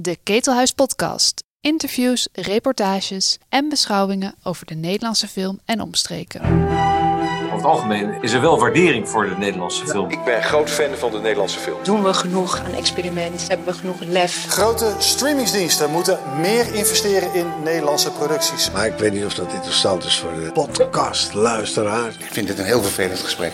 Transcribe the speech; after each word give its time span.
De 0.00 0.18
Ketelhuis 0.22 0.72
Podcast. 0.72 1.44
Interviews, 1.60 2.28
reportages 2.32 3.38
en 3.48 3.68
beschouwingen 3.68 4.34
over 4.42 4.66
de 4.66 4.74
Nederlandse 4.74 5.28
film 5.28 5.60
en 5.64 5.80
omstreken. 5.80 6.40
Over 6.40 7.56
het 7.56 7.64
algemeen 7.64 8.22
is 8.22 8.32
er 8.32 8.40
wel 8.40 8.58
waardering 8.58 9.08
voor 9.08 9.28
de 9.28 9.34
Nederlandse 9.38 9.86
film. 9.86 10.10
Ik 10.10 10.24
ben 10.24 10.42
groot 10.42 10.70
fan 10.70 10.94
van 10.94 11.10
de 11.10 11.18
Nederlandse 11.18 11.58
film. 11.58 11.78
Doen 11.82 12.02
we 12.02 12.14
genoeg 12.14 12.58
aan 12.58 12.72
experiment? 12.72 13.48
Hebben 13.48 13.66
we 13.66 13.72
genoeg 13.72 14.00
lef? 14.00 14.46
Grote 14.48 14.94
streamingsdiensten 14.98 15.90
moeten 15.90 16.18
meer 16.40 16.74
investeren 16.74 17.34
in 17.34 17.46
Nederlandse 17.64 18.12
producties. 18.12 18.70
Maar 18.70 18.86
ik 18.86 18.98
weet 18.98 19.12
niet 19.12 19.24
of 19.24 19.34
dat 19.34 19.52
interessant 19.52 20.04
is 20.04 20.18
voor 20.18 20.34
de 20.34 20.52
podcastluisteraar. 20.52 22.08
Ik 22.08 22.32
vind 22.32 22.46
dit 22.46 22.58
een 22.58 22.64
heel 22.64 22.82
vervelend 22.82 23.18
gesprek. 23.18 23.52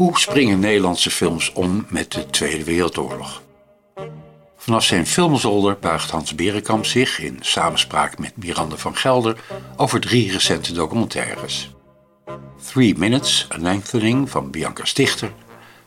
Hoe 0.00 0.18
springen 0.18 0.58
Nederlandse 0.60 1.10
films 1.10 1.52
om 1.52 1.86
met 1.88 2.12
de 2.12 2.26
Tweede 2.26 2.64
Wereldoorlog? 2.64 3.42
Vanaf 4.56 4.84
zijn 4.84 5.06
filmzolder 5.06 5.78
buigt 5.80 6.10
Hans 6.10 6.34
Berenkamp 6.34 6.86
zich 6.86 7.18
in 7.18 7.38
samenspraak 7.40 8.18
met 8.18 8.36
Miranda 8.36 8.76
van 8.76 8.96
Gelder 8.96 9.36
over 9.76 10.00
drie 10.00 10.32
recente 10.32 10.72
documentaires. 10.72 11.70
Three 12.66 12.94
Minutes, 12.98 13.48
A 13.54 13.58
Lengthening 13.58 14.30
van 14.30 14.50
Bianca 14.50 14.84
Stichter, 14.84 15.32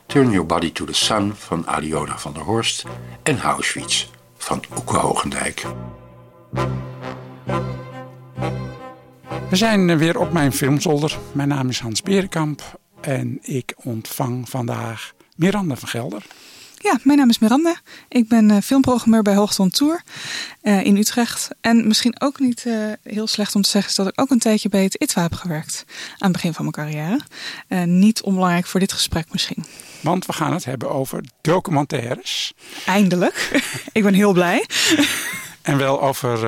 Turn 0.06 0.30
Your 0.30 0.46
Body 0.46 0.72
to 0.72 0.84
the 0.84 0.92
Sun 0.92 1.32
van 1.36 1.66
Aliona 1.66 2.18
van 2.18 2.32
der 2.32 2.42
Horst 2.42 2.84
en 3.22 3.40
Auschwitz 3.40 4.06
van 4.36 4.62
Oeke 4.76 4.96
Hogendijk. 4.96 5.66
We 9.48 9.56
zijn 9.56 9.98
weer 9.98 10.18
op 10.18 10.32
mijn 10.32 10.52
filmzolder. 10.52 11.18
Mijn 11.32 11.48
naam 11.48 11.68
is 11.68 11.80
Hans 11.80 12.02
Berenkamp 12.02 12.82
en 13.04 13.38
ik 13.42 13.74
ontvang 13.76 14.48
vandaag 14.48 15.12
Miranda 15.36 15.76
van 15.76 15.88
Gelder. 15.88 16.26
Ja, 16.78 16.98
mijn 17.02 17.18
naam 17.18 17.28
is 17.28 17.38
Miranda. 17.38 17.74
Ik 18.08 18.28
ben 18.28 18.50
uh, 18.50 18.56
filmprogrammeur 18.60 19.22
bij 19.22 19.34
Hoogton 19.34 19.70
Tour 19.70 20.02
uh, 20.62 20.84
in 20.84 20.96
Utrecht. 20.96 21.48
En 21.60 21.86
misschien 21.86 22.20
ook 22.20 22.40
niet 22.40 22.64
uh, 22.66 22.92
heel 23.02 23.26
slecht 23.26 23.54
om 23.54 23.62
te 23.62 23.68
zeggen 23.68 23.90
is 23.90 23.96
dat 23.96 24.06
ik 24.06 24.20
ook 24.20 24.30
een 24.30 24.38
tijdje 24.38 24.68
bij 24.68 24.82
het 24.82 24.94
ITWA 24.94 25.22
heb 25.22 25.34
gewerkt. 25.34 25.84
Aan 25.88 26.28
het 26.28 26.32
begin 26.32 26.54
van 26.54 26.70
mijn 26.70 26.86
carrière. 26.86 27.20
niet 27.86 28.22
onbelangrijk 28.22 28.66
voor 28.66 28.80
dit 28.80 28.92
gesprek 28.92 29.26
misschien. 29.32 29.64
Want 30.00 30.26
we 30.26 30.32
gaan 30.32 30.52
het 30.52 30.64
hebben 30.64 30.90
over 30.90 31.24
documentaires. 31.40 32.54
Eindelijk. 32.86 33.62
ik 33.92 34.02
ben 34.02 34.14
heel 34.14 34.32
blij. 34.32 34.66
en 35.62 35.76
wel 35.76 36.02
over 36.02 36.38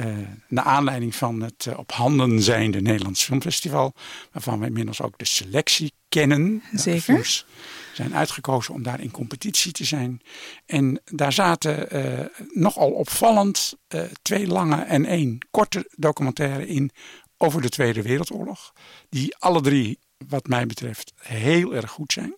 uh, 0.00 0.06
naar 0.48 0.64
aanleiding 0.64 1.14
van 1.14 1.40
het 1.40 1.66
uh, 1.68 1.78
op 1.78 1.92
handen 1.92 2.42
zijnde 2.42 2.80
Nederlands 2.80 3.24
Filmfestival, 3.24 3.94
waarvan 4.32 4.60
we 4.60 4.66
inmiddels 4.66 5.02
ook 5.02 5.18
de 5.18 5.24
selectie 5.24 5.92
kennen. 6.08 6.62
Zeker. 6.72 7.00
Films 7.00 7.46
zijn 7.92 8.14
uitgekozen 8.14 8.74
om 8.74 8.82
daar 8.82 9.00
in 9.00 9.10
competitie 9.10 9.72
te 9.72 9.84
zijn. 9.84 10.20
En 10.66 11.00
daar 11.04 11.32
zaten 11.32 11.96
uh, 11.96 12.26
nogal 12.52 12.90
opvallend 12.90 13.74
twee 14.22 14.46
lange 14.46 14.82
en 14.82 15.04
één 15.04 15.38
korte 15.50 15.90
documentaire 15.94 16.66
in 16.66 16.90
over 17.36 17.62
de 17.62 17.68
Tweede 17.68 18.02
Wereldoorlog. 18.02 18.72
Die 19.08 19.36
alle 19.36 19.60
drie, 19.60 19.98
wat 20.28 20.46
mij 20.46 20.66
betreft, 20.66 21.12
heel 21.16 21.74
erg 21.74 21.90
goed 21.90 22.12
zijn. 22.12 22.36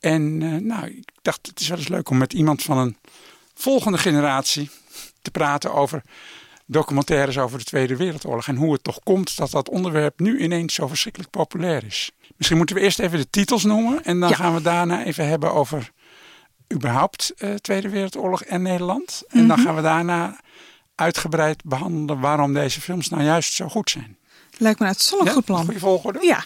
En 0.00 0.38
nou, 0.66 0.86
ik 0.86 1.08
dacht, 1.22 1.46
het 1.46 1.60
is 1.60 1.68
wel 1.68 1.78
eens 1.78 1.88
leuk 1.88 2.10
om 2.10 2.18
met 2.18 2.32
iemand 2.32 2.62
van 2.62 2.78
een 2.78 2.96
volgende 3.54 3.98
generatie 3.98 4.70
te 5.22 5.30
praten 5.30 5.74
over 5.74 6.02
documentaires 6.70 7.38
over 7.38 7.58
de 7.58 7.64
Tweede 7.64 7.96
Wereldoorlog. 7.96 8.48
En 8.48 8.56
hoe 8.56 8.72
het 8.72 8.82
toch 8.82 8.98
komt 9.02 9.36
dat 9.36 9.50
dat 9.50 9.68
onderwerp 9.68 10.20
nu 10.20 10.38
ineens 10.38 10.74
zo 10.74 10.88
verschrikkelijk 10.88 11.30
populair 11.30 11.84
is. 11.84 12.10
Misschien 12.36 12.56
moeten 12.56 12.76
we 12.76 12.82
eerst 12.82 12.98
even 12.98 13.18
de 13.18 13.30
titels 13.30 13.64
noemen. 13.64 14.04
En 14.04 14.20
dan 14.20 14.28
ja. 14.28 14.34
gaan 14.34 14.54
we 14.54 14.62
daarna 14.62 15.04
even 15.04 15.28
hebben 15.28 15.52
over 15.52 15.90
überhaupt 16.72 17.32
uh, 17.38 17.54
Tweede 17.54 17.88
Wereldoorlog 17.88 18.42
en 18.42 18.62
Nederland. 18.62 19.22
En 19.28 19.36
mm 19.36 19.38
-hmm. 19.38 19.48
dan 19.48 19.58
gaan 19.58 19.74
we 19.74 19.82
daarna 19.82 20.40
uitgebreid 20.94 21.64
behandelen 21.64 22.20
waarom 22.20 22.54
deze 22.54 22.80
films 22.80 23.08
nou 23.08 23.22
juist 23.22 23.52
zo 23.52 23.68
goed 23.68 23.90
zijn. 23.90 24.16
Lijkt 24.58 24.78
me 24.78 24.84
een 24.84 24.92
uitzonderlijk 24.92 25.28
ja, 25.28 25.34
goed 25.34 25.44
plan. 25.44 25.64
Goede 25.64 25.80
volgorde. 25.80 26.18
Ja. 26.22 26.44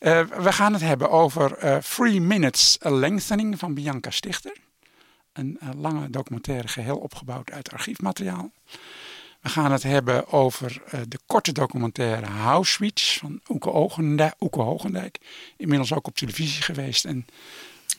Uh, 0.00 0.20
we 0.46 0.52
gaan 0.52 0.72
het 0.72 0.82
hebben 0.82 1.10
over 1.10 1.64
uh, 1.64 1.76
Three 1.76 2.20
Minutes 2.20 2.78
A 2.84 2.90
Lengthening 2.90 3.58
van 3.58 3.74
Bianca 3.74 4.10
Stichter. 4.10 4.56
Een 5.32 5.58
lange 5.76 6.10
documentaire 6.10 6.68
geheel 6.68 6.96
opgebouwd 6.96 7.50
uit 7.50 7.72
archiefmateriaal. 7.72 8.50
We 9.44 9.50
gaan 9.50 9.72
het 9.72 9.82
hebben 9.82 10.32
over 10.32 10.82
uh, 10.86 11.00
de 11.08 11.18
korte 11.26 11.52
documentaire 11.52 12.26
Auschwitz 12.26 13.18
van 13.18 13.40
Oeke, 13.48 13.72
Ogendijk, 13.72 14.34
Oeke 14.40 14.60
Hogendijk. 14.60 15.18
Inmiddels 15.56 15.92
ook 15.92 16.06
op 16.06 16.16
televisie 16.16 16.62
geweest 16.62 17.04
en 17.04 17.26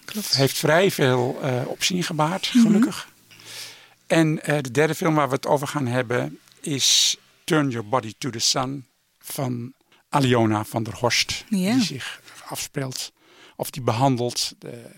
Klopt. 0.05 0.35
heeft 0.35 0.57
vrij 0.57 0.91
veel 0.91 1.39
uh, 1.43 1.67
opzien 1.67 2.03
gebaard, 2.03 2.47
gelukkig. 2.47 3.07
Mm 3.07 3.13
-hmm. 3.27 3.37
En 4.07 4.27
uh, 4.27 4.61
de 4.61 4.71
derde 4.71 4.95
film 4.95 5.15
waar 5.15 5.27
we 5.29 5.35
het 5.35 5.45
over 5.45 5.67
gaan 5.67 5.87
hebben 5.87 6.39
is 6.61 7.17
Turn 7.43 7.69
Your 7.69 7.87
Body 7.87 8.13
to 8.17 8.29
the 8.29 8.39
Sun 8.39 8.85
van 9.19 9.73
Aliona 10.09 10.63
van 10.63 10.83
der 10.83 10.95
Horst. 10.95 11.45
Die 11.49 11.81
zich 11.81 12.21
afspeelt 12.45 13.11
of 13.55 13.69
die 13.69 13.81
behandelt 13.81 14.53
de, 14.59 14.91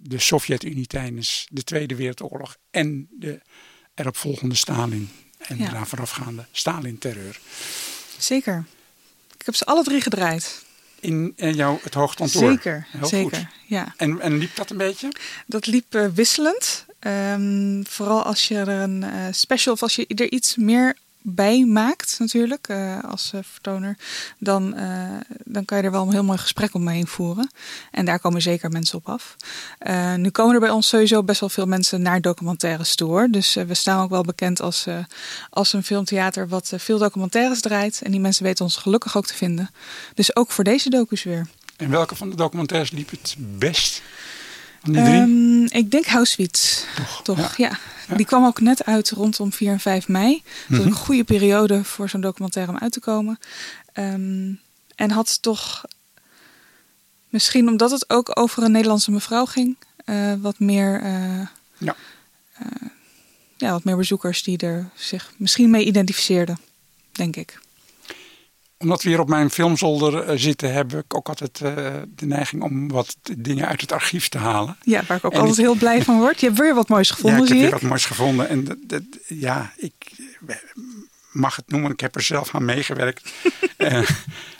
de 0.00 0.18
Sovjet-Unie 0.18 0.86
tijdens 0.86 1.46
de 1.50 1.64
Tweede 1.64 1.94
Wereldoorlog 1.94 2.56
en 2.70 3.08
de 3.10 3.40
eropvolgende 4.00 4.54
Stalin 4.54 5.10
en 5.38 5.58
ja. 5.58 5.64
daaraan 5.64 5.86
voorafgaande 5.86 6.46
Stalin-terreur. 6.52 7.40
Zeker. 8.18 8.64
Ik 9.38 9.46
heb 9.46 9.54
ze 9.54 9.64
alle 9.64 9.84
drie 9.84 10.00
gedraaid. 10.00 10.64
In, 11.00 11.32
in 11.36 11.54
jouw 11.54 11.78
het 11.82 11.94
hoogkantoor? 11.94 12.50
Zeker, 12.50 12.86
Heel 12.90 13.06
zeker. 13.06 13.38
Goed. 13.38 13.46
Ja. 13.66 13.94
En, 13.96 14.20
en 14.20 14.38
liep 14.38 14.56
dat 14.56 14.70
een 14.70 14.76
beetje? 14.76 15.12
Dat 15.46 15.66
liep 15.66 15.94
uh, 15.94 16.06
wisselend. 16.14 16.84
Um, 17.00 17.86
vooral 17.86 18.22
als 18.22 18.48
je 18.48 18.56
er 18.56 18.68
een 18.68 19.02
uh, 19.02 19.26
special 19.30 19.74
of 19.74 19.82
als 19.82 19.96
je 19.96 20.06
er 20.06 20.32
iets 20.32 20.56
meer 20.56 20.96
bij 21.22 21.64
maakt 21.64 22.16
natuurlijk 22.18 22.68
uh, 22.68 22.98
als 23.04 23.32
uh, 23.34 23.40
vertoner, 23.44 23.96
dan, 24.38 24.78
uh, 24.78 25.10
dan 25.44 25.64
kan 25.64 25.78
je 25.78 25.84
er 25.84 25.90
wel 25.90 26.02
een 26.02 26.12
heel 26.12 26.24
mooi 26.24 26.38
gesprek 26.38 26.74
omheen 26.74 27.06
voeren. 27.06 27.50
En 27.90 28.04
daar 28.04 28.20
komen 28.20 28.42
zeker 28.42 28.70
mensen 28.70 28.98
op 28.98 29.08
af. 29.08 29.36
nu 30.16 30.30
komen 30.30 30.54
er 30.54 30.60
bij 30.60 30.70
ons 30.70 30.88
sowieso 30.88 31.22
best 31.22 31.40
wel 31.40 31.48
veel 31.48 31.66
mensen 31.66 32.02
naar 32.02 32.20
documentaires 32.20 32.94
toe. 32.94 33.30
Dus 33.30 33.54
we 33.54 33.74
staan 33.74 34.02
ook 34.02 34.10
wel 34.10 34.22
bekend 34.22 34.60
als, 34.60 34.86
als 35.50 35.72
een 35.72 35.82
filmtheater 35.82 36.48
wat 36.48 36.72
veel 36.76 36.98
documentaires 36.98 37.60
draait. 37.60 38.02
En 38.02 38.10
die 38.10 38.20
mensen 38.20 38.44
weten 38.44 38.64
ons 38.64 38.76
gelukkig 38.76 39.16
ook 39.16 39.26
te 39.26 39.34
vinden. 39.34 39.70
Dus 40.14 40.36
ook 40.36 40.50
voor 40.50 40.64
deze 40.64 40.90
docus 40.90 41.22
weer. 41.22 41.46
En 41.76 41.90
welke 41.90 42.16
van 42.16 42.30
de 42.30 42.36
documentaires 42.36 42.90
liep 42.90 43.10
het 43.10 43.36
best? 43.38 44.02
Um, 44.82 45.64
ik 45.64 45.90
denk 45.90 46.06
Auschwitz. 46.06 46.84
Toch, 46.96 47.20
Toch 47.22 47.56
ja. 47.56 47.78
Die 48.16 48.26
kwam 48.26 48.44
ook 48.44 48.60
net 48.60 48.84
uit 48.84 49.10
rondom 49.10 49.52
4 49.52 49.72
en 49.72 49.80
5 49.80 50.08
mei. 50.08 50.42
Dat 50.42 50.68
mm 50.68 50.76
-hmm. 50.76 50.86
een 50.86 50.92
goede 50.92 51.24
periode 51.24 51.84
voor 51.84 52.08
zo'n 52.08 52.20
documentaire 52.20 52.72
om 52.72 52.78
uit 52.78 52.92
te 52.92 53.00
komen. 53.00 53.38
Um, 53.94 54.60
en 54.94 55.10
had 55.10 55.42
toch, 55.42 55.84
misschien 57.28 57.68
omdat 57.68 57.90
het 57.90 58.10
ook 58.10 58.38
over 58.38 58.62
een 58.62 58.72
Nederlandse 58.72 59.10
mevrouw 59.10 59.44
ging, 59.44 59.76
uh, 60.04 60.32
wat 60.40 60.58
meer. 60.58 61.02
Uh, 61.02 61.46
ja. 61.78 61.96
Uh, 62.62 62.88
ja, 63.56 63.70
wat 63.70 63.84
meer 63.84 63.96
bezoekers 63.96 64.42
die 64.42 64.58
er 64.58 64.90
zich 64.94 65.32
misschien 65.36 65.70
mee 65.70 65.84
identificeerden, 65.84 66.58
denk 67.12 67.36
ik 67.36 67.60
omdat 68.80 69.02
we 69.02 69.08
hier 69.08 69.20
op 69.20 69.28
mijn 69.28 69.50
filmzolder 69.50 70.28
uh, 70.28 70.38
zitten, 70.38 70.72
heb 70.72 70.92
ik 70.92 71.14
ook 71.14 71.28
altijd 71.28 71.60
uh, 71.62 71.72
de 72.08 72.26
neiging 72.26 72.62
om 72.62 72.88
wat 72.88 73.16
dingen 73.38 73.68
uit 73.68 73.80
het 73.80 73.92
archief 73.92 74.28
te 74.28 74.38
halen. 74.38 74.76
Ja, 74.82 75.02
waar 75.06 75.16
ik 75.16 75.24
ook 75.24 75.32
en 75.32 75.38
altijd 75.38 75.58
ik, 75.58 75.64
heel 75.64 75.74
blij 75.74 76.02
van 76.02 76.18
word. 76.18 76.40
Je 76.40 76.46
hebt 76.46 76.58
weer 76.58 76.74
wat 76.74 76.88
moois 76.88 77.10
gevonden, 77.10 77.38
ja, 77.38 77.44
ik 77.44 77.48
heb 77.48 77.56
ik. 77.56 77.62
weer 77.62 77.80
wat 77.80 77.88
moois 77.88 78.04
gevonden. 78.04 78.48
En 78.48 78.64
dat, 78.64 78.76
dat, 78.86 79.02
ja, 79.26 79.72
ik 79.76 79.94
mag 81.32 81.56
het 81.56 81.70
noemen, 81.70 81.90
ik 81.90 82.00
heb 82.00 82.14
er 82.14 82.22
zelf 82.22 82.54
aan 82.54 82.64
meegewerkt. 82.64 83.32
uh, 83.78 83.90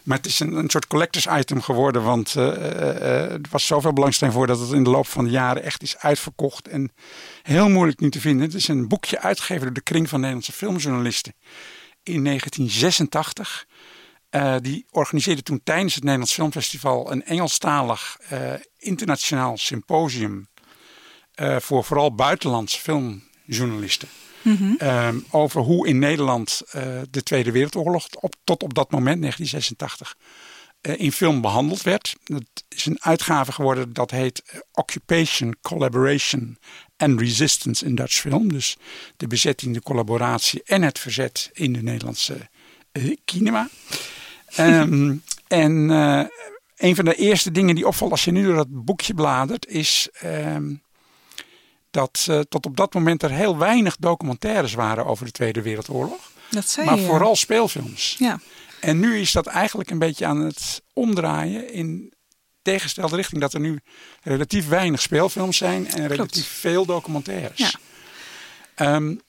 maar 0.04 0.16
het 0.16 0.26
is 0.26 0.40
een, 0.40 0.52
een, 0.52 0.70
soort 0.70 0.86
collectors 0.86 1.26
item 1.26 1.62
geworden, 1.62 2.02
want 2.02 2.34
er 2.34 3.40
was 3.50 3.66
zoveel 3.66 3.92
belangstelling 3.92 4.36
voor 4.36 4.46
dat 4.46 4.60
het 4.60 4.72
in 4.72 4.84
de 4.84 4.90
loop 4.90 5.06
van 5.06 5.24
de 5.24 5.30
jaren 5.30 5.62
echt 5.62 5.82
is 5.82 5.98
uitverkocht 5.98 6.68
en 6.68 6.92
heel 7.42 7.68
moeilijk 7.68 8.00
nu 8.00 8.10
te 8.10 8.20
vinden. 8.20 8.46
Het 8.46 8.54
is 8.54 8.68
een 8.68 8.88
boekje 8.88 9.20
uitgegeven 9.20 9.64
door 9.64 9.74
de 9.74 9.80
Kring 9.80 10.08
van 10.08 10.18
Nederlandse 10.18 10.52
Filmjournalisten 10.52 11.34
in 12.02 12.24
1986. 12.24 13.66
Uh, 14.30 14.56
die 14.60 14.86
organiseerde 14.90 15.42
toen 15.42 15.60
tijdens 15.64 15.94
het 15.94 16.02
Nederlands 16.02 16.34
Filmfestival 16.34 17.12
een 17.12 17.24
Engelstalig 17.24 18.16
uh, 18.32 18.52
internationaal 18.78 19.56
symposium 19.56 20.48
uh, 21.40 21.56
voor 21.56 21.84
vooral 21.84 22.14
buitenlandse 22.14 22.78
filmjournalisten. 22.78 24.08
Mm 24.42 24.56
-hmm. 24.56 24.88
um, 24.88 25.26
over 25.30 25.60
hoe 25.60 25.88
in 25.88 25.98
Nederland 25.98 26.62
de 27.10 27.22
Tweede 27.22 27.52
Wereldoorlog 27.52 28.06
op, 28.10 28.34
tot 28.44 28.62
op 28.62 28.74
dat 28.74 28.90
moment, 28.90 29.20
1986, 29.20 30.16
in 30.80 31.12
film 31.12 31.40
behandeld 31.40 31.82
werd. 31.82 32.16
Dat 32.24 32.44
is 32.68 32.86
een 32.86 33.02
uitgave 33.02 33.52
geworden 33.52 33.92
dat 33.92 34.10
heet 34.10 34.42
Occupation, 34.72 35.56
Collaboration 35.62 36.58
and 36.96 37.20
Resistance 37.20 37.84
in 37.84 37.94
Dutch 37.94 38.14
Film. 38.14 38.52
Dus 38.52 38.76
de 39.16 39.26
bezetting, 39.26 39.74
de 39.74 39.82
collaboratie 39.82 40.62
en 40.64 40.82
het 40.82 40.98
verzet 40.98 41.50
in 41.52 41.72
de 41.72 41.82
Nederlandse 41.82 42.48
cinema. 43.24 43.68
Um, 44.58 45.22
en 45.48 45.90
uh, 45.90 46.24
een 46.76 46.94
van 46.94 47.04
de 47.04 47.14
eerste 47.14 47.50
dingen 47.50 47.74
die 47.74 47.86
opvalt 47.86 48.10
als 48.10 48.24
je 48.24 48.30
nu 48.30 48.44
door 48.44 48.54
dat 48.54 48.84
boekje 48.84 49.14
bladert, 49.14 49.66
is 49.66 50.08
um, 50.24 50.82
dat 51.90 52.26
uh, 52.30 52.40
tot 52.40 52.66
op 52.66 52.76
dat 52.76 52.94
moment 52.94 53.22
er 53.22 53.30
heel 53.30 53.58
weinig 53.58 53.96
documentaires 53.96 54.74
waren 54.74 55.06
over 55.06 55.24
de 55.24 55.32
Tweede 55.32 55.62
Wereldoorlog. 55.62 56.30
Dat 56.50 56.68
zei 56.68 56.86
maar 56.86 56.98
je, 56.98 57.04
vooral 57.04 57.36
speelfilms. 57.36 58.16
Ja. 58.18 58.40
En 58.80 58.98
nu 58.98 59.18
is 59.18 59.32
dat 59.32 59.46
eigenlijk 59.46 59.90
een 59.90 59.98
beetje 59.98 60.26
aan 60.26 60.40
het 60.40 60.82
omdraaien 60.92 61.72
in 61.72 62.12
tegengestelde 62.62 63.16
richting. 63.16 63.40
Dat 63.40 63.54
er 63.54 63.60
nu 63.60 63.80
relatief 64.22 64.68
weinig 64.68 65.00
speelfilms 65.00 65.56
zijn 65.56 65.88
en 65.88 66.06
relatief 66.06 66.46
veel 66.46 66.86
documentaires. 66.86 67.76
Ja. 68.76 68.94
Um, 68.94 69.20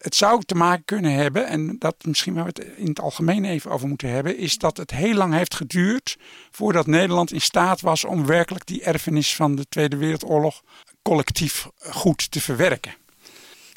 het 0.00 0.14
zou 0.14 0.42
te 0.44 0.54
maken 0.54 0.84
kunnen 0.84 1.12
hebben, 1.12 1.46
en 1.46 1.76
dat 1.78 1.94
misschien 2.04 2.34
waar 2.34 2.44
we 2.44 2.50
het 2.54 2.66
in 2.76 2.88
het 2.88 3.00
algemeen 3.00 3.44
even 3.44 3.70
over 3.70 3.88
moeten 3.88 4.08
hebben, 4.10 4.36
is 4.36 4.58
dat 4.58 4.76
het 4.76 4.90
heel 4.90 5.14
lang 5.14 5.34
heeft 5.34 5.54
geduurd 5.54 6.16
voordat 6.50 6.86
Nederland 6.86 7.32
in 7.32 7.40
staat 7.40 7.80
was 7.80 8.04
om 8.04 8.26
werkelijk 8.26 8.66
die 8.66 8.82
erfenis 8.82 9.34
van 9.36 9.54
de 9.54 9.66
Tweede 9.68 9.96
Wereldoorlog 9.96 10.62
collectief 11.02 11.68
goed 11.78 12.30
te 12.30 12.40
verwerken. 12.40 12.94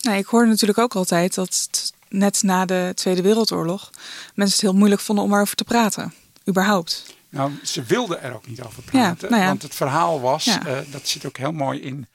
Nou, 0.01 0.17
ik 0.17 0.25
hoorde 0.25 0.49
natuurlijk 0.49 0.79
ook 0.79 0.95
altijd 0.95 1.35
dat 1.35 1.69
net 2.09 2.43
na 2.43 2.65
de 2.65 2.91
Tweede 2.95 3.21
Wereldoorlog 3.21 3.89
mensen 4.33 4.55
het 4.55 4.61
heel 4.61 4.79
moeilijk 4.79 5.01
vonden 5.01 5.25
om 5.25 5.33
erover 5.33 5.55
te 5.55 5.63
praten, 5.63 6.13
überhaupt. 6.49 7.05
Nou, 7.29 7.51
ze 7.63 7.83
wilden 7.83 8.21
er 8.21 8.33
ook 8.33 8.47
niet 8.47 8.61
over 8.61 8.83
praten, 8.83 9.27
Ja, 9.27 9.29
nou 9.29 9.41
ja. 9.41 9.47
want 9.47 9.61
het 9.61 9.75
verhaal 9.75 10.21
was, 10.21 10.43
Ja. 10.43 10.67
uh, 10.67 10.77
dat 10.91 11.07
zit 11.07 11.25
ook 11.25 11.37
heel 11.37 11.51
mooi 11.51 11.79
in 11.81 12.07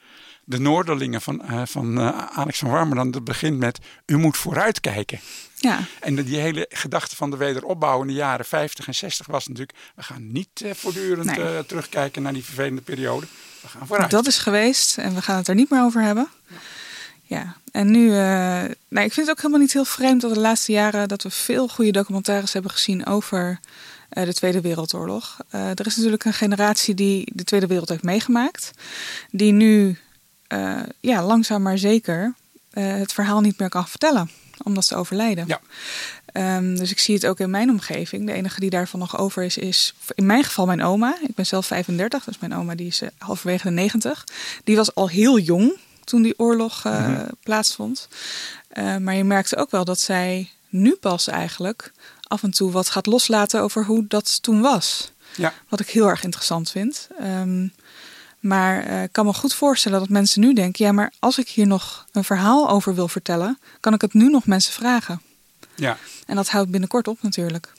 de 0.48 0.58
Noorderlingen 0.58 1.20
van, 1.20 1.42
uh, 1.50 1.62
van 1.64 1.98
uh, 1.98 2.18
Alex 2.34 2.58
van 2.58 2.70
Warmerdam. 2.70 3.10
Dat 3.10 3.24
begint 3.24 3.58
met, 3.58 3.78
u 4.06 4.16
moet 4.16 4.36
vooruitkijken. 4.36 5.20
Ja. 5.54 5.80
En 6.00 6.14
die 6.14 6.38
hele 6.38 6.66
gedachte 6.68 7.16
van 7.16 7.30
de 7.30 7.36
wederopbouw 7.36 8.00
in 8.00 8.06
de 8.06 8.12
jaren 8.12 8.44
50 8.44 8.86
en 8.86 8.94
60 8.94 9.26
was 9.26 9.46
natuurlijk, 9.46 9.78
we 9.94 10.02
gaan 10.02 10.32
niet 10.32 10.60
uh, 10.64 10.70
voortdurend 10.74 11.36
Nee. 11.36 11.66
terugkijken 11.66 12.22
naar 12.22 12.32
die 12.32 12.44
vervelende 12.44 12.80
periode. 12.80 13.26
We 13.60 13.68
gaan 13.68 13.86
vooruit. 13.86 14.10
Dat 14.10 14.26
is 14.26 14.38
geweest 14.38 14.98
en 14.98 15.14
we 15.14 15.22
gaan 15.22 15.36
het 15.36 15.48
er 15.48 15.54
niet 15.54 15.70
meer 15.70 15.82
over 15.82 16.02
hebben. 16.02 16.28
Ja, 17.22 17.56
en 17.72 17.90
nu, 17.90 18.04
uh, 18.06 18.14
nou, 18.88 19.06
ik 19.06 19.12
vind 19.12 19.16
het 19.16 19.30
ook 19.30 19.36
helemaal 19.36 19.60
niet 19.60 19.72
heel 19.72 19.84
vreemd 19.84 20.20
dat 20.20 20.34
de 20.34 20.40
laatste 20.40 20.72
jaren 20.72 21.08
dat 21.08 21.22
we 21.22 21.30
veel 21.30 21.68
goede 21.68 21.90
documentaires 21.90 22.52
hebben 22.52 22.70
gezien 22.70 23.06
over 23.06 23.60
uh, 24.12 24.24
de 24.24 24.34
Tweede 24.34 24.60
Wereldoorlog. 24.60 25.36
Uh, 25.54 25.70
er 25.70 25.86
is 25.86 25.96
natuurlijk 25.96 26.24
een 26.24 26.32
generatie 26.32 26.94
die 26.94 27.32
de 27.34 27.44
Tweede 27.44 27.66
Wereld 27.66 27.88
heeft 27.88 28.02
meegemaakt, 28.02 28.70
die 29.30 29.52
nu 29.52 29.98
uh, 30.52 30.80
ja, 31.00 31.24
langzaam 31.24 31.62
maar 31.62 31.78
zeker 31.78 32.34
uh, 32.72 32.92
het 32.92 33.12
verhaal 33.12 33.40
niet 33.40 33.58
meer 33.58 33.68
kan 33.68 33.88
vertellen, 33.88 34.30
omdat 34.62 34.84
ze 34.84 34.96
overlijden. 34.96 35.46
Ja. 35.46 35.60
Um, 36.56 36.78
dus 36.78 36.90
ik 36.90 36.98
zie 36.98 37.14
het 37.14 37.26
ook 37.26 37.40
in 37.40 37.50
mijn 37.50 37.70
omgeving. 37.70 38.26
De 38.26 38.32
enige 38.32 38.60
die 38.60 38.70
daarvan 38.70 39.00
nog 39.00 39.18
over 39.18 39.42
is, 39.42 39.58
is 39.58 39.94
in 40.14 40.26
mijn 40.26 40.44
geval 40.44 40.66
mijn 40.66 40.82
oma. 40.82 41.16
Ik 41.22 41.34
ben 41.34 41.46
zelf 41.46 41.66
35, 41.66 42.24
dus 42.24 42.38
mijn 42.38 42.54
oma 42.54 42.74
die 42.74 42.86
is 42.86 43.02
uh, 43.02 43.08
halverwege 43.18 43.66
de 43.66 43.72
90. 43.72 44.24
Die 44.64 44.76
was 44.76 44.94
al 44.94 45.08
heel 45.08 45.38
jong 45.38 45.78
toen 46.04 46.22
die 46.22 46.38
oorlog 46.38 46.84
uh, 46.86 46.98
mm-hmm. 46.98 47.30
plaatsvond. 47.42 48.08
Uh, 48.78 48.96
maar 48.96 49.14
je 49.14 49.24
merkte 49.24 49.56
ook 49.56 49.70
wel 49.70 49.84
dat 49.84 50.00
zij 50.00 50.50
nu 50.68 50.94
pas 50.94 51.28
eigenlijk 51.28 51.92
af 52.22 52.42
en 52.42 52.50
toe 52.50 52.70
wat 52.70 52.90
gaat 52.90 53.06
loslaten 53.06 53.60
over 53.60 53.84
hoe 53.84 54.04
dat 54.08 54.42
toen 54.42 54.60
was. 54.60 55.12
Ja. 55.36 55.54
Wat 55.68 55.80
ik 55.80 55.90
heel 55.90 56.08
erg 56.08 56.24
interessant 56.24 56.70
vind. 56.70 57.08
Um, 57.22 57.72
maar 58.40 58.86
uh, 58.86 59.02
ik 59.02 59.12
kan 59.12 59.26
me 59.26 59.32
goed 59.32 59.54
voorstellen 59.54 59.98
dat 59.98 60.08
mensen 60.08 60.40
nu 60.40 60.54
denken: 60.54 60.84
ja, 60.84 60.92
maar 60.92 61.12
als 61.18 61.38
ik 61.38 61.48
hier 61.48 61.66
nog 61.66 62.06
een 62.12 62.24
verhaal 62.24 62.70
over 62.70 62.94
wil 62.94 63.08
vertellen, 63.08 63.58
kan 63.80 63.94
ik 63.94 64.00
het 64.00 64.14
nu 64.14 64.28
nog 64.30 64.46
mensen 64.46 64.72
vragen. 64.72 65.22
Ja. 65.74 65.96
En 66.26 66.36
dat 66.36 66.48
houdt 66.48 66.70
binnenkort 66.70 67.08
op 67.08 67.22
natuurlijk. 67.22 67.72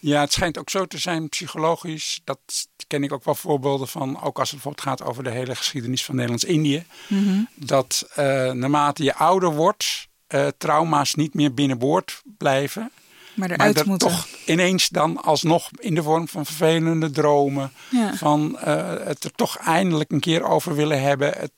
Ja, 0.00 0.20
het 0.20 0.32
schijnt 0.32 0.58
ook 0.58 0.70
zo 0.70 0.86
te 0.86 0.98
zijn 0.98 1.28
psychologisch. 1.28 2.20
Dat 2.24 2.38
ken 2.86 3.02
ik 3.02 3.12
ook 3.12 3.24
wel 3.24 3.34
voorbeelden 3.34 3.88
van. 3.88 4.22
Ook 4.22 4.38
als 4.38 4.50
het 4.50 4.62
bijvoorbeeld 4.62 4.88
gaat 4.88 5.08
over 5.08 5.24
de 5.24 5.30
hele 5.30 5.54
geschiedenis 5.54 6.04
van 6.04 6.14
Nederlands-Indië. 6.14 6.84
Mm-hmm. 7.06 7.48
Dat 7.54 8.08
uh, 8.10 8.16
naarmate 8.52 9.02
je 9.02 9.14
ouder 9.14 9.54
wordt, 9.54 10.08
uh, 10.28 10.46
trauma's 10.58 11.14
niet 11.14 11.34
meer 11.34 11.54
binnenboord 11.54 12.22
blijven. 12.24 12.90
Maar 13.40 13.50
eruit 13.50 13.76
maar 13.76 13.86
moeten. 13.86 14.08
toch 14.08 14.26
ineens 14.46 14.88
dan 14.88 15.22
alsnog 15.22 15.70
in 15.78 15.94
de 15.94 16.02
vorm 16.02 16.28
van 16.28 16.46
vervelende 16.46 17.10
dromen. 17.10 17.72
Ja. 17.90 18.14
Van 18.14 18.58
uh, 18.64 18.92
het 19.04 19.24
er 19.24 19.32
toch 19.34 19.56
eindelijk 19.56 20.10
een 20.10 20.20
keer 20.20 20.42
over 20.44 20.74
willen 20.74 21.02
hebben. 21.02 21.32
Het 21.38 21.52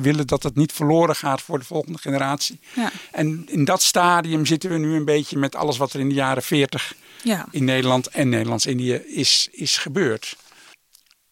willen 0.00 0.26
dat 0.26 0.42
het 0.42 0.56
niet 0.56 0.72
verloren 0.72 1.16
gaat 1.16 1.42
voor 1.42 1.58
de 1.58 1.64
volgende 1.64 1.98
generatie. 1.98 2.60
Ja. 2.74 2.90
En 3.10 3.44
in 3.46 3.64
dat 3.64 3.82
stadium 3.82 4.46
zitten 4.46 4.70
we 4.70 4.78
nu 4.78 4.96
een 4.96 5.04
beetje 5.04 5.38
met 5.38 5.54
alles 5.54 5.76
wat 5.76 5.92
er 5.92 6.00
in 6.00 6.08
de 6.08 6.14
jaren 6.14 6.42
40 6.42 6.94
ja. 7.22 7.46
in 7.50 7.64
Nederland 7.64 8.06
en 8.06 8.28
Nederlands-Indië 8.28 8.92
is, 8.94 9.48
is 9.52 9.76
gebeurd. 9.76 10.36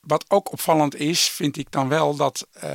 Wat 0.01 0.25
ook 0.29 0.53
opvallend 0.53 0.95
is, 0.97 1.21
vind 1.29 1.57
ik 1.57 1.67
dan 1.71 1.89
wel 1.89 2.17
dat 2.17 2.47
uh, 2.65 2.71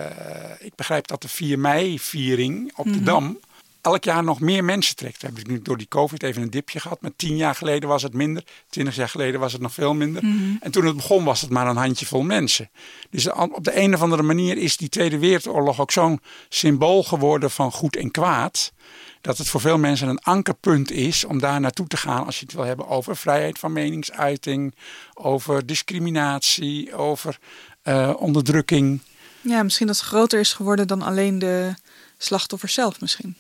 ik 0.60 0.76
begrijp 0.76 1.08
dat 1.08 1.22
de 1.22 1.28
4 1.28 1.60
mei-viering 1.60 2.72
op 2.76 2.86
Mhm. 2.86 2.98
de 2.98 3.04
Dam 3.04 3.40
elk 3.86 4.04
jaar 4.04 4.24
nog 4.24 4.40
meer 4.40 4.64
mensen 4.64 4.96
trekt. 4.96 5.22
We 5.22 5.28
hebben 5.28 5.52
nu 5.52 5.62
door 5.62 5.78
die 5.78 5.88
COVID 5.88 6.24
even 6.24 6.42
een 6.42 6.50
dipje 6.50 6.80
gehad. 6.80 7.02
Maar 7.02 7.12
tien 7.16 7.38
jaar 7.38 7.56
geleden 7.56 7.90
was 7.90 8.04
het 8.04 8.14
minder. 8.14 8.44
Twintig 8.70 8.96
jaar 8.96 9.10
geleden 9.10 9.40
was 9.40 9.54
het 9.54 9.62
nog 9.62 9.74
veel 9.74 9.94
minder. 9.94 10.24
Mhm. 10.24 10.56
En 10.60 10.72
toen 10.72 10.86
het 10.86 10.96
begon 10.96 11.24
was 11.24 11.42
het 11.42 11.50
maar 11.50 11.68
een 11.68 11.78
handjevol 11.78 12.22
mensen. 12.22 12.70
Dus 13.10 13.32
op 13.32 13.64
de 13.64 13.80
een 13.80 13.94
of 13.94 14.02
andere 14.02 14.24
manier 14.24 14.58
is 14.58 14.78
die 14.78 14.90
Tweede 14.90 15.20
Wereldoorlog 15.20 15.82
ook 15.82 15.92
zo'n 15.92 16.22
symbool 16.50 17.04
geworden 17.04 17.52
van 17.52 17.72
goed 17.72 17.96
en 17.96 18.12
kwaad. 18.12 18.74
Dat 19.22 19.38
het 19.38 19.48
voor 19.48 19.62
veel 19.62 19.78
mensen 19.78 20.08
een 20.08 20.20
ankerpunt 20.20 20.92
is 20.92 21.24
om 21.24 21.40
daar 21.40 21.60
naartoe 21.60 21.88
te 21.88 21.98
gaan 21.98 22.26
als 22.26 22.40
je 22.40 22.46
het 22.46 22.56
wil 22.56 22.64
hebben 22.64 22.88
over 22.88 23.18
vrijheid 23.18 23.60
van 23.60 23.74
meningsuiting, 23.74 24.76
over 25.14 25.66
discriminatie, 25.66 26.96
over 26.96 27.38
uh, 27.84 28.14
onderdrukking. 28.18 29.02
Ja, 29.42 29.64
misschien 29.64 29.88
dat 29.88 29.96
het 29.96 30.06
groter 30.06 30.40
is 30.40 30.54
geworden 30.54 30.88
dan 30.88 31.02
alleen 31.02 31.40
de 31.40 31.74
slachtoffers 32.18 32.74
zelf 32.74 33.02
misschien. 33.02 33.36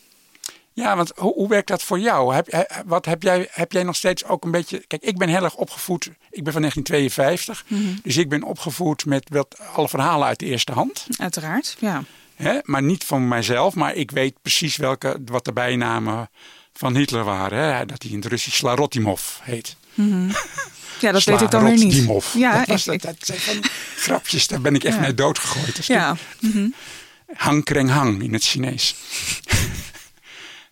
Ja, 0.75 0.95
want 0.95 1.11
hoe, 1.15 1.33
hoe, 1.33 1.47
werkt 1.47 1.67
dat 1.67 1.83
voor 1.83 1.99
jou? 1.99 2.33
Heb, 2.33 2.67
wat 2.85 3.05
heb, 3.05 3.23
jij, 3.23 3.47
heb 3.51 3.71
jij 3.71 3.83
nog 3.83 3.95
steeds 3.95 4.25
ook 4.25 4.43
een 4.43 4.51
beetje. 4.51 4.83
Kijk, 4.87 5.03
ik 5.03 5.17
ben 5.17 5.29
heel 5.29 5.43
erg 5.43 5.55
opgevoed. 5.55 6.05
Ik 6.05 6.43
ben 6.43 6.53
van 6.53 6.61
1952. 6.61 7.63
Mm-hmm. 7.67 7.99
Dus 8.03 8.17
ik 8.17 8.29
ben 8.29 8.43
opgevoed 8.43 9.05
met 9.05 9.29
wat, 9.29 9.59
alle 9.73 9.89
verhalen 9.89 10.27
uit 10.27 10.39
de 10.39 10.45
eerste 10.45 10.71
hand. 10.71 11.07
Uiteraard, 11.17 11.77
ja. 11.79 12.03
Maar 12.63 12.83
niet 12.83 13.03
van 13.03 13.27
mijzelf. 13.27 13.75
Maar 13.75 13.95
ik 13.95 14.11
weet 14.11 14.41
precies 14.41 14.75
welke, 14.75 15.17
wat 15.25 15.45
de 15.45 15.53
bijnamen 15.53 16.29
van 16.73 16.95
Hitler 16.95 17.23
waren. 17.23 17.87
Dat 17.87 18.01
hij 18.01 18.11
in 18.11 18.17
het 18.17 18.25
Russisch 18.25 18.57
Slarotimov 18.57 19.21
heet. 19.41 19.75
Mm-hmm. 19.93 20.29
Ja, 20.99 21.11
dat 21.11 21.23
weet 21.23 21.41
ik 21.41 21.51
dan 21.51 21.63
weer 21.63 21.77
niet. 21.77 22.33
Ja, 22.33 22.57
dat, 22.57 22.67
was, 22.67 22.83
dat, 22.83 23.01
dat 23.01 23.15
zijn 23.19 23.39
van 23.39 23.63
grapjes. 23.95 24.47
Daar 24.47 24.61
ben 24.61 24.75
ik 24.75 24.83
echt 24.83 24.95
ja. 24.95 25.01
mee 25.01 25.13
doodgegooid. 25.13 25.75
Dus 25.75 25.87
ja. 25.87 26.15
Mm-hmm. 26.39 26.73
Hang 27.33 27.63
kreng 27.63 27.89
hang 27.89 28.23
in 28.23 28.33
het 28.33 28.43
Chinees. 28.43 28.95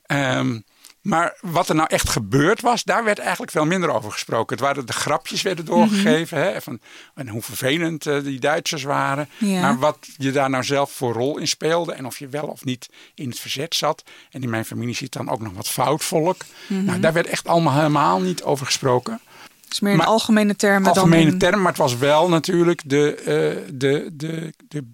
Um, 0.08 0.64
maar 1.04 1.38
wat 1.42 1.70
er 1.70 1.76
nou 1.76 1.88
echt 1.92 2.10
gebeurd 2.10 2.62
was, 2.62 2.84
daar 2.84 3.04
werd 3.04 3.20
eigenlijk 3.20 3.52
veel 3.52 3.66
minder 3.66 3.94
over 3.94 4.12
gesproken. 4.12 4.56
Het 4.56 4.66
waren 4.66 4.86
de 4.86 4.94
grapjes 4.94 5.42
werden 5.42 5.66
doorgegeven. 5.66 6.38
Mm-hmm. 6.38 6.54
Hè, 6.54 6.62
van, 6.62 6.80
en 7.16 7.28
hoe 7.28 7.42
vervelend 7.42 8.06
uh, 8.06 8.24
die 8.24 8.40
Duitsers 8.40 8.84
waren. 8.84 9.30
Ja. 9.38 9.62
Maar 9.62 9.80
wat 9.80 9.98
je 10.18 10.32
daar 10.32 10.50
nou 10.50 10.64
zelf 10.64 10.92
voor 10.92 11.14
rol 11.14 11.38
in 11.38 11.48
speelde. 11.48 11.94
En 11.94 12.06
of 12.06 12.20
je 12.20 12.28
wel 12.28 12.46
of 12.48 12.64
niet 12.66 12.90
in 13.16 13.30
het 13.30 13.40
verzet 13.40 13.76
zat. 13.76 14.04
En 14.32 14.44
in 14.44 14.50
mijn 14.50 14.66
familie 14.66 14.96
zit 14.96 15.14
dan 15.14 15.30
ook 15.30 15.42
nog 15.42 15.54
wat 15.54 15.68
foutvolk. 15.68 16.42
Mm-hmm. 16.68 16.86
Nou, 16.86 17.00
daar 17.00 17.14
werd 17.14 17.28
echt 17.28 17.48
allemaal 17.48 17.74
helemaal 17.74 18.20
niet 18.20 18.44
over 18.44 18.66
gesproken. 18.66 19.20
Het 19.64 19.74
is 19.74 19.80
meer 19.80 19.92
in 19.92 19.98
maar, 19.98 20.08
algemene 20.08 20.56
termen 20.56 20.90
algemene 20.90 21.24
dan 21.24 21.34
in... 21.34 21.40
termen, 21.40 21.62
maar 21.62 21.72
het 21.72 21.82
was 21.82 21.98
wel 21.98 22.30
natuurlijk 22.30 22.82
de, 22.86 23.18
uh, 23.20 23.74
de, 23.74 24.10
de, 24.14 24.54
de 24.68 24.86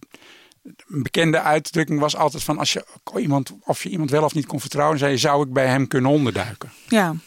een 0.63 1.03
bekende 1.03 1.41
uitdrukking 1.41 1.99
was 1.99 2.15
altijd 2.15 2.43
van 2.43 2.57
als 2.57 2.73
je 2.73 2.85
iemand, 3.17 3.51
of 3.63 3.83
je 3.83 3.89
iemand 3.89 4.09
wel 4.09 4.23
of 4.23 4.33
niet 4.33 4.45
kon 4.45 4.59
vertrouwen, 4.59 4.97
zei 4.97 5.11
je, 5.11 5.17
zou 5.17 5.43
ik 5.43 5.53
bij 5.53 5.67
hem 5.67 5.87
kunnen 5.87 6.11
onderduiken? 6.11 6.71
Ja, 6.87 7.05
nou 7.05 7.17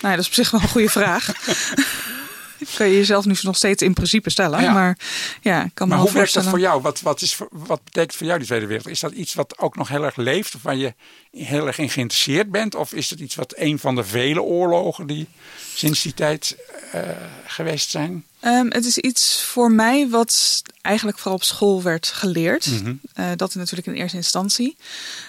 ja, 0.00 0.10
dat 0.10 0.18
is 0.18 0.26
op 0.26 0.32
zich 0.32 0.50
wel 0.50 0.60
een 0.60 0.68
goede 0.68 0.88
vraag. 0.90 1.32
kan 2.76 2.88
je 2.88 2.96
jezelf 2.96 3.24
nu 3.24 3.34
nog 3.42 3.56
steeds 3.56 3.82
in 3.82 3.92
principe 3.92 4.30
stellen. 4.30 4.62
Ja. 4.62 4.72
Maar, 4.72 4.98
ja, 5.40 5.70
kan 5.74 5.88
maar 5.88 5.98
me 5.98 6.04
hoe 6.04 6.12
werkt 6.12 6.34
dat 6.34 6.44
voor 6.46 6.60
jou? 6.60 6.82
Wat, 6.82 7.00
wat, 7.00 7.20
is, 7.20 7.38
wat 7.50 7.84
betekent 7.84 8.14
voor 8.14 8.26
jou 8.26 8.38
die 8.38 8.46
Tweede 8.46 8.66
Wereld? 8.66 8.88
Is 8.88 9.00
dat 9.00 9.12
iets 9.12 9.34
wat 9.34 9.58
ook 9.58 9.76
nog 9.76 9.88
heel 9.88 10.04
erg 10.04 10.16
leeft? 10.16 10.54
Of 10.54 10.62
waar 10.62 10.76
je 10.76 10.94
heel 11.30 11.66
erg 11.66 11.78
in 11.78 11.90
geïnteresseerd 11.90 12.50
bent? 12.50 12.74
Of 12.74 12.92
is 12.92 13.10
het 13.10 13.20
iets 13.20 13.34
wat 13.34 13.54
een 13.56 13.78
van 13.78 13.94
de 13.94 14.04
vele 14.04 14.42
oorlogen 14.42 15.06
die 15.06 15.26
sinds 15.74 16.02
die 16.02 16.14
tijd 16.14 16.56
uh, 16.94 17.02
geweest 17.46 17.90
zijn? 17.90 18.24
Um, 18.44 18.70
het 18.72 18.84
is 18.84 18.98
iets 18.98 19.42
voor 19.42 19.72
mij 19.72 20.08
wat 20.08 20.62
eigenlijk 20.82 21.18
vooral 21.18 21.36
op 21.36 21.44
school 21.44 21.82
werd 21.82 22.06
geleerd. 22.06 22.66
Mm-hmm. 22.66 23.00
Uh, 23.16 23.26
dat 23.36 23.54
natuurlijk 23.54 23.86
in 23.86 23.94
eerste 23.94 24.16
instantie. 24.16 24.76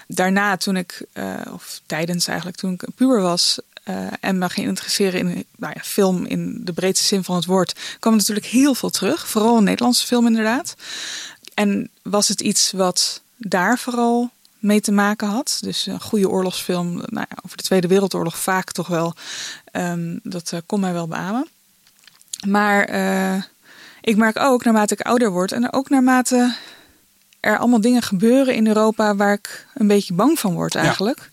Daarna, 0.06 0.56
toen 0.56 0.76
ik, 0.76 1.04
uh, 1.14 1.34
of 1.52 1.80
tijdens 1.86 2.26
eigenlijk, 2.26 2.58
toen 2.58 2.72
ik 2.72 2.84
puber 2.94 3.20
was, 3.20 3.58
en 4.20 4.38
me 4.38 4.48
ging 4.48 4.66
interesseren 4.66 5.20
in 5.20 5.44
nou 5.56 5.72
ja, 5.76 5.82
film 5.82 6.26
in 6.26 6.60
de 6.64 6.72
breedste 6.72 7.06
zin 7.06 7.24
van 7.24 7.36
het 7.36 7.44
woord, 7.44 7.78
kwam 7.98 8.16
natuurlijk 8.16 8.46
heel 8.46 8.74
veel 8.74 8.90
terug. 8.90 9.28
Vooral 9.28 9.56
een 9.56 9.64
Nederlandse 9.64 10.06
film 10.06 10.26
inderdaad. 10.26 10.74
En 11.54 11.90
was 12.02 12.28
het 12.28 12.40
iets 12.40 12.72
wat 12.72 13.20
daar 13.36 13.78
vooral 13.78 14.30
mee 14.58 14.80
te 14.80 14.92
maken 14.92 15.28
had. 15.28 15.58
Dus 15.60 15.86
een 15.86 16.00
goede 16.00 16.28
oorlogsfilm 16.28 16.94
nou 16.94 17.26
ja, 17.28 17.36
over 17.44 17.56
de 17.56 17.62
Tweede 17.62 17.88
Wereldoorlog 17.88 18.38
vaak 18.38 18.72
toch 18.72 18.86
wel. 18.86 19.14
Um, 19.72 20.20
dat 20.22 20.52
kon 20.66 20.80
mij 20.80 20.92
wel 20.92 21.08
beamen. 21.08 21.48
Maar 22.46 22.90
uh, 22.90 23.42
ik 24.00 24.16
merk 24.16 24.38
ook 24.38 24.64
naarmate 24.64 24.94
ik 24.94 25.00
ouder 25.00 25.30
word 25.30 25.52
en 25.52 25.72
ook 25.72 25.88
naarmate 25.88 26.54
er 27.40 27.58
allemaal 27.58 27.80
dingen 27.80 28.02
gebeuren 28.02 28.54
in 28.54 28.66
Europa 28.66 29.16
waar 29.16 29.32
ik 29.32 29.66
een 29.74 29.86
beetje 29.86 30.14
bang 30.14 30.38
van 30.38 30.54
word 30.54 30.74
eigenlijk. 30.74 31.30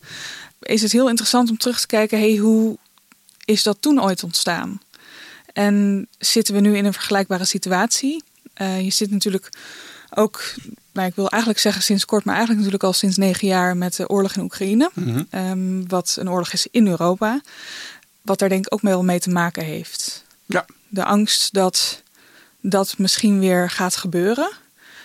Is 0.60 0.82
het 0.82 0.92
heel 0.92 1.10
interessant 1.10 1.50
om 1.50 1.58
terug 1.58 1.80
te 1.80 1.88
kijken, 1.88 2.20
hey, 2.20 2.36
hoe 2.36 2.78
is 3.46 3.64
dat 3.64 3.78
toen 3.80 4.02
ooit 4.02 4.24
ontstaan? 4.24 4.82
En 5.54 6.08
zitten 6.18 6.54
we 6.54 6.60
nu 6.60 6.78
in 6.78 6.86
een 6.86 6.94
vergelijkbare 6.94 7.46
situatie? 7.46 8.24
Uh, 8.62 8.82
je 8.82 8.90
zit 8.90 9.12
natuurlijk 9.12 9.50
ook, 10.14 10.44
nou, 10.94 11.08
ik 11.08 11.16
wil 11.16 11.30
eigenlijk 11.30 11.62
zeggen 11.62 11.84
sinds 11.84 12.06
kort, 12.06 12.24
maar 12.24 12.36
eigenlijk 12.36 12.66
natuurlijk 12.66 12.94
al 12.94 13.00
sinds 13.00 13.18
negen 13.18 13.48
jaar 13.48 13.78
met 13.78 13.96
de 13.96 14.10
oorlog 14.10 14.36
in 14.36 14.42
Oekraïne. 14.42 14.90
Mhm. 14.94 15.24
um, 15.32 15.88
wat 15.88 16.16
een 16.20 16.30
oorlog 16.30 16.54
is 16.54 16.68
in 16.72 16.88
Europa. 16.88 17.42
Wat 18.22 18.40
daar 18.40 18.50
denk 18.50 18.66
ik 18.66 18.74
ook 18.74 18.82
wel 18.82 19.04
mee 19.04 19.20
te 19.20 19.30
maken 19.30 19.64
heeft. 19.64 20.24
Ja. 20.46 20.66
De 20.90 21.04
angst 21.04 21.54
dat 21.54 22.04
dat 22.62 22.98
misschien 22.98 23.40
weer 23.40 23.70
gaat 23.70 23.96
gebeuren. 23.96 24.52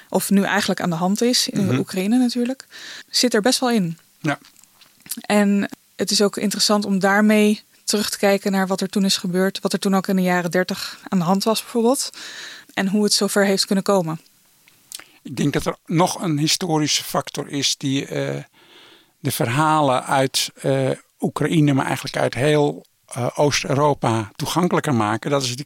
Of 0.08 0.30
nu 0.30 0.42
eigenlijk 0.42 0.80
aan 0.80 0.90
de 0.90 0.96
hand 0.96 1.22
is, 1.22 1.48
in 1.48 1.66
Mhm. 1.66 1.78
Oekraïne 1.78 2.18
natuurlijk. 2.18 2.66
Zit 3.10 3.34
er 3.34 3.40
best 3.40 3.60
wel 3.60 3.70
in. 3.70 3.98
Ja. 4.20 4.38
En 5.20 5.68
het 5.96 6.10
is 6.10 6.22
ook 6.22 6.36
interessant 6.36 6.84
om 6.84 6.98
daarmee 6.98 7.62
terug 7.84 8.10
te 8.10 8.18
kijken 8.18 8.52
naar 8.52 8.66
wat 8.66 8.80
er 8.80 8.88
toen 8.88 9.04
is 9.04 9.16
gebeurd. 9.16 9.60
Wat 9.60 9.72
er 9.72 9.78
toen 9.78 9.94
ook 9.94 10.06
in 10.08 10.16
de 10.16 10.22
jaren 10.22 10.50
dertig 10.50 10.98
aan 11.08 11.18
de 11.18 11.24
hand 11.24 11.44
was 11.44 11.60
bijvoorbeeld. 11.60 12.10
En 12.74 12.88
hoe 12.88 13.04
het 13.04 13.12
zover 13.12 13.44
heeft 13.44 13.66
kunnen 13.66 13.84
komen. 13.84 14.20
Ik 15.22 15.36
denk 15.36 15.52
dat 15.52 15.66
er 15.66 15.76
nog 15.86 16.20
een 16.22 16.38
historische 16.38 17.04
factor 17.04 17.48
is 17.48 17.76
die 17.76 18.06
eh, 18.06 18.42
de 19.18 19.30
verhalen 19.30 20.06
uit 20.06 20.50
eh, 20.54 20.90
Oekraïne, 21.20 21.72
maar 21.72 21.86
eigenlijk 21.86 22.16
uit 22.16 22.34
heel 22.34 22.86
uh, 23.16 23.26
Oost-Europa 23.34 24.30
toegankelijker 24.36 24.94
maken. 24.94 25.30
Dat 25.30 25.42
is 25.42 25.56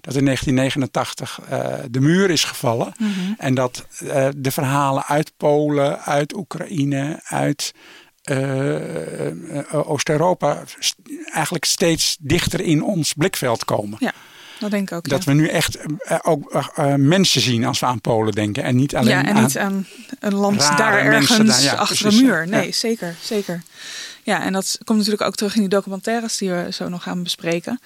dat 0.00 0.14
in 0.14 0.24
1989 0.24 1.40
uh, 1.50 1.74
de 1.90 2.00
muur 2.00 2.30
is 2.30 2.44
gevallen. 2.44 2.94
Mhm. 2.98 3.10
En 3.38 3.54
dat 3.54 3.86
uh, 4.02 4.28
de 4.36 4.50
verhalen 4.50 5.04
uit 5.04 5.32
Polen, 5.36 6.02
uit 6.02 6.34
Oekraïne, 6.34 7.20
uit 7.24 7.74
Oost-Europa 9.70 10.62
st 10.78 10.96
eigenlijk 11.32 11.64
steeds 11.64 12.16
dichter 12.20 12.60
in 12.60 12.82
ons 12.82 13.12
blikveld 13.12 13.64
komen. 13.64 13.96
Ja. 14.00 14.12
Dat 14.58 14.70
denk 14.70 14.90
ik 14.90 14.96
ook. 14.96 15.08
Dat 15.08 15.24
ja. 15.24 15.30
we 15.30 15.36
nu 15.36 15.48
echt 15.48 15.78
uh, 15.86 16.18
ook 16.22 16.64
uh, 16.78 16.94
mensen 16.94 17.40
zien 17.40 17.64
als 17.64 17.80
we 17.80 17.86
aan 17.86 18.00
Polen 18.00 18.32
denken. 18.32 18.62
En 18.62 18.76
niet 18.76 18.96
alleen 18.96 19.10
ja, 19.10 19.24
en 19.24 19.34
aan, 19.34 19.42
niet 19.42 19.58
aan 19.58 19.86
een 20.18 20.34
land 20.34 20.58
daar 20.58 20.98
ergens 20.98 21.36
daar, 21.46 21.62
ja, 21.62 21.74
achter 21.74 21.96
precies, 21.96 22.20
een 22.20 22.26
muur. 22.26 22.48
Nee, 22.48 22.72
zeker, 22.72 23.14
zeker. 23.22 23.62
Ja, 24.26 24.42
en 24.42 24.52
dat 24.52 24.78
komt 24.84 24.98
natuurlijk 24.98 25.26
ook 25.26 25.34
terug 25.34 25.54
in 25.54 25.60
die 25.60 25.68
documentaires 25.68 26.36
die 26.36 26.50
we 26.50 26.72
zo 26.72 26.88
nog 26.88 27.02
gaan 27.02 27.22
bespreken. 27.22 27.80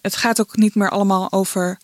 Het 0.00 0.16
gaat 0.16 0.40
ook 0.40 0.56
niet 0.56 0.74
meer 0.74 0.90
allemaal 0.90 1.32
over 1.32 1.78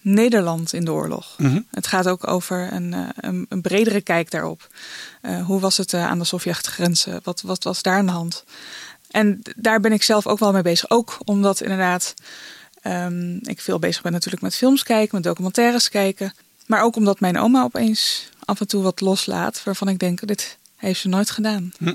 Nederland 0.00 0.72
in 0.72 0.84
de 0.84 0.92
oorlog. 0.92 1.34
Mhm. 1.38 1.60
Het 1.70 1.86
gaat 1.86 2.08
ook 2.08 2.26
over 2.26 2.72
een, 2.72 2.92
uh, 2.92 3.08
een, 3.16 3.46
een, 3.48 3.60
bredere 3.60 4.00
kijk 4.00 4.30
daarop. 4.30 4.68
Uh, 5.22 5.44
hoe 5.44 5.60
was 5.60 5.76
het 5.76 5.92
uh, 5.92 6.06
aan 6.06 6.18
de 6.18 6.24
Sovjet-grenzen? 6.24 7.20
Wat, 7.22 7.40
wat 7.40 7.64
was 7.64 7.82
daar 7.82 7.98
aan 7.98 8.06
de 8.06 8.12
hand? 8.12 8.44
En 9.10 9.42
daar 9.56 9.80
ben 9.80 9.92
ik 9.92 10.02
zelf 10.02 10.26
ook 10.26 10.38
wel 10.38 10.52
mee 10.52 10.62
bezig. 10.62 10.90
Ook 10.90 11.18
omdat 11.24 11.60
inderdaad 11.60 12.14
um, 12.84 13.38
ik 13.42 13.60
veel 13.60 13.78
bezig 13.78 14.02
ben 14.02 14.12
natuurlijk 14.12 14.42
met 14.42 14.54
films 14.54 14.82
kijken, 14.82 15.14
met 15.14 15.24
documentaires 15.24 15.88
kijken. 15.88 16.34
Maar 16.66 16.82
ook 16.82 16.96
omdat 16.96 17.20
mijn 17.20 17.38
oma 17.38 17.62
opeens 17.62 18.28
af 18.44 18.60
en 18.60 18.66
toe 18.66 18.82
wat 18.82 19.00
loslaat 19.00 19.64
waarvan 19.64 19.88
ik 19.88 19.98
denk, 19.98 20.26
dit 20.26 20.58
heeft 20.76 21.00
ze 21.00 21.08
nooit 21.08 21.30
gedaan. 21.30 21.72
Hm. 21.78 21.94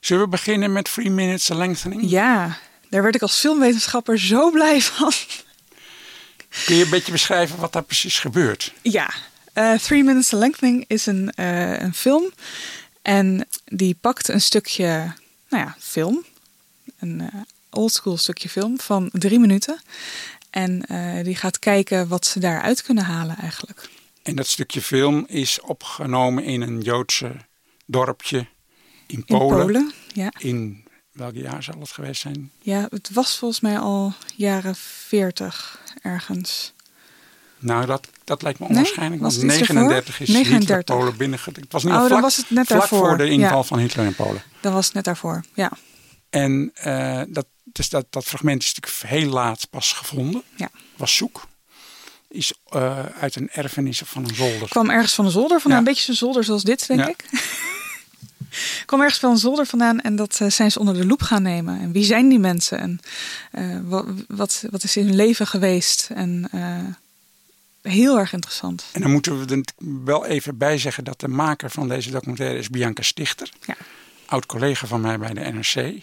Zullen 0.00 0.22
we 0.22 0.28
beginnen 0.28 0.72
met 0.72 0.84
Three 0.92 1.10
Minutes 1.10 1.48
Lengthening? 1.48 2.10
ja, 2.10 2.58
daar 2.90 3.02
werd 3.02 3.14
ik 3.14 3.22
als 3.22 3.38
filmwetenschapper 3.38 4.18
zo 4.18 4.50
blij 4.50 4.80
van. 4.80 5.12
Kun 6.64 6.76
je 6.76 6.84
een 6.84 6.90
beetje 6.90 7.12
beschrijven 7.12 7.58
wat 7.58 7.72
daar 7.72 7.82
precies 7.82 8.18
gebeurt? 8.18 8.72
Ja, 8.82 9.10
uh, 9.54 9.74
Three 9.74 10.04
Minutes 10.04 10.30
Lengthening 10.30 10.84
is 10.86 11.06
een, 11.06 11.32
uh, 11.36 11.80
een 11.80 11.94
film. 11.94 12.32
En 13.02 13.48
die 13.64 13.96
pakt 14.00 14.28
een 14.28 14.40
stukje, 14.40 14.86
nou 15.48 15.64
ja, 15.64 15.76
film. 15.78 16.24
Een 16.98 17.20
uh, 17.20 17.40
oldschool 17.70 18.16
stukje 18.16 18.48
film 18.48 18.80
van 18.80 19.08
drie 19.12 19.38
minuten. 19.38 19.80
En 20.50 20.84
uh, 20.90 21.24
die 21.24 21.36
gaat 21.36 21.58
kijken 21.58 22.08
wat 22.08 22.26
ze 22.26 22.40
daaruit 22.40 22.82
kunnen 22.82 23.04
halen 23.04 23.36
eigenlijk. 23.36 23.88
En 24.22 24.36
dat 24.36 24.46
stukje 24.46 24.82
film 24.82 25.24
is 25.28 25.60
opgenomen 25.60 26.44
in 26.44 26.62
een 26.62 26.80
Joodse 26.80 27.36
dorpje 27.86 28.46
in 29.08 29.24
Polen. 29.24 29.58
In 29.60 29.66
Polen, 29.66 29.92
ja. 30.12 30.32
In 30.38 30.84
welk 31.12 31.34
jaar 31.34 31.62
zal 31.62 31.74
het 31.80 31.90
geweest 31.90 32.20
zijn? 32.20 32.50
Ja, 32.60 32.86
het 32.90 33.10
was 33.12 33.38
volgens 33.38 33.60
mij 33.60 33.78
al 33.78 34.12
jaren 34.36 34.74
40 34.76 35.80
ergens. 36.02 36.72
Nou, 37.58 37.86
dat, 37.86 38.08
dat 38.24 38.42
lijkt 38.42 38.58
me 38.58 38.66
onwaarschijnlijk. 38.66 39.20
Want 39.22 39.32
het 39.34 39.42
iets 39.42 39.52
39 39.58 40.20
is 40.20 40.28
39. 40.28 40.58
Hitler 40.76 40.84
Polen 40.98 41.16
binnengegaan. 41.16 41.54
Het 41.62 41.72
was 41.72 41.82
niet 41.84 41.92
Oh, 41.92 41.98
vlak, 41.98 42.10
dan 42.10 42.20
was 42.20 42.36
het 42.36 42.50
net 42.50 42.66
vlak 42.66 42.78
daarvoor. 42.78 42.98
voor 42.98 43.16
de 43.16 43.28
inval 43.28 43.56
Ja. 43.58 43.62
van 43.62 43.78
Hitler 43.78 44.06
in 44.06 44.14
Polen. 44.14 44.42
Dat 44.60 44.72
was 44.72 44.84
het 44.84 44.94
net 44.94 45.04
daarvoor, 45.04 45.44
ja. 45.54 45.70
En 46.30 46.72
uh, 46.86 47.22
dat, 47.28 47.46
dus 47.64 47.88
dat, 47.88 48.06
dat 48.10 48.24
fragment 48.24 48.62
is 48.62 48.74
natuurlijk 48.74 49.14
heel 49.14 49.30
laat 49.32 49.70
pas 49.70 49.92
gevonden. 49.92 50.42
Ja. 50.56 50.70
Was 50.96 51.16
zoek. 51.16 51.46
Is 52.28 52.52
uh, 52.74 53.04
uit 53.20 53.36
een 53.36 53.48
erfenis 53.50 54.02
van 54.04 54.24
een 54.28 54.34
zolder. 54.34 54.68
Kwam 54.68 54.90
ergens 54.90 55.14
van 55.14 55.24
een 55.24 55.30
zolder 55.30 55.60
vandaan. 55.60 55.82
Ja. 55.82 55.86
Een 55.88 55.94
beetje 55.94 56.10
een 56.10 56.18
zolder 56.18 56.44
zoals 56.44 56.62
dit, 56.62 56.86
denk 56.86 57.00
Ja. 57.00 57.08
ik. 57.08 57.24
kwam 58.84 59.00
ergens 59.00 59.18
van 59.18 59.30
een 59.30 59.36
zolder 59.36 59.66
vandaan 59.66 60.00
en 60.00 60.16
dat 60.16 60.38
uh, 60.42 60.50
zijn 60.50 60.70
ze 60.70 60.78
onder 60.78 60.94
de 60.94 61.06
loep 61.06 61.22
gaan 61.22 61.42
nemen. 61.42 61.80
En 61.80 61.92
wie 61.92 62.04
zijn 62.04 62.28
die 62.28 62.38
mensen? 62.38 62.78
En 62.78 63.00
uh, 63.52 63.78
wat, 63.84 64.06
wat, 64.28 64.64
wat 64.70 64.82
is 64.82 64.96
in 64.96 65.06
hun 65.06 65.16
leven 65.16 65.46
geweest? 65.46 66.10
En 66.14 66.48
uh, 66.54 66.84
heel 67.82 68.18
erg 68.18 68.32
interessant. 68.32 68.84
En 68.92 69.00
dan 69.00 69.10
moeten 69.10 69.46
we 69.46 69.54
er 69.54 69.64
wel 70.04 70.26
even 70.26 70.56
bij 70.56 70.78
zeggen 70.78 71.04
dat 71.04 71.20
de 71.20 71.28
maker 71.28 71.70
van 71.70 71.88
deze 71.88 72.10
documentaire 72.10 72.58
is 72.58 72.70
Bianca 72.70 73.02
Stichter. 73.02 73.50
Ja. 73.66 73.76
Oud 74.26 74.46
collega 74.46 74.86
van 74.86 75.00
mij 75.00 75.18
bij 75.18 75.34
de 75.34 75.40
NRC. 75.40 76.02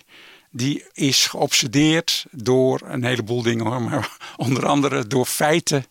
Die 0.49 0.85
is 0.93 1.25
geobsedeerd 1.25 2.25
door 2.31 2.81
een 2.85 3.03
heleboel 3.03 3.41
dingen 3.41 3.65
hoor. 3.65 3.81
Maar 3.81 4.17
onder 4.35 4.65
andere 4.65 5.07
door 5.07 5.25
feiten. 5.25 5.85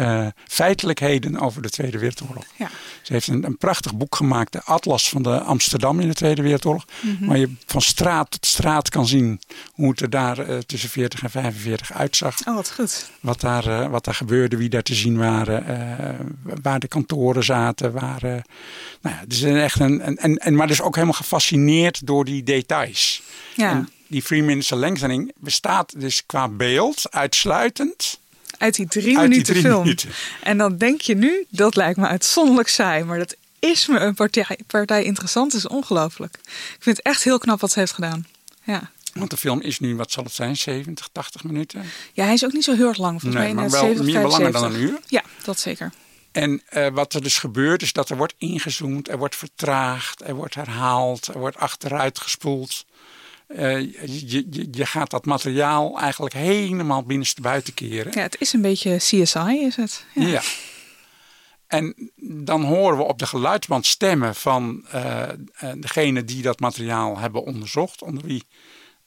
Uh, 0.00 0.26
feitelijkheden 0.46 1.38
over 1.40 1.62
de 1.62 1.70
Tweede 1.70 1.98
Wereldoorlog. 1.98 2.44
Ja. 2.56 2.70
Ze 3.02 3.12
heeft 3.12 3.26
een, 3.26 3.44
een, 3.44 3.56
prachtig 3.56 3.96
boek 3.96 4.16
gemaakt, 4.16 4.52
de 4.52 4.62
Atlas 4.64 5.08
van 5.08 5.22
de 5.22 5.40
Amsterdam 5.40 6.00
in 6.00 6.08
de 6.08 6.14
Tweede 6.14 6.42
Wereldoorlog. 6.42 6.84
Mm 7.00 7.16
-hmm. 7.18 7.28
Waar 7.28 7.38
je 7.38 7.52
van 7.66 7.82
straat 7.82 8.30
tot 8.30 8.46
straat 8.46 8.88
kan 8.88 9.06
zien 9.06 9.40
hoe 9.72 9.90
het 9.90 10.00
er 10.00 10.10
daar 10.10 10.48
uh, 10.48 10.58
tussen 10.58 10.88
40 10.88 11.22
en 11.22 11.30
45 11.30 11.92
uitzag. 11.92 12.46
Oh, 12.46 12.54
wat 12.54 12.70
goed. 12.70 13.10
Wat 13.20 13.40
daar, 13.40 13.66
uh, 13.66 13.86
wat 13.86 14.04
daar 14.04 14.14
gebeurde, 14.14 14.56
wie 14.56 14.68
daar 14.68 14.82
te 14.82 14.94
zien 14.94 15.16
waren, 15.16 16.36
waar 16.62 16.78
de 16.78 16.88
kantoren 16.88 17.44
zaten. 17.44 17.92
Waar, 17.92 18.22
nou 19.00 19.16
ja, 19.16 19.22
dus 19.26 19.42
echt 19.42 19.80
een, 19.80 20.06
een, 20.06 20.18
en, 20.18 20.36
en, 20.36 20.54
maar 20.54 20.66
dus 20.66 20.80
ook 20.80 20.94
helemaal 20.94 21.16
gefascineerd 21.16 22.06
door 22.06 22.24
die 22.24 22.42
details. 22.42 23.22
Ja. 23.56 23.70
En 23.70 23.88
die 24.06 24.22
Three 24.22 24.42
Minutes 24.42 24.70
Lengthening 24.70 25.32
bestaat 25.38 26.00
dus 26.00 26.26
qua 26.26 26.48
beeld 26.48 27.10
uitsluitend 27.10 28.20
uit 28.58 28.74
die 28.74 28.86
drie 28.88 29.04
Uit 29.04 29.14
die 29.16 29.28
minuten 29.28 29.52
drie 29.52 29.62
film. 29.64 29.82
minuten. 29.82 30.10
En 30.42 30.58
dan 30.58 30.76
denk 30.76 31.00
je 31.00 31.14
nu, 31.14 31.44
dat 31.48 31.76
lijkt 31.76 31.98
me 31.98 32.06
uitzonderlijk 32.06 32.68
saai. 32.68 33.04
Maar 33.04 33.18
dat 33.18 33.36
is 33.58 33.86
me 33.86 33.98
een 33.98 34.14
partij, 34.14 34.58
partij 34.66 35.04
interessant. 35.04 35.54
is 35.54 35.66
ongelooflijk. 35.66 36.34
Ik 36.44 36.76
vind 36.80 36.96
het 36.96 37.06
echt 37.06 37.22
heel 37.24 37.38
knap 37.38 37.60
wat 37.60 37.72
ze 37.72 37.78
heeft 37.78 37.92
gedaan. 37.92 38.26
Ja. 38.64 38.90
Want 39.12 39.30
de 39.30 39.36
film 39.36 39.60
is 39.60 39.78
nu, 39.78 39.96
wat 39.96 40.10
zal 40.10 40.24
het 40.24 40.32
zijn, 40.32 40.56
70, 40.56 41.08
80 41.12 41.44
minuten? 41.44 41.82
Ja, 42.12 42.24
hij 42.24 42.32
is 42.34 42.44
ook 42.44 42.52
niet 42.52 42.64
zo 42.64 42.74
heel 42.74 42.88
erg 42.88 42.98
lang. 42.98 43.20
Volgens 43.20 43.42
Nee, 43.42 43.54
mij 43.54 43.62
maar 43.62 43.70
wel 43.70 43.80
70, 43.80 44.04
meer 44.06 44.14
langer 44.22 44.30
75. 44.52 44.60
dan 44.60 44.72
een 44.80 44.88
uur. 44.88 45.00
Ja, 45.06 45.22
dat 45.44 45.58
zeker. 45.60 45.92
En 46.32 46.62
uh, 46.72 46.86
wat 46.88 47.14
er 47.14 47.22
dus 47.22 47.38
gebeurt 47.38 47.82
is 47.82 47.92
dat 47.92 48.10
er 48.10 48.16
wordt 48.16 48.34
ingezoomd, 48.38 49.08
er 49.08 49.18
wordt 49.18 49.36
vertraagd, 49.36 50.22
er 50.24 50.34
wordt 50.34 50.54
herhaald, 50.54 51.26
er 51.26 51.38
wordt 51.38 51.56
achteruit 51.56 52.18
gespoeld. 52.20 52.84
Uh, 53.48 53.80
je, 53.80 54.46
je, 54.50 54.68
je, 54.70 54.86
gaat 54.86 55.10
dat 55.10 55.24
materiaal 55.24 56.00
eigenlijk 56.00 56.34
helemaal 56.34 57.02
binnenstebuiten 57.02 57.74
keren. 57.74 58.12
Ja, 58.14 58.22
het 58.22 58.36
is 58.38 58.52
een 58.52 58.60
beetje 58.60 58.96
CSI, 58.96 59.60
is 59.66 59.76
het? 59.76 60.04
Ja. 60.14 60.26
ja. 60.26 60.42
En 61.66 62.10
dan 62.20 62.62
horen 62.62 62.96
we 62.96 63.02
op 63.02 63.18
de 63.18 63.26
geluidsband 63.26 63.86
stemmen 63.86 64.34
van 64.34 64.84
uh, 64.94 65.22
degene 65.76 66.24
die 66.24 66.42
dat 66.42 66.60
materiaal 66.60 67.18
hebben 67.18 67.44
onderzocht, 67.44 68.02
onder 68.02 68.24
wie 68.24 68.44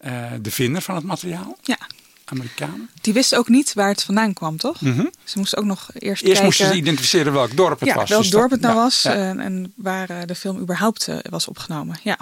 uh, 0.05 0.31
de 0.41 0.51
vinder 0.51 0.81
van 0.81 0.95
het 0.95 1.03
materiaal. 1.03 1.57
Ja. 1.62 1.77
Amerikanen. 2.25 2.89
Die 3.01 3.13
wisten 3.13 3.38
ook 3.38 3.48
niet 3.48 3.74
waar 3.74 3.89
het 3.89 4.03
vandaan 4.03 4.33
kwam, 4.33 4.57
toch? 4.57 4.81
Mm 4.81 4.93
-hmm. 4.93 5.12
Ze 5.24 5.38
moesten 5.38 5.57
ook 5.57 5.65
nog 5.65 5.89
eerst, 5.93 6.03
eerst 6.03 6.24
kijken... 6.24 6.43
moesten 6.43 6.67
ze 6.67 6.74
identificeren 6.74 7.33
welk 7.33 7.55
dorp 7.55 7.79
het 7.79 7.89
ja, 7.89 7.95
was. 7.95 8.10
welk 8.10 8.21
Dus 8.21 8.31
dorp 8.31 8.50
dat, 8.50 8.60
het 8.60 8.62
nou 8.62 8.75
ja, 8.75 8.81
was 8.81 9.01
ja. 9.01 9.13
en, 9.13 9.39
en, 9.39 9.74
waar 9.75 10.27
de 10.27 10.36
film 10.36 10.60
überhaupt 10.60 11.07
was 11.29 11.48
opgenomen. 11.48 12.00
Ja. 12.03 12.17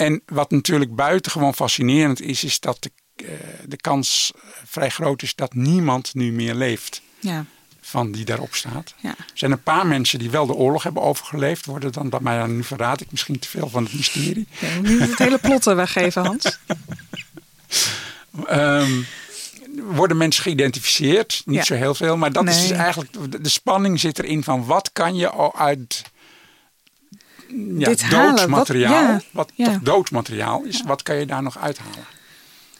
En 0.00 0.22
wat 0.26 0.50
natuurlijk 0.50 0.94
buitengewoon 0.94 1.54
fascinerend 1.54 2.20
is, 2.20 2.44
is 2.44 2.60
dat 2.60 2.76
de, 2.82 2.90
uh, 3.22 3.28
de 3.66 3.76
kans 3.76 4.32
vrij 4.64 4.90
groot 4.90 5.22
is 5.22 5.34
dat 5.34 5.54
niemand 5.54 6.14
nu 6.14 6.32
meer 6.32 6.54
leeft. 6.54 7.02
Ja. 7.20 7.44
Van 7.80 8.12
die 8.12 8.24
daarop 8.24 8.54
staat. 8.54 8.94
Ja. 9.00 9.08
Er 9.08 9.24
zijn 9.34 9.50
een 9.52 9.62
paar 9.62 9.86
mensen 9.86 10.18
die 10.18 10.30
wel 10.30 10.46
de 10.46 10.54
oorlog 10.54 10.82
hebben 10.82 11.02
overgeleefd. 11.02 11.66
Worden 11.66 11.92
dan, 11.92 12.12
maar 12.20 12.48
nu 12.48 12.64
verraad 12.64 13.00
ik 13.00 13.10
misschien 13.10 13.38
te 13.38 13.48
veel 13.48 13.68
van 13.68 13.84
het 13.84 13.92
mysterie. 13.94 14.46
Moet 14.76 14.88
niet 14.88 15.00
het 15.00 15.18
hele 15.18 15.38
plotten 15.38 15.76
weggeven, 15.76 16.24
Hans. 16.24 16.58
um, 18.50 19.06
worden 19.96 20.16
mensen 20.16 20.42
geïdentificeerd. 20.42 21.42
Niet 21.44 21.56
Ja. 21.56 21.64
zo 21.64 21.74
heel 21.74 21.94
veel. 21.94 22.16
Maar 22.16 22.32
dat 22.32 22.48
is 22.48 22.60
dus 22.60 22.70
eigenlijk. 22.70 23.12
De, 23.32 23.40
de 23.40 23.48
spanning 23.48 24.00
zit 24.00 24.18
erin 24.18 24.44
van 24.44 24.64
wat 24.64 24.90
kan 24.92 25.16
je 25.16 25.28
al 25.30 25.56
uit. 25.56 26.02
Ja, 27.78 27.88
Dit 27.88 28.10
doodsmateriaal. 28.10 29.12
wat- 29.12 29.24
Wat, 29.32 29.52
ja, 29.54 29.64
toch 29.64 29.78
doodmateriaal 29.82 30.62
is. 30.64 30.82
Wat 30.86 31.02
kan 31.02 31.16
je 31.16 31.26
daar 31.26 31.42
nog 31.42 31.58
uithalen? 31.58 32.04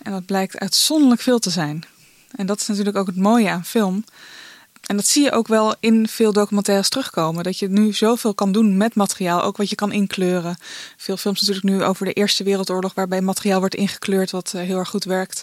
En 0.03 0.13
dat 0.13 0.27
blijkt 0.27 0.59
uitzonderlijk 0.59 1.21
veel 1.21 1.39
te 1.39 1.51
zijn. 1.51 1.85
En 2.31 2.47
dat 2.47 2.61
is 2.61 2.67
natuurlijk 2.67 2.97
ook 2.97 3.07
het 3.07 3.17
mooie 3.17 3.49
aan 3.51 3.65
film. 3.65 4.05
En 4.87 4.97
dat 4.97 5.07
zie 5.07 5.23
je 5.25 5.33
ook 5.33 5.49
wel 5.49 5.75
in 5.81 6.09
veel 6.09 6.33
documentaires 6.33 6.89
terugkomen. 6.89 7.45
Dat 7.45 7.59
je 7.59 7.69
nu 7.69 7.93
zoveel 7.93 8.35
kan 8.35 8.53
doen 8.53 8.77
met 8.77 8.95
materiaal, 8.95 9.43
ook 9.43 9.57
wat 9.57 9.69
je 9.71 9.75
kan 9.77 9.93
inkleuren. 9.93 10.57
Veel 10.97 11.17
films 11.17 11.41
natuurlijk 11.41 11.67
nu 11.67 11.85
over 11.85 12.07
de 12.07 12.13
Eerste 12.13 12.45
Wereldoorlog, 12.45 12.95
waarbij 12.95 13.21
materiaal 13.21 13.59
wordt 13.59 13.75
ingekleurd, 13.75 14.31
wat 14.31 14.53
eh, 14.55 14.63
heel 14.63 14.79
erg 14.79 14.89
goed 14.89 15.05
werkt. 15.05 15.43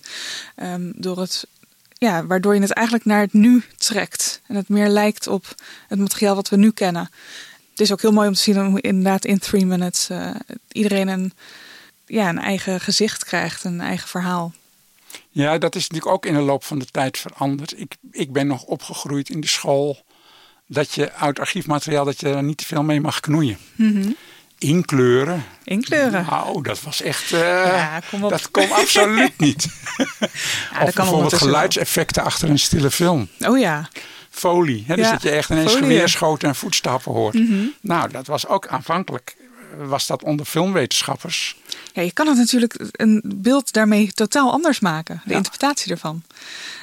Ehm, 0.55 0.91
door 0.95 1.19
het, 1.19 1.47
ja, 1.93 2.25
waardoor 2.25 2.55
je 2.55 2.61
het 2.61 2.71
eigenlijk 2.73 3.05
naar 3.07 3.21
het 3.21 3.33
nu 3.33 3.63
trekt. 3.77 4.41
En 4.47 4.55
het 4.55 4.69
meer 4.69 4.87
lijkt 4.87 5.27
op 5.27 5.55
het 5.87 5.99
materiaal 5.99 6.35
wat 6.35 6.49
we 6.49 6.55
nu 6.57 6.71
kennen. 6.71 7.09
Het 7.77 7.85
is 7.85 7.91
ook 7.91 8.01
heel 8.01 8.11
mooi 8.11 8.27
om 8.27 8.33
te 8.33 8.41
zien 8.41 8.65
hoe 8.65 8.81
inderdaad 8.81 9.25
in 9.25 9.39
three 9.39 9.65
minutes 9.65 10.09
eh, 10.09 10.29
iedereen 10.71 11.07
een, 11.07 11.33
ja, 12.05 12.29
een 12.29 12.39
eigen 12.39 12.79
gezicht 12.81 13.25
krijgt, 13.25 13.63
een 13.63 13.81
eigen 13.81 14.07
verhaal. 14.07 14.53
Ja, 15.29 15.57
dat 15.57 15.75
is 15.75 15.81
natuurlijk 15.87 16.11
ook 16.15 16.25
in 16.25 16.33
de 16.33 16.39
loop 16.39 16.63
van 16.63 16.79
de 16.79 16.85
tijd 16.85 17.17
veranderd. 17.17 17.79
Ik, 17.79 17.95
ik 18.11 18.31
ben 18.33 18.47
nog 18.47 18.63
opgegroeid 18.63 19.29
in 19.29 19.41
de 19.41 19.47
school. 19.47 20.03
Dat 20.67 20.93
je 20.93 21.13
oud 21.13 21.39
archiefmateriaal, 21.39 22.05
dat 22.05 22.19
je 22.19 22.29
er 22.29 22.43
niet 22.43 22.57
te 22.57 22.65
veel 22.65 22.83
mee 22.83 23.01
mag 23.01 23.19
knoeien. 23.19 23.57
Inkleuren. 24.57 25.43
Inkleuren. 25.63 26.25
Nou, 26.29 26.61
dat 26.63 26.81
was 26.81 27.01
echt. 27.01 27.31
eh, 27.33 27.39
Ja, 27.65 28.01
kom 28.09 28.23
op. 28.23 28.29
Dat 28.29 28.51
kon 28.51 28.71
absoluut 28.71 29.37
niet. 29.39 29.67
Ja, 29.97 30.83
of 30.83 30.85
dat 30.85 30.93
kan 30.93 31.05
bijvoorbeeld 31.05 31.31
wel. 31.31 31.39
geluidseffecten 31.39 32.23
achter 32.23 32.49
een 32.49 32.59
stille 32.59 32.91
film. 32.91 33.27
Oh 33.39 33.59
ja, 33.59 33.89
Folie. 34.37 34.83
Hè? 34.87 34.95
Dus 34.95 35.05
Ja, 35.05 35.11
dat 35.11 35.21
je 35.21 35.29
echt 35.29 35.49
ineens 35.49 35.71
folie. 35.71 35.85
Mhm. 35.85 35.91
geweerschoten 35.93 36.47
en 36.47 36.55
voetstappen 36.55 37.11
hoort. 37.11 37.37
Nou, 37.81 38.11
dat 38.11 38.27
was 38.27 38.47
ook 38.47 38.67
aanvankelijk. 38.67 39.35
eh, 39.79 39.87
Was 39.87 40.07
dat 40.07 40.23
onder 40.23 40.45
filmwetenschappers? 40.45 41.57
Ja, 41.93 42.01
je 42.01 42.11
kan 42.11 42.27
het 42.27 42.37
natuurlijk 42.37 42.75
een 42.91 43.21
beeld 43.25 43.73
daarmee 43.73 44.11
totaal 44.11 44.51
anders 44.51 44.79
maken. 44.79 45.21
De 45.25 45.29
Ja. 45.31 45.35
interpretatie 45.37 45.91
ervan. 45.91 46.23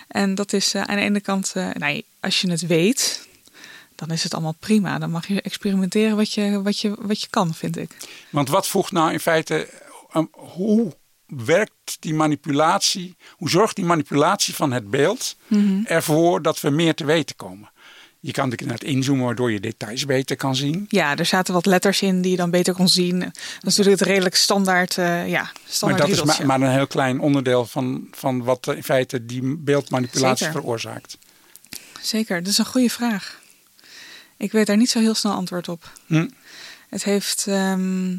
En 0.09 0.35
dat 0.35 0.53
is 0.53 0.75
eh, 0.75 0.83
aan 0.83 0.97
de 0.97 1.03
ene 1.03 1.21
kant, 1.21 1.53
eh, 1.55 1.71
nee, 1.73 2.05
als 2.21 2.41
je 2.41 2.51
het 2.51 2.67
weet, 2.67 3.29
dan 3.95 4.11
is 4.11 4.23
het 4.23 4.33
allemaal 4.35 4.57
prima. 4.59 4.99
Dan 4.99 5.11
mag 5.11 5.27
je 5.29 5.43
experimenteren 5.43 6.17
wat 6.17 6.33
je, 6.33 6.63
wat 6.63 6.81
je, 6.81 6.95
wat 6.99 7.21
je 7.21 7.27
kan, 7.31 7.55
vind 7.55 7.77
ik. 7.77 7.91
Want 8.31 8.49
wat 8.49 8.69
voegt 8.69 8.93
nou 8.93 9.13
in 9.13 9.21
feite, 9.21 9.69
um, 10.17 10.29
hoe 10.33 10.93
werkt 11.27 11.97
die 12.01 12.15
manipulatie, 12.15 13.17
hoe 13.31 13.51
zorgt 13.51 13.77
die 13.77 13.85
manipulatie 13.85 14.55
van 14.55 14.73
het 14.73 14.91
beeld 14.91 15.37
ervoor 15.85 16.43
dat 16.43 16.61
we 16.61 16.71
meer 16.71 16.95
te 16.95 17.05
weten 17.05 17.37
komen? 17.37 17.73
Je 18.21 18.33
kan 18.33 18.49
natuurlijk 18.49 18.71
naar 18.71 18.89
het 18.89 18.97
inzoomen 18.97 19.25
waardoor 19.25 19.53
je 19.53 19.61
details 19.61 20.05
beter 20.05 20.37
kan 20.37 20.57
zien. 20.57 20.85
Ja, 20.89 21.17
er 21.17 21.27
zaten 21.27 21.55
wat 21.55 21.67
letters 21.67 22.03
in 22.03 22.23
die 22.23 22.31
je 22.31 22.37
dan 22.37 22.51
beter 22.51 22.75
kon 22.75 22.89
zien. 22.89 23.19
Dat 23.19 23.33
is 23.63 23.77
natuurlijk 23.77 23.99
het 23.99 24.09
redelijk 24.09 24.35
standaard, 24.35 24.99
eh, 24.99 25.29
ja, 25.29 25.43
Maar 25.43 25.53
standaard 25.65 26.01
dat 26.01 26.11
is 26.11 26.39
maar, 26.39 26.47
maar 26.47 26.61
een 26.61 26.75
heel 26.75 26.87
klein 26.87 27.21
onderdeel 27.21 27.67
van, 27.67 28.09
van 28.11 28.45
wat 28.45 28.67
in 28.67 28.83
feite 28.83 29.27
die 29.27 29.57
beeldmanipulatie 29.57 30.47
Zeker. 30.47 30.61
veroorzaakt. 30.61 31.19
Zeker, 32.01 32.43
dat 32.43 32.53
is 32.53 32.59
een 32.59 32.67
goede 32.67 32.91
vraag. 32.91 33.41
Ik 34.37 34.53
weet 34.53 34.67
daar 34.67 34.77
niet 34.77 34.91
zo 34.91 35.01
heel 35.01 35.15
snel 35.15 35.33
antwoord 35.33 35.69
op. 35.69 35.93
Hm. 36.07 36.29
Het 36.89 37.05
heeft, 37.05 37.47
ehm, 37.47 38.17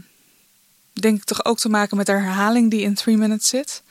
denk 1.01 1.17
ik, 1.17 1.23
toch 1.23 1.45
ook 1.45 1.59
te 1.59 1.69
maken 1.69 1.97
met 1.97 2.05
de 2.05 2.11
herhaling 2.11 2.69
die 2.71 2.81
in 2.81 2.93
three 2.93 3.17
minutes 3.17 3.47
zit. 3.47 3.83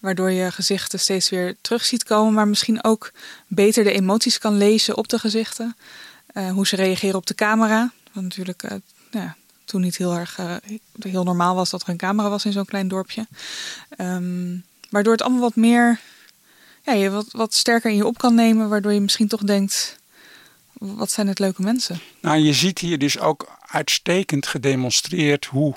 Waardoor 0.00 0.30
je 0.30 0.52
gezichten 0.52 1.00
steeds 1.00 1.28
weer 1.28 1.56
terug 1.60 1.84
ziet 1.84 2.04
komen, 2.04 2.32
maar 2.32 2.48
misschien 2.48 2.84
ook 2.84 3.12
beter 3.46 3.84
de 3.84 3.92
emoties 3.92 4.38
kan 4.38 4.56
lezen 4.56 4.96
op 4.96 5.08
de 5.08 5.18
gezichten. 5.18 5.76
Eh, 6.26 6.50
hoe 6.50 6.66
ze 6.66 6.76
reageren 6.76 7.16
op 7.16 7.26
de 7.26 7.34
camera. 7.34 7.92
Wat 8.12 8.22
natuurlijk 8.22 8.62
eh, 8.62 8.76
ja, 9.10 9.36
toen 9.64 9.80
niet 9.80 9.96
heel 9.96 10.14
erg 10.14 10.38
eh, 10.38 10.54
heel 11.00 11.24
normaal 11.24 11.54
was 11.54 11.70
dat 11.70 11.82
er 11.82 11.88
een 11.88 11.96
camera 11.96 12.28
was 12.28 12.44
in 12.44 12.52
zo'n 12.52 12.64
klein 12.64 12.88
dorpje. 12.88 13.26
Ehm, 13.96 14.56
waardoor 14.90 15.12
het 15.12 15.22
allemaal 15.22 15.40
wat 15.40 15.56
meer, 15.56 16.00
ja, 16.82 16.92
je 16.92 17.10
wat, 17.10 17.26
wat 17.32 17.54
sterker 17.54 17.90
in 17.90 17.96
je 17.96 18.06
op 18.06 18.18
kan 18.18 18.34
nemen. 18.34 18.68
Waardoor 18.68 18.92
je 18.92 19.00
misschien 19.00 19.28
toch 19.28 19.42
denkt, 19.42 19.98
wat 20.72 21.10
zijn 21.10 21.28
het 21.28 21.38
leuke 21.38 21.62
mensen. 21.62 22.00
Nou, 22.20 22.38
je 22.38 22.52
ziet 22.52 22.78
hier 22.78 22.98
dus 22.98 23.18
ook 23.18 23.58
uitstekend 23.60 24.46
gedemonstreerd 24.46 25.44
hoe 25.44 25.74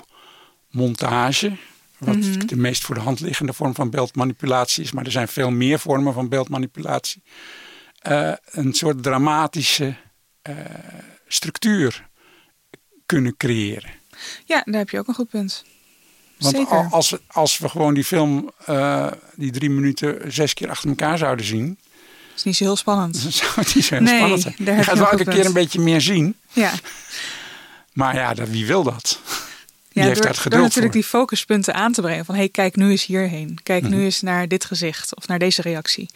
montage, 0.76 1.56
wat 1.98 2.16
Mhm. 2.16 2.46
de 2.46 2.56
meest 2.56 2.84
voor 2.84 2.94
de 2.94 3.00
hand 3.00 3.20
liggende 3.20 3.52
vorm 3.52 3.74
van 3.74 3.90
beeldmanipulatie 3.90 4.84
is, 4.84 4.92
maar 4.92 5.04
er 5.04 5.10
zijn 5.10 5.28
veel 5.28 5.50
meer 5.50 5.78
vormen 5.78 6.12
van 6.12 6.28
beeldmanipulatie, 6.28 7.22
eh, 7.98 8.32
een 8.44 8.74
soort 8.74 9.02
dramatische 9.02 9.94
eh, 10.42 10.54
structuur 11.28 12.08
kunnen 13.06 13.36
creëren. 13.36 13.90
Ja, 14.44 14.62
daar 14.64 14.74
heb 14.78 14.90
je 14.90 14.98
ook 14.98 15.08
een 15.08 15.14
goed 15.14 15.28
punt. 15.28 15.64
Want 16.38 16.56
Zeker. 16.56 16.72
al- 16.76 16.88
als, 16.90 17.10
we- 17.10 17.20
als 17.26 17.58
we 17.58 17.68
gewoon 17.68 17.94
die 17.94 18.04
film, 18.04 18.50
eh, 18.64 19.12
die 19.34 19.50
drie 19.50 19.70
minuten, 19.70 20.32
zes 20.32 20.54
keer 20.54 20.70
achter 20.70 20.88
elkaar 20.88 21.18
zouden 21.18 21.46
zien, 21.46 21.78
is 22.36 22.42
niet 22.42 22.56
zo 22.56 22.64
heel 22.64 22.76
spannend. 22.76 23.14
dan 23.22 23.32
zou 23.32 23.50
het 23.54 23.74
niet 23.74 23.84
zo 23.84 23.94
heel 23.94 24.04
Nee, 24.04 24.16
spannend 24.16 24.42
zijn. 24.42 24.54
daar 24.58 24.76
Je 24.76 24.82
gaat 24.82 24.98
wel 24.98 25.10
elke 25.10 25.24
keer 25.24 25.46
een 25.46 25.52
beetje 25.52 25.80
meer 25.80 26.00
zien, 26.00 26.36
Ja, 26.52 26.72
maar 27.92 28.14
ja, 28.14 28.34
dat, 28.34 28.48
wie 28.48 28.66
wil 28.66 28.82
dat? 28.82 29.20
Ja 30.02 30.08
heeft 30.08 30.22
door, 30.22 30.60
natuurlijk 30.60 30.72
voor. 30.72 30.90
die 30.90 31.04
focuspunten 31.04 31.74
aan 31.74 31.92
te 31.92 32.00
brengen. 32.00 32.24
Van 32.24 32.34
hey, 32.34 32.48
kijk 32.48 32.76
nu 32.76 32.90
eens 32.90 33.04
hierheen. 33.06 33.58
Kijk 33.62 33.82
Mhm. 33.82 33.92
nu 33.92 34.04
eens 34.04 34.22
naar 34.22 34.48
dit 34.48 34.64
gezicht 34.64 35.16
of 35.16 35.28
naar 35.28 35.38
deze 35.38 35.62
reactie. 35.62 36.10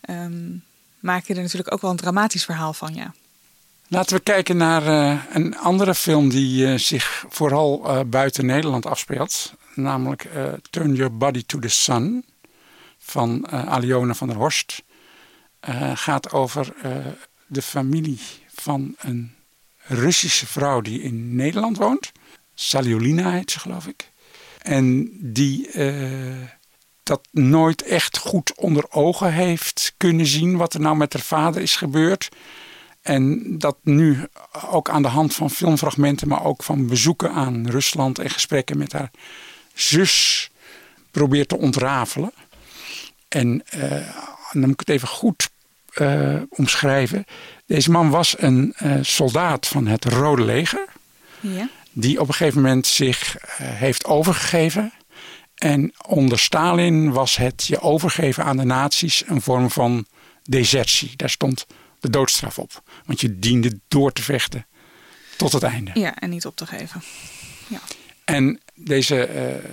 Ehm, 0.00 0.32
maak 1.00 1.26
je 1.26 1.34
er 1.34 1.42
natuurlijk 1.42 1.72
ook 1.72 1.80
wel 1.80 1.90
een 1.90 1.96
dramatisch 1.96 2.44
verhaal 2.44 2.72
van, 2.72 2.94
ja. 2.94 3.14
Laten 3.88 4.16
we 4.16 4.22
kijken 4.22 4.56
naar 4.56 4.86
eh, 4.86 5.18
een 5.32 5.58
andere 5.58 5.94
film 5.94 6.28
die 6.28 6.66
eh, 6.66 6.78
zich 6.78 7.24
vooral 7.28 7.84
eh, 7.88 8.00
buiten 8.06 8.46
Nederland 8.46 8.86
afspeelt. 8.86 9.54
Namelijk 9.74 10.28
Turn 10.70 10.94
Your 10.94 11.16
Body 11.16 11.42
to 11.46 11.58
the 11.58 11.68
Sun 11.68 12.24
van 12.98 13.48
Aliona 13.48 14.14
van 14.14 14.28
der 14.28 14.36
Horst. 14.36 14.82
Gaat 15.94 16.32
over 16.32 16.72
de 17.46 17.62
familie 17.62 18.18
van 18.54 18.94
een 18.98 19.34
Russische 19.86 20.46
vrouw 20.46 20.80
die 20.80 21.02
in 21.02 21.36
Nederland 21.36 21.76
woont. 21.76 22.12
Saliolina 22.54 23.30
heet 23.30 23.50
ze 23.50 23.58
geloof 23.58 23.86
ik. 23.86 24.12
En 24.58 25.10
die 25.20 25.70
eh, 25.70 26.48
dat 27.02 27.28
nooit 27.30 27.82
echt 27.82 28.18
goed 28.18 28.54
onder 28.54 28.84
ogen 28.90 29.32
heeft 29.32 29.94
kunnen 29.96 30.26
zien 30.26 30.56
wat 30.56 30.74
er 30.74 30.80
nou 30.80 30.96
met 30.96 31.12
haar 31.12 31.22
vader 31.22 31.62
is 31.62 31.76
gebeurd. 31.76 32.28
En 33.02 33.58
dat 33.58 33.76
nu 33.82 34.26
ook 34.70 34.88
aan 34.88 35.02
de 35.02 35.08
hand 35.08 35.34
van 35.34 35.50
filmfragmenten, 35.50 36.28
maar 36.28 36.44
ook 36.44 36.62
van 36.62 36.86
bezoeken 36.86 37.30
aan 37.30 37.68
Rusland 37.68 38.18
en 38.18 38.30
gesprekken 38.30 38.78
met 38.78 38.92
haar 38.92 39.10
zus 39.74 40.50
probeert 41.10 41.48
te 41.48 41.58
ontrafelen. 41.58 42.32
En 43.28 43.62
eh, 43.68 43.90
dan 44.52 44.60
moet 44.60 44.70
ik 44.70 44.80
het 44.80 44.88
even 44.88 45.08
goed 45.08 45.50
eh, 45.92 46.36
omschrijven. 46.48 47.24
Deze 47.66 47.90
man 47.90 48.10
was 48.10 48.34
een 48.38 48.74
soldaat 49.00 49.66
van 49.66 49.86
het 49.86 50.04
Rode 50.04 50.42
Leger 50.42 50.86
Ja, 51.40 51.68
die 51.94 52.20
op 52.20 52.28
een 52.28 52.34
gegeven 52.34 52.62
moment 52.62 52.86
zich 52.86 53.36
eh, 53.36 53.46
heeft 53.58 54.04
overgegeven. 54.04 54.92
En 55.54 55.92
onder 56.06 56.38
Stalin 56.38 57.12
was 57.12 57.36
het 57.36 57.64
je 57.66 57.80
overgeven 57.80 58.44
aan 58.44 58.56
de 58.56 58.64
nazi's 58.64 59.22
een 59.26 59.40
vorm 59.40 59.70
van 59.70 60.06
desertie. 60.42 61.16
Daar 61.16 61.30
stond 61.30 61.66
de 62.00 62.10
doodstraf 62.10 62.58
op. 62.58 62.82
Want 63.04 63.20
je 63.20 63.38
diende 63.38 63.78
door 63.88 64.12
te 64.12 64.22
vechten 64.22 64.66
tot 65.36 65.52
het 65.52 65.62
einde. 65.62 65.90
ja 65.94 66.16
en 66.16 66.30
niet 66.30 66.46
op 66.46 66.56
te 66.56 66.66
geven. 66.66 67.02
En 68.24 68.60
deze 68.74 69.24
eh, 69.24 69.70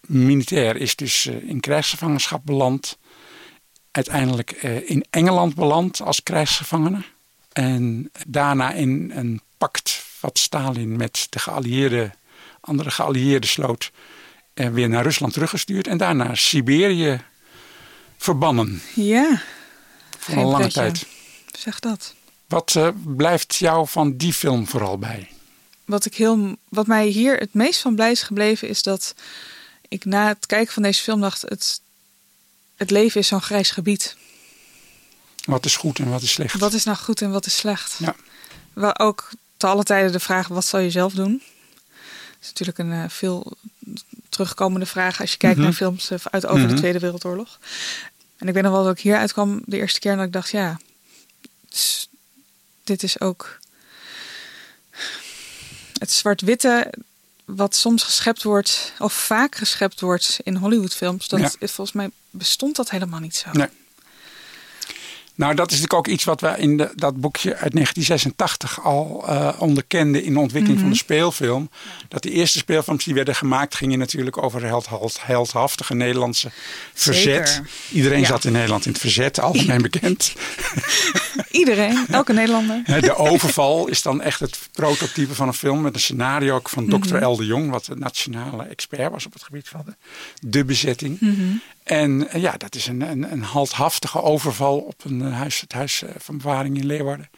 militair 0.00 0.76
is 0.76 0.96
dus 0.96 1.26
eh, 1.26 1.48
in 1.48 1.60
krijgsgevangenschap 1.60 2.40
beland. 2.44 2.98
Uiteindelijk 3.90 4.52
in 4.86 5.06
Engeland 5.10 5.54
beland 5.54 6.00
als 6.00 6.22
krijgsgevangene. 6.22 7.02
En 7.52 8.10
daarna 8.26 8.72
in 8.72 9.12
een 9.14 9.40
pact 9.58 10.04
wat 10.26 10.38
Stalin 10.38 10.96
met 10.96 11.26
de 11.30 11.38
geallieerde, 11.38 12.10
andere 12.60 12.90
geallieerden 12.90 13.48
sloot. 13.50 13.90
eh, 14.54 14.68
weer 14.68 14.88
naar 14.88 15.02
Rusland 15.02 15.32
teruggestuurd. 15.32 15.86
En 15.86 15.96
daarna 15.96 16.34
Siberië 16.34 17.22
verbannen. 18.16 18.82
Ja, 18.94 19.42
Voor 20.18 20.36
een 20.36 20.44
lange 20.44 20.56
pretje. 20.68 20.80
tijd. 20.80 21.06
zeg 21.58 21.80
dat. 21.80 22.14
Wat 22.46 22.74
eh, 22.76 22.88
blijft 23.04 23.54
jou 23.56 23.88
van 23.88 24.16
die 24.16 24.32
film 24.32 24.66
vooral 24.66 24.98
bij? 24.98 25.28
wat, 25.84 26.04
ik 26.04 26.14
heel, 26.14 26.56
wat 26.68 26.86
mij 26.86 27.06
hier 27.06 27.36
het 27.36 27.54
meest 27.54 27.80
van 27.80 27.94
blij 27.94 28.10
is 28.10 28.22
gebleven, 28.22 28.68
is 28.68 28.82
dat 28.82 29.14
ik 29.88 30.04
na 30.04 30.28
het 30.28 30.46
kijken 30.46 30.72
van 30.72 30.82
deze 30.82 31.02
film 31.02 31.20
dacht: 31.20 31.42
het, 31.42 31.80
het 32.76 32.90
leven 32.90 33.20
is 33.20 33.28
zo'n 33.28 33.42
grijs 33.42 33.70
gebied. 33.70 34.16
Wat 35.44 35.64
is 35.64 35.76
goed 35.76 35.98
en 35.98 36.10
wat 36.10 36.22
is 36.22 36.30
slecht? 36.32 36.58
Wat 36.58 36.72
is 36.72 36.84
nou 36.84 36.96
goed 36.96 37.22
en 37.22 37.30
wat 37.30 37.46
is 37.46 37.56
slecht? 37.56 37.96
Ja. 37.98 38.14
Wel 38.72 38.98
ook 38.98 39.30
te 39.56 39.66
alle 39.66 39.82
tijden 39.82 40.12
de 40.12 40.20
vraag: 40.20 40.48
wat 40.48 40.64
zal 40.64 40.80
je 40.80 40.90
zelf 40.90 41.12
doen? 41.12 41.42
Dat 41.90 42.38
is 42.40 42.48
natuurlijk 42.48 42.78
een 42.78 42.90
uh, 42.92 43.04
veel 43.08 43.56
terugkomende 44.28 44.86
vraag 44.86 45.20
als 45.20 45.30
je 45.32 45.36
kijkt 45.38 45.56
Mhm. 45.56 45.64
naar 45.66 45.74
films 45.76 46.10
uh, 46.10 46.18
uit 46.30 46.46
over 46.46 46.64
Mhm. 46.64 46.68
de 46.74 46.80
Tweede 46.80 46.98
Wereldoorlog. 46.98 47.58
En 48.36 48.48
ik 48.48 48.54
weet 48.54 48.62
nog 48.62 48.72
wel 48.72 48.84
dat 48.84 48.96
ik 48.96 49.02
hier 49.02 49.16
uitkwam 49.16 49.62
de 49.64 49.76
eerste 49.76 50.00
keer 50.00 50.10
en 50.10 50.16
dat 50.16 50.26
ik 50.26 50.32
dacht: 50.32 50.50
ja, 50.50 50.78
dit 52.84 53.02
is 53.02 53.20
ook 53.20 53.58
het 55.98 56.12
zwart-witte 56.12 56.92
wat 57.44 57.76
soms 57.76 58.02
geschept 58.02 58.42
wordt, 58.42 58.92
of 58.98 59.12
vaak 59.12 59.54
geschept 59.54 60.00
wordt 60.00 60.38
in 60.42 60.54
Hollywoodfilms. 60.54 61.28
Dat 61.28 61.40
Ja. 61.40 61.48
volgens 61.58 61.92
mij 61.92 62.10
bestond 62.30 62.76
dat 62.76 62.90
helemaal 62.90 63.20
niet 63.20 63.36
zo. 63.36 63.50
Nee. 63.52 63.68
Nou, 65.36 65.54
dat 65.54 65.70
is 65.70 65.80
natuurlijk 65.80 66.06
ook 66.08 66.14
iets 66.14 66.24
wat 66.24 66.40
we 66.40 66.54
in 66.58 66.76
de, 66.76 66.92
dat 66.94 67.20
boekje 67.20 67.50
uit 67.50 67.72
1986 67.72 68.84
al 68.84 69.24
eh, 69.26 69.52
onderkenden 69.58 70.22
in 70.24 70.32
de 70.32 70.38
ontwikkeling 70.40 70.80
van 70.80 70.90
de 70.90 70.96
speelfilm. 70.96 71.70
Dat 72.08 72.22
de 72.22 72.30
eerste 72.30 72.58
speelfilms 72.58 73.04
die 73.04 73.14
werden 73.14 73.34
gemaakt 73.34 73.74
gingen 73.74 73.98
natuurlijk 73.98 74.42
over 74.42 74.64
held, 74.64 74.88
held- 74.88 75.18
heldhaftige 75.22 75.94
Nederlandse 75.94 76.50
verzet. 76.94 77.48
Zeker. 77.48 77.68
Iedereen 77.92 78.20
Ja. 78.20 78.26
zat 78.26 78.44
in 78.44 78.52
Nederland 78.52 78.86
in 78.86 78.92
het 78.92 79.00
verzet, 79.00 79.40
algemeen 79.40 79.82
bekend. 79.82 80.32
Iedereen, 81.50 82.06
elke 82.10 82.32
Nederlander. 82.32 83.00
De 83.00 83.16
overval 83.16 83.88
is 83.88 84.02
dan 84.02 84.22
echt 84.22 84.40
het 84.40 84.68
prototype 84.72 85.34
van 85.34 85.48
een 85.48 85.54
film 85.54 85.80
met 85.80 85.94
een 85.94 86.00
scenario 86.00 86.54
ook 86.54 86.68
van 86.68 86.88
Dr. 86.88 87.16
L. 87.16 87.36
de 87.36 87.46
Jong, 87.46 87.70
wat 87.70 87.84
de 87.84 87.96
nationale 87.96 88.62
expert 88.64 89.12
was 89.12 89.26
op 89.26 89.32
het 89.32 89.42
gebied 89.42 89.68
van 89.68 89.82
de, 89.84 89.94
de 90.48 90.64
bezetting. 90.64 91.20
Mhm. 91.20 91.56
En 91.86 92.28
eh, 92.28 92.40
ja, 92.40 92.56
dat 92.56 92.74
is 92.74 92.86
een, 92.86 93.00
een, 93.00 93.32
een 93.32 93.44
overval 94.12 94.78
op 94.78 95.04
een 95.04 95.22
eh, 95.22 95.32
huis, 95.32 95.60
het 95.60 95.72
huis 95.72 96.02
eh, 96.02 96.10
van 96.18 96.38
bewaring 96.38 96.76
in 96.76 96.86
Leeuwarden. 96.86 97.30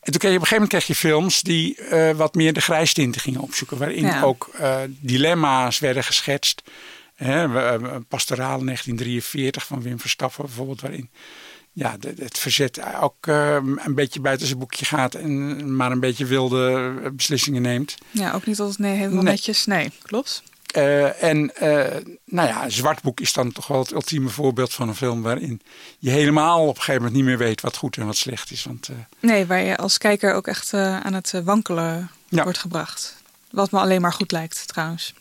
En 0.00 0.12
toen 0.12 0.20
kreeg 0.20 0.32
je 0.32 0.38
op 0.38 0.42
een 0.42 0.48
gegeven 0.48 0.54
moment 0.54 0.70
kreeg 0.70 0.86
je 0.86 0.94
films 0.94 1.42
die 1.42 1.78
wat 2.16 2.34
meer 2.34 2.52
de 2.52 2.60
grijstinten 2.60 3.20
gingen 3.20 3.40
opzoeken. 3.40 3.78
Waarin 3.78 4.04
Ja. 4.04 4.22
ook 4.22 4.50
dilemma's 5.00 5.78
werden 5.78 6.04
geschetst. 6.04 6.62
Hè, 7.14 7.48
Pastoraal 8.00 8.64
1943 8.64 9.66
van 9.66 9.82
Wim 9.82 10.00
Verstappen 10.00 10.44
bijvoorbeeld. 10.44 10.80
Waarin 10.80 11.10
ja, 11.78 11.96
de- 11.96 12.14
het 12.18 12.38
verzet 12.38 12.80
ook 13.00 13.26
eh, 13.26 13.54
een 13.76 13.94
beetje 13.94 14.20
buiten 14.20 14.46
zijn 14.46 14.58
boekje 14.58 14.84
gaat. 14.84 15.14
En 15.14 15.76
maar 15.76 15.90
een 15.92 16.00
beetje 16.00 16.24
wilde 16.24 16.92
eh, 17.04 17.10
beslissingen 17.10 17.62
neemt. 17.62 17.94
Ja, 18.10 18.32
ook 18.32 18.46
niet 18.46 18.60
altijd 18.60 18.78
nee, 18.78 18.96
helemaal 18.96 19.22
Nee. 19.22 19.32
netjes. 19.32 19.66
Nee, 19.66 19.90
klopt. 20.02 20.42
Eh, 20.68 21.22
en 21.22 21.54
eh, 21.56 22.04
nou 22.24 22.48
ja, 22.48 22.68
Zwartboek 22.68 23.20
is 23.20 23.32
dan 23.32 23.52
toch 23.52 23.66
wel 23.66 23.78
het 23.78 23.92
ultieme 23.92 24.28
voorbeeld 24.28 24.72
van 24.74 24.88
een 24.88 24.94
film 24.94 25.22
waarin 25.22 25.60
je 25.98 26.10
helemaal 26.10 26.60
op 26.62 26.68
een 26.68 26.82
gegeven 26.82 26.94
moment 27.02 27.14
niet 27.16 27.24
meer 27.24 27.38
weet 27.38 27.60
wat 27.60 27.76
goed 27.76 27.96
en 27.96 28.06
wat 28.06 28.16
slecht 28.16 28.50
is. 28.50 28.64
Want 28.64 28.88
Nee, 29.20 29.46
waar 29.46 29.62
je 29.62 29.76
als 29.76 29.98
kijker 29.98 30.34
ook 30.34 30.46
echt 30.46 30.74
aan 30.74 31.14
het 31.14 31.32
wankelen 31.44 32.10
Ja. 32.28 32.42
wordt 32.42 32.58
gebracht. 32.58 33.16
Wat 33.50 33.70
me 33.70 33.78
alleen 33.78 34.00
maar 34.00 34.12
goed 34.12 34.32
lijkt, 34.32 34.68
trouwens. 34.68 35.14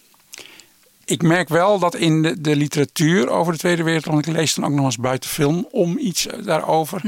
Ik 1.08 1.22
merk 1.22 1.50
wel 1.50 1.80
dat 1.80 1.96
in 1.96 2.22
de, 2.22 2.42
de 2.42 2.56
literatuur 2.56 3.30
over 3.30 3.54
de 3.54 3.60
Tweede 3.60 3.84
Wereldoorlog, 3.84 4.22
ik 4.22 4.34
lees 4.34 4.54
dan 4.54 4.66
ook 4.66 4.72
nog 4.72 4.86
eens 4.86 4.98
buiten 4.98 5.30
film 5.30 5.68
om 5.72 5.98
iets 5.98 6.28
eh, 6.28 6.44
daarover, 6.46 7.02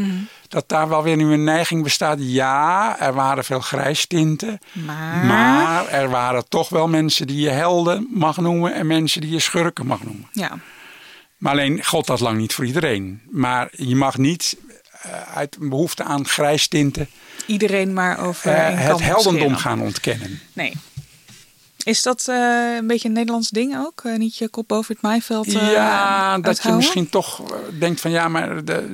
dat 0.47 0.69
daar 0.69 0.89
wel 0.89 1.03
weer 1.03 1.15
nu 1.15 1.33
een 1.33 1.43
neiging 1.43 1.83
bestaat. 1.83 2.17
Ja, 2.21 2.99
er 2.99 3.13
waren 3.13 3.43
veel 3.43 3.59
grijstinten, 3.59 4.59
Maar, 4.71 5.25
maar 5.25 5.87
er 5.87 6.09
waren 6.09 6.49
toch 6.49 6.69
wel 6.69 6.87
mensen 6.87 7.27
die 7.27 7.41
je 7.41 7.49
helden 7.49 8.07
mag 8.09 8.37
noemen 8.37 8.73
en 8.73 8.87
mensen 8.87 9.21
die 9.21 9.31
je 9.31 9.39
schurken 9.39 9.85
mag 9.85 10.03
noemen. 10.03 10.27
ja, 10.31 10.59
Maar 11.37 11.51
alleen 11.51 11.85
gold 11.85 12.07
dat 12.07 12.19
lang 12.19 12.37
niet 12.37 12.53
voor 12.53 12.65
iedereen. 12.65 13.21
Maar 13.29 13.69
je 13.71 13.95
mag 13.95 14.17
niet 14.17 14.57
eh, 15.01 15.11
uit 15.35 15.57
een 15.59 15.69
behoefte 15.69 16.03
aan 16.03 16.27
grijstinten 16.27 17.09
iedereen 17.45 17.93
maar 17.93 18.19
over 18.19 18.51
eh, 18.51 18.87
het 18.87 19.01
heldendom 19.01 19.55
gaan 19.55 19.81
ontkennen. 19.81 20.39
Nee. 20.53 20.73
Is 21.89 22.01
dat 22.01 22.27
eh, 22.27 22.75
een 22.77 22.87
beetje 22.87 23.07
een 23.07 23.13
Nederlands 23.13 23.49
ding 23.49 23.77
ook? 23.77 24.01
Eh, 24.03 24.17
niet 24.17 24.37
je 24.37 24.49
kop 24.49 24.67
boven 24.67 24.93
het 24.93 25.03
maaiveld 25.03 25.47
eh, 25.47 25.71
ja, 25.71 26.37
dat 26.37 26.63
je 26.63 26.71
misschien 26.71 27.09
toch 27.09 27.41
denkt 27.79 28.01
van 28.01 28.11
ja, 28.11 28.27
maar 28.27 28.65
de, 28.65 28.89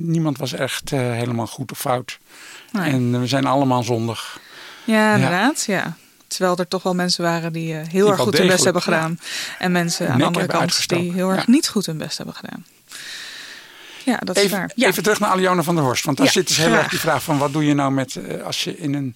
niemand 0.00 0.38
was 0.38 0.52
echt 0.52 0.90
helemaal 0.90 1.46
goed 1.46 1.70
of 1.70 1.78
fout. 1.78 2.18
Nee. 2.72 2.90
En 2.92 3.20
we 3.20 3.26
zijn 3.26 3.46
allemaal 3.46 3.82
zondig. 3.82 4.40
Ja, 4.84 5.14
inderdaad. 5.14 5.64
Ja. 5.66 5.96
Terwijl 6.26 6.56
er 6.56 6.68
toch 6.68 6.82
wel 6.82 6.94
mensen 6.94 7.24
waren 7.24 7.52
die 7.52 7.74
heel 7.74 8.10
erg 8.10 8.20
goed 8.20 8.38
hun 8.38 8.46
best 8.46 8.64
hebben 8.64 8.82
gedaan. 8.82 9.20
En 9.58 9.72
mensen 9.72 10.08
aan 10.08 10.18
de 10.18 10.24
andere 10.24 10.46
kant 10.46 10.88
die 10.88 11.12
heel 11.12 11.30
erg 11.30 11.46
Ja. 11.46 11.52
niet 11.52 11.68
goed 11.68 11.86
hun 11.86 11.98
best 11.98 12.16
hebben 12.16 12.34
gedaan. 12.34 12.66
Ja, 14.04 14.16
dat 14.16 14.36
is 14.36 14.42
Even, 14.42 14.58
waar. 14.58 14.70
Ja. 14.74 14.86
even 14.86 15.02
terug 15.02 15.20
naar 15.20 15.30
Aliona 15.30 15.62
van 15.62 15.74
der 15.74 15.84
Horst. 15.84 16.04
Want 16.04 16.16
daar 16.16 16.30
zit 16.30 16.46
dus 16.46 16.56
heel 16.56 16.72
erg 16.72 16.88
die 16.88 16.98
vraag 16.98 17.22
van 17.22 17.38
wat 17.38 17.52
doe 17.52 17.64
je 17.64 17.74
nou 17.74 17.92
met 17.92 18.18
als 18.44 18.64
je 18.64 18.78
in 18.78 18.94
een 18.94 19.14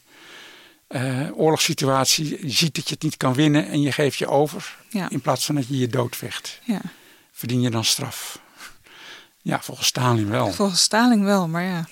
eh, 0.90 1.28
oorlogssituatie 1.34 2.38
ziet 2.44 2.74
dat 2.74 2.88
je 2.88 2.94
het 2.94 3.02
niet 3.02 3.16
kan 3.16 3.34
winnen 3.34 3.68
en 3.68 3.80
je 3.80 3.92
geeft 3.92 4.18
je 4.18 4.26
over. 4.28 4.76
Ja. 4.88 5.10
In 5.10 5.20
plaats 5.20 5.44
van 5.44 5.54
dat 5.54 5.68
je 5.68 5.78
je 5.78 5.88
doodvecht. 5.88 6.60
ja. 6.64 6.80
Verdien 7.32 7.60
je 7.60 7.70
dan 7.70 7.84
straf? 7.84 8.40
Ja, 9.42 9.60
volgens 9.62 9.86
Stalin 9.86 10.28
wel. 10.30 10.52
Volgens 10.52 10.80
Staling 10.82 11.24
wel, 11.24 11.48
maar 11.48 11.62
ja. 11.62 11.72
Maar 11.72 11.88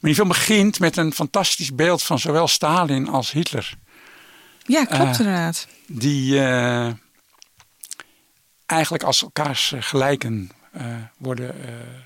die 0.00 0.14
film 0.14 0.28
begint 0.28 0.78
met 0.80 0.96
een 0.96 1.12
fantastisch 1.12 1.74
beeld 1.74 2.02
van 2.02 2.18
zowel 2.18 2.48
Stalin 2.48 3.08
als 3.08 3.30
Hitler. 3.32 3.74
Ja, 4.66 4.84
klopt 4.84 5.12
Eh, 5.12 5.18
inderdaad. 5.18 5.66
Die 5.86 6.38
eh, 6.40 6.90
eigenlijk 8.66 9.02
als 9.02 9.22
elkaars 9.22 9.72
gelijken 9.78 10.50
worden 11.16 11.54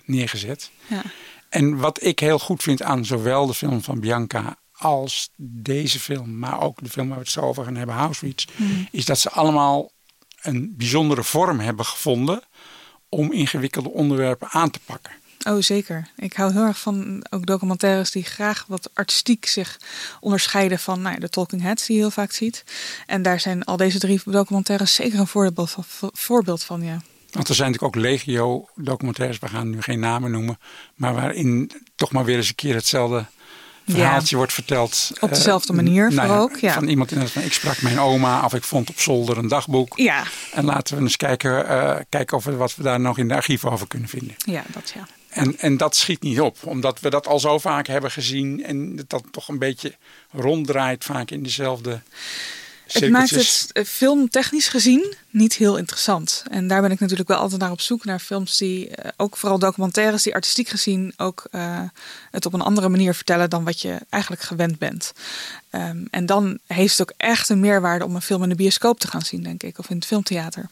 neergezet. 0.05 0.71
Ja. 0.87 1.03
En 1.49 1.77
wat 1.77 2.03
ik 2.03 2.19
heel 2.19 2.39
goed 2.39 2.63
vind 2.63 2.83
aan 2.83 3.05
zowel 3.05 3.47
de 3.47 3.55
film 3.55 3.83
van 3.83 4.01
Bianca 4.01 4.57
als 4.85 5.31
deze 5.37 6.01
film, 6.01 6.39
maar 6.39 6.61
ook 6.61 6.83
de 6.83 6.89
film 6.89 7.09
waar 7.09 7.17
we 7.17 7.23
het 7.23 7.33
zo 7.33 7.41
over 7.41 7.65
gaan 7.65 7.77
hebben, 7.77 7.97
Auschwitz, 7.97 8.47
is 8.91 9.05
dat 9.05 9.19
ze 9.19 9.31
allemaal 9.31 9.91
een 10.43 10.75
bijzondere 10.77 11.25
vorm 11.25 11.61
hebben 11.61 11.85
gevonden 11.85 12.43
om 13.09 13.33
ingewikkelde 13.33 13.91
onderwerpen 13.91 14.49
aan 14.51 14.71
te 14.71 14.81
pakken. 14.85 15.13
Oh, 15.49 15.61
zeker. 15.61 16.09
Ik 16.17 16.33
hou 16.33 16.53
heel 16.53 16.63
erg 16.63 16.79
van 16.79 17.27
ook 17.31 17.47
documentaires 17.47 18.11
die 18.11 18.25
graag 18.25 18.65
wat 18.69 18.91
artistiek 18.95 19.47
zich 19.47 19.81
onderscheiden 20.21 20.79
van 20.79 21.03
nou, 21.03 21.19
de 21.19 21.29
Talking 21.29 21.63
Heads 21.63 21.87
die 21.87 21.97
je 21.97 22.03
heel 22.03 22.11
vaak 22.11 22.33
ziet. 22.33 22.65
En 23.07 23.23
daar 23.23 23.41
zijn 23.41 23.65
al 23.65 23.77
deze 23.77 23.99
drie 23.99 24.21
documentaires 24.25 24.95
zeker 24.95 25.19
een 25.19 25.27
voorbeeld 25.27 25.71
van. 25.71 25.85
Voorbeeld 26.13 26.63
van 26.63 26.83
ja. 26.83 27.03
Want 27.31 27.49
er 27.49 27.55
zijn 27.55 27.71
natuurlijk 27.71 27.97
ook 27.97 28.03
legio 28.03 28.69
documentaires, 28.75 29.39
we 29.39 29.49
gaan 29.49 29.71
nu 29.71 29.83
geen 29.83 30.01
namen 30.01 30.31
noemen, 30.31 30.59
maar 30.95 31.15
waarin 31.15 31.71
toch 31.97 32.13
maar 32.13 32.25
weer 32.25 32.37
eens 32.37 32.49
een 32.49 32.55
keer 32.55 32.75
hetzelfde 32.75 33.27
verhaaltje 33.87 34.37
wordt 34.37 34.53
verteld. 34.53 35.11
Op 35.21 35.29
eh, 35.29 35.35
dezelfde 35.35 35.73
manier 35.73 36.13
nou 36.13 36.27
vooral 36.27 36.43
ook, 36.43 36.57
ja. 36.57 36.73
Van 36.73 36.89
iemand 36.89 37.11
in 37.11 37.29
van 37.29 37.43
ik 37.43 37.53
sprak 37.53 37.83
mijn 37.83 37.99
oma 38.01 38.45
of 38.45 38.55
ik 38.55 38.63
vond 38.63 38.91
op 38.91 39.01
zolder 39.01 39.39
een 39.39 39.49
dagboek. 39.49 39.99
Ja, 39.99 40.25
En 40.53 40.65
laten 40.65 40.97
we 40.97 41.03
eens 41.03 41.17
kijken, 41.17 41.69
eh, 41.69 41.97
kijken 42.09 42.37
of 42.37 42.45
we 42.45 42.57
wat 42.57 42.77
we 42.77 42.83
daar 42.83 43.01
nog 43.01 43.19
in 43.19 43.29
de 43.29 43.35
archieven 43.35 43.71
over 43.71 43.87
kunnen 43.87 44.09
vinden. 44.09 44.35
ja, 44.37 44.63
dat 44.73 44.93
ja. 44.95 45.07
En, 45.29 45.59
en 45.59 45.77
dat 45.77 45.97
schiet 45.97 46.23
niet 46.23 46.41
op, 46.41 46.57
omdat 46.65 47.01
we 47.01 47.11
dat 47.11 47.27
al 47.27 47.41
zo 47.41 47.59
vaak 47.59 47.87
hebben 47.87 48.11
gezien 48.11 48.65
en 48.65 48.97
dat 48.97 49.11
dat 49.11 49.25
toch 49.31 49.49
een 49.49 49.59
beetje 49.59 49.95
ronddraait 50.33 51.05
vaak 51.05 51.31
in 51.31 51.43
dezelfde 51.43 52.01
Het 52.87 53.11
maakt 53.11 53.31
het 53.31 53.71
eh, 53.73 53.85
filmtechnisch 53.85 54.69
gezien 54.69 55.15
niet 55.31 55.55
heel 55.55 55.77
interessant. 55.77 56.45
En 56.51 56.69
daar 56.69 56.81
ben 56.81 56.91
ik 56.91 57.01
natuurlijk 57.01 57.29
wel 57.29 57.39
altijd 57.39 57.61
naar 57.61 57.71
op 57.71 57.81
zoek. 57.81 58.05
Naar 58.05 58.19
films 58.19 58.57
die, 58.57 58.89
eh, 58.89 59.11
ook 59.17 59.37
vooral 59.37 59.59
documentaires, 59.59 60.23
die 60.23 60.35
artistiek 60.35 60.69
gezien 60.69 61.13
ook 61.17 61.47
eh, 61.51 61.81
het 62.31 62.47
op 62.47 62.53
een 62.53 62.61
andere 62.61 62.89
manier 62.89 63.15
vertellen 63.15 63.51
dan 63.51 63.65
wat 63.65 63.81
je 63.81 63.99
eigenlijk 64.11 64.43
gewend 64.43 64.79
bent. 64.79 65.13
Ehm, 65.71 66.05
en 66.11 66.27
dan 66.27 66.59
heeft 66.67 66.99
het 66.99 67.11
ook 67.11 67.15
echt 67.17 67.49
een 67.49 67.61
meerwaarde 67.61 68.05
om 68.05 68.15
een 68.15 68.23
film 68.23 68.43
in 68.43 68.49
de 68.49 68.55
bioscoop 68.55 69.01
te 69.01 69.09
gaan 69.09 69.23
zien, 69.23 69.43
denk 69.43 69.63
ik. 69.63 69.79
Of 69.79 69.91
in 69.91 69.97
het 69.97 70.07
filmtheater. 70.07 70.69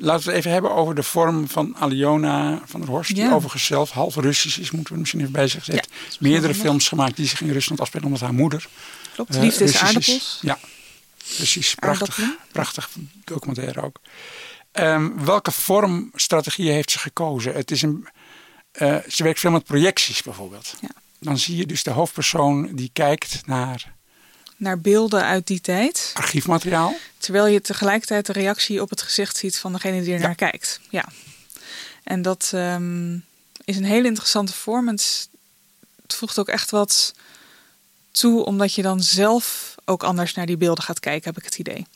Laten 0.00 0.24
we 0.24 0.30
het 0.30 0.38
even 0.38 0.52
hebben 0.52 0.74
over 0.74 0.94
de 0.94 1.02
vorm 1.02 1.48
van 1.48 1.76
Aliona 1.76 2.60
van 2.64 2.80
der 2.80 2.88
Horst. 2.88 3.14
Die 3.14 3.24
Ja. 3.24 3.32
overigens 3.32 3.64
zelf 3.64 3.90
half 3.90 4.16
Russisch 4.16 4.58
is, 4.58 4.70
moeten 4.70 4.92
we 4.92 4.98
misschien 4.98 5.20
even 5.20 5.32
bij 5.32 5.48
zich 5.48 5.64
zetten. 5.64 5.90
Ja, 5.92 6.16
Meerdere 6.20 6.54
films 6.54 6.88
gemaakt 6.88 7.16
die 7.16 7.26
zich 7.26 7.40
in 7.40 7.52
Rusland 7.52 7.80
afspelen 7.80 8.06
omdat 8.06 8.20
haar 8.20 8.34
moeder. 8.34 8.68
Klopt. 9.26 9.34
Liefde 9.42 9.64
is 9.64 9.76
aardappels. 9.76 10.38
Ja, 10.42 10.58
precies. 11.36 11.74
Prachtig. 11.74 12.18
Prachtig 12.52 12.90
documentaire 13.24 13.82
ook. 13.82 14.00
Ehm, 14.72 15.24
welke 15.24 15.50
vormstrategieën 15.50 16.72
heeft 16.72 16.90
ze 16.90 16.98
gekozen? 16.98 17.54
Het 17.54 17.70
is 17.70 17.82
een, 17.82 18.08
eh, 18.72 18.96
ze 19.08 19.22
werkt 19.22 19.40
veel 19.40 19.50
met 19.50 19.64
projecties 19.64 20.22
bijvoorbeeld. 20.22 20.74
Ja. 20.80 20.88
Dan 21.20 21.38
zie 21.38 21.56
je 21.56 21.66
dus 21.66 21.82
de 21.82 21.90
hoofdpersoon 21.90 22.74
die 22.74 22.90
kijkt 22.92 23.46
naar 23.46 23.94
Naar 24.56 24.80
beelden 24.80 25.24
uit 25.24 25.46
die 25.46 25.60
tijd. 25.60 26.10
archiefmateriaal. 26.14 26.96
Terwijl 27.18 27.46
je 27.46 27.60
tegelijkertijd 27.60 28.26
de 28.26 28.32
reactie 28.32 28.82
op 28.82 28.90
het 28.90 29.02
gezicht 29.02 29.36
ziet 29.36 29.58
van 29.58 29.72
degene 29.72 30.02
die 30.02 30.12
er 30.12 30.20
Ja. 30.20 30.26
naar 30.26 30.34
kijkt. 30.34 30.80
Ja. 30.90 31.04
En 32.04 32.22
dat 32.22 32.50
ehm, 32.54 33.14
is 33.64 33.76
een 33.76 33.84
hele 33.84 34.06
interessante 34.08 34.52
vorm. 34.52 34.88
En 34.88 34.94
het, 34.94 35.28
het 36.02 36.14
voegt 36.14 36.38
ook 36.38 36.48
echt 36.48 36.70
wat 36.70 37.14
toe, 38.10 38.44
omdat 38.44 38.74
je 38.74 38.82
dan 38.82 39.02
zelf 39.02 39.74
ook 39.84 40.02
anders 40.02 40.34
naar 40.34 40.46
die 40.46 40.56
beelden 40.56 40.84
gaat 40.84 41.00
kijken, 41.00 41.24
heb 41.24 41.38
ik 41.38 41.44
het 41.44 41.58
idee. 41.58 41.86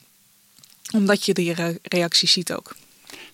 Omdat 0.95 1.25
je 1.25 1.35
die 1.35 1.53
re 1.53 1.79
reacties 1.83 2.33
ziet 2.33 2.53
ook. 2.53 2.77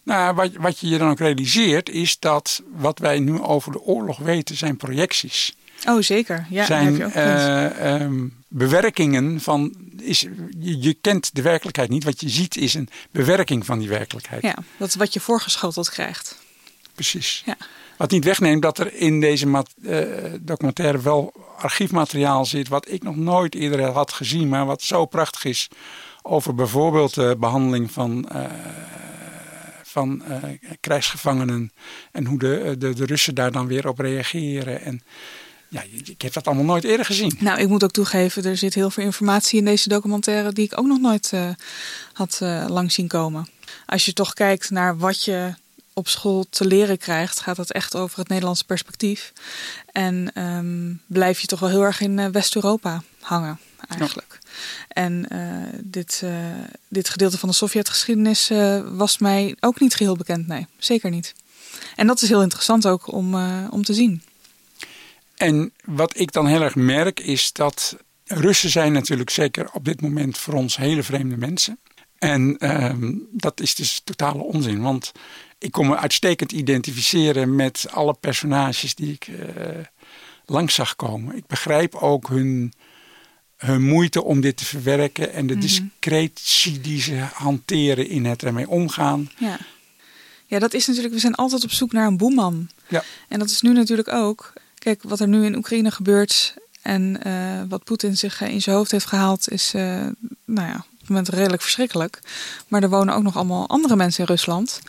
Nou, 0.03 0.35
wat, 0.35 0.51
wat 0.53 0.79
je 0.79 0.89
je 0.89 0.99
dan 0.99 1.11
ook 1.11 1.19
realiseert, 1.19 1.89
is 1.89 2.19
dat 2.19 2.63
wat 2.73 2.99
wij 2.99 3.19
nu 3.19 3.41
over 3.41 3.73
de 3.73 3.81
oorlog 3.81 4.19
weten, 4.19 4.57
zijn 4.57 4.77
projecties. 4.77 5.57
Oh, 5.87 6.03
zeker. 6.03 6.47
Ja, 6.51 6.65
zijn 6.65 6.95
uh, 7.01 8.01
um, 8.01 8.35
bewerkingen 8.49 9.41
van. 9.41 9.75
Is, 10.01 10.21
je, 10.59 10.81
je, 10.81 10.95
kent 10.95 11.35
de 11.35 11.43
werkelijkheid 11.43 11.89
niet. 11.89 12.05
Wat 12.05 12.21
je 12.21 12.29
ziet 12.29 12.57
is 12.57 12.75
een 12.75 12.89
bewerking 13.11 13.67
van 13.67 13.79
die 13.79 13.89
werkelijkheid. 13.89 14.43
Ja, 14.43 14.55
dat 14.77 14.89
is 14.89 14.95
wat 14.95 15.13
je 15.13 15.21
voorgeschoteld 15.21 15.91
krijgt. 15.91 16.37
Precies. 16.95 17.43
Ja. 17.47 17.57
Wat 17.99 18.11
niet 18.11 18.25
wegneemt 18.25 18.63
dat 18.63 18.79
er 18.79 18.95
in 18.95 19.21
deze 19.21 19.65
uh, 19.81 19.99
documentaire 20.41 21.01
wel 21.01 21.33
archiefmateriaal 21.57 22.45
zit. 22.45 22.69
wat 22.69 22.91
ik 22.91 23.03
nog 23.03 23.17
nooit 23.17 23.55
eerder 23.55 23.81
had 23.81 24.13
gezien, 24.13 24.49
maar 24.49 24.67
wat 24.67 24.83
zo 24.83 25.07
prachtig 25.07 25.45
is. 25.45 25.69
Over 26.23 26.55
bijvoorbeeld 26.55 27.15
de 27.15 27.37
behandeling 27.39 27.91
van. 27.91 28.29
Uh, 28.33 28.45
van 29.83 30.23
krijgsgevangenen 30.81 31.73
en 32.13 32.27
hoe 32.27 32.39
de, 32.39 32.75
de, 32.79 32.95
de 32.95 33.05
Russen 33.05 33.35
daar 33.35 33.53
dan 33.53 33.67
weer 33.67 33.89
op 33.89 33.99
reageren. 33.99 34.83
En 34.83 35.03
ja, 35.69 35.83
ik 36.05 36.23
heb 36.23 36.33
dat 36.33 36.47
allemaal 36.47 36.65
nooit 36.65 36.85
eerder 36.85 37.07
gezien. 37.07 37.37
Nou, 37.41 37.61
ik 37.61 37.69
moet 37.69 37.85
ook 37.85 37.91
toegeven, 37.91 38.45
er 38.45 38.57
zit 38.57 38.75
heel 38.75 38.91
veel 38.91 39.05
informatie 39.05 39.59
in 39.59 39.65
deze 39.65 39.89
documentaire 39.89 40.53
die 40.53 40.65
ik 40.65 40.79
ook 40.79 40.87
nog 40.87 41.01
nooit 41.01 41.33
had 42.13 42.39
uh, 42.43 42.65
lang 42.69 42.93
zien 42.93 43.09
komen. 43.09 43.49
Als 43.87 44.05
je 44.05 44.13
toch 44.13 44.33
kijkt 44.33 44.71
naar 44.71 44.99
wat 44.99 45.25
je 45.25 45.55
op 45.99 46.09
school 46.09 46.47
te 46.51 46.67
leren 46.67 46.99
krijgt, 46.99 47.41
gaat 47.41 47.57
het 47.57 47.73
echt 47.73 47.97
over 47.97 48.19
het 48.19 48.29
Nederlandse 48.29 48.65
perspectief. 48.65 49.33
En 49.93 50.43
um, 50.43 51.01
blijf 51.07 51.41
je 51.41 51.47
toch 51.47 51.61
wel 51.61 51.69
heel 51.69 51.83
erg 51.83 52.01
in 52.01 52.19
uh, 52.19 52.27
West-Europa 52.27 53.03
hangen, 53.21 53.59
eigenlijk. 53.89 54.39
Ja. 54.41 54.49
En 54.89 55.29
dit, 55.85 56.23
dit 56.89 57.09
gedeelte 57.09 57.39
van 57.39 57.49
de 57.49 57.55
Sovjetgeschiedenis 57.55 58.51
was 58.85 59.19
mij 59.19 59.57
ook 59.61 59.81
niet 59.81 59.95
geheel 59.95 60.17
bekend, 60.17 60.47
nee, 60.47 60.67
zeker 60.79 61.11
niet. 61.11 61.35
En 61.97 62.07
dat 62.07 62.23
is 62.23 62.29
heel 62.29 62.43
interessant 62.43 62.87
ook 62.87 63.13
om, 63.13 63.35
om 63.71 63.85
te 63.85 63.95
zien. 63.95 64.23
En 65.37 65.73
wat 65.85 66.19
ik 66.19 66.33
dan 66.33 66.47
heel 66.47 66.63
erg 66.63 66.75
merk 66.75 67.21
is 67.21 67.53
dat 67.53 67.97
Russen 68.25 68.71
zijn 68.71 68.93
natuurlijk 68.93 69.31
zeker 69.31 69.71
op 69.73 69.85
dit 69.85 70.01
moment 70.01 70.39
voor 70.39 70.55
ons 70.55 70.77
hele 70.77 71.03
vreemde 71.03 71.37
mensen. 71.37 71.79
En 72.19 72.57
uh, 72.59 72.93
dat 73.31 73.61
is 73.61 73.75
dus 73.75 74.01
totale 74.05 74.43
onzin, 74.43 74.81
want 74.81 75.13
ik 75.59 75.73
kon 75.73 75.87
me 75.87 75.97
uitstekend 75.97 76.53
identificeren 76.53 77.55
met 77.55 77.87
alle 77.91 78.15
personages 78.21 78.95
die 78.95 79.13
ik 79.13 79.27
uh, 79.29 79.39
langs 80.47 80.75
zag 80.75 80.97
komen. 80.97 81.37
Ik 81.37 81.47
begrijp 81.47 81.95
ook 81.95 82.29
hun, 82.29 82.73
hun 83.57 83.83
moeite 83.83 84.23
om 84.23 84.41
dit 84.41 84.57
te 84.57 84.65
verwerken 84.65 85.33
en 85.33 85.47
de 85.47 85.55
mm 85.55 85.61
-hmm. 85.61 85.69
discretie 85.69 86.81
die 86.81 87.01
ze 87.01 87.15
hanteren 87.33 88.09
in 88.09 88.25
het 88.25 88.43
ermee 88.43 88.69
omgaan. 88.69 89.31
Ja. 89.39 89.59
ja, 90.47 90.59
dat 90.59 90.75
is 90.75 90.87
natuurlijk, 90.87 91.15
we 91.15 91.21
zijn 91.21 91.35
altijd 91.35 91.65
op 91.65 91.73
zoek 91.73 91.93
naar 91.93 92.07
een 92.07 92.17
boeman. 92.17 92.69
Ja. 92.89 93.05
En 93.29 93.39
dat 93.39 93.51
is 93.51 93.61
nu 93.61 93.73
natuurlijk 93.73 94.09
ook. 94.09 94.53
Kijk, 94.79 95.03
wat 95.03 95.21
er 95.21 95.29
nu 95.29 95.45
in 95.45 95.57
Oekraïne 95.57 95.91
gebeurt 95.91 96.55
en 96.83 97.21
uh, 97.27 97.63
wat 97.69 97.85
Poetin 97.85 98.17
zich 98.17 98.41
in 98.41 98.63
zijn 98.63 98.77
hoofd 98.77 98.91
heeft 98.91 99.07
gehaald, 99.07 99.51
is 99.51 99.75
uh, 99.75 99.83
nou 100.45 100.69
ja, 100.69 100.85
moment 101.09 101.29
redelijk 101.29 101.63
verschrikkelijk. 101.63 102.21
Maar 102.69 102.83
er 102.83 102.89
wonen 102.89 103.15
ook 103.15 103.23
nog 103.23 103.37
allemaal 103.37 103.69
andere 103.69 103.97
mensen 103.97 104.21
in 104.21 104.27
Rusland. 104.27 104.81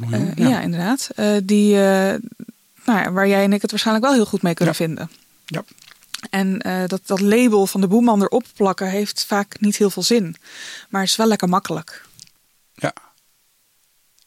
miljoen, 0.00 0.30
uh, 0.30 0.36
ja. 0.36 0.48
ja. 0.48 0.60
inderdaad. 0.60 1.08
die, 1.44 1.74
nou 2.84 3.00
ja, 3.00 3.12
waar 3.12 3.28
jij 3.28 3.44
en 3.44 3.52
ik 3.52 3.62
het 3.62 3.70
waarschijnlijk 3.70 4.06
wel 4.06 4.14
heel 4.14 4.26
goed 4.26 4.42
mee 4.42 4.54
kunnen 4.54 4.74
ja. 4.78 4.84
vinden. 4.84 5.10
Ja. 5.46 5.64
En 6.30 6.58
dat, 6.86 7.00
dat 7.06 7.20
label 7.20 7.66
van 7.66 7.80
de 7.80 7.86
boeman 7.86 8.22
erop 8.22 8.44
plakken 8.56 8.90
heeft 8.90 9.24
vaak 9.24 9.60
niet 9.60 9.76
heel 9.76 9.90
veel 9.90 10.02
zin. 10.02 10.36
Maar 10.88 11.02
is 11.02 11.16
wel 11.16 11.26
lekker 11.26 11.48
makkelijk. 11.48 12.04
Ja. 12.74 12.92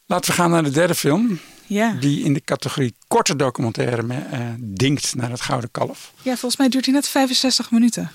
Laten 0.05 0.29
we 0.29 0.35
gaan 0.35 0.49
naar 0.49 0.63
de 0.63 0.69
derde 0.69 0.95
film. 0.95 1.39
Ja. 1.67 1.91
Die 1.99 2.23
in 2.23 2.33
de 2.33 2.43
categorie 2.43 2.95
korte 3.07 3.35
documentaire 3.35 4.03
uh, 4.03 4.39
dinkt 4.57 5.15
naar 5.15 5.29
het 5.29 5.41
Gouden 5.41 5.71
Kalf. 5.71 6.11
Ja, 6.21 6.31
volgens 6.31 6.57
mij 6.57 6.69
duurt 6.69 6.85
hij 6.85 6.93
net 6.93 7.07
65 7.07 7.71
minuten. 7.71 8.11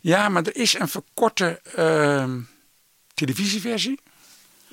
Ja, 0.00 0.28
maar 0.28 0.42
er 0.42 0.56
is 0.56 0.78
een 0.78 0.88
verkorte 0.88 1.60
uh, 1.78 2.24
televisieversie. 3.26 4.00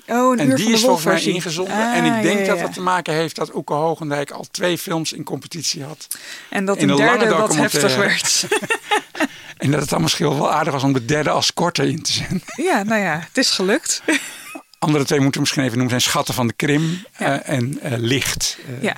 Oh, 0.06 0.32
een 0.32 0.38
en 0.38 0.48
uur 0.48 0.56
die 0.56 0.64
van 0.64 0.74
is 0.74 0.80
de 0.80 0.86
volgens 0.86 1.06
mij 1.06 1.34
ingezonden. 1.34 1.74
Ah, 1.74 1.96
en 1.96 2.04
ik 2.04 2.22
denk 2.22 2.38
ja, 2.38 2.44
ja, 2.44 2.50
dat 2.50 2.60
dat 2.60 2.72
te 2.72 2.80
maken 2.80 3.14
heeft 3.14 3.36
dat 3.36 3.54
Oeke 3.54 3.72
Hogendijk 3.72 4.30
al 4.30 4.46
twee 4.50 4.78
films 4.78 5.12
in 5.12 5.24
competitie 5.24 5.84
had. 5.84 6.06
En 6.48 6.64
dat 6.64 6.76
in 6.76 6.88
lange 6.88 7.18
derde 7.18 7.34
wat 7.34 7.56
heftig 7.56 7.96
werd. 7.96 8.46
En 9.60 9.70
dat 9.70 9.80
het 9.80 9.88
dan 9.88 10.02
misschien 10.02 10.28
wel 10.28 10.52
aardig 10.52 10.72
was 10.72 10.82
om 10.82 10.92
de 10.92 11.04
derde 11.04 11.30
als 11.30 11.54
korte 11.54 11.88
in 11.88 12.02
te 12.02 12.12
zetten. 12.12 12.42
ja, 12.56 12.82
nou 12.82 13.00
ja, 13.00 13.18
het 13.18 13.38
is 13.38 13.50
gelukt. 13.50 14.02
Andere 14.78 15.04
twee 15.04 15.18
moeten 15.18 15.40
we 15.40 15.46
misschien 15.46 15.62
even 15.62 15.78
noemen 15.78 16.00
zijn 16.00 16.10
Schatten 16.10 16.34
van 16.34 16.46
de 16.46 16.52
Krim 16.52 17.04
Ja. 17.18 17.42
eh, 17.42 17.56
en 17.56 17.80
eh, 17.80 17.92
Licht. 17.98 18.58
Eh, 18.66 18.82
ja. 18.82 18.96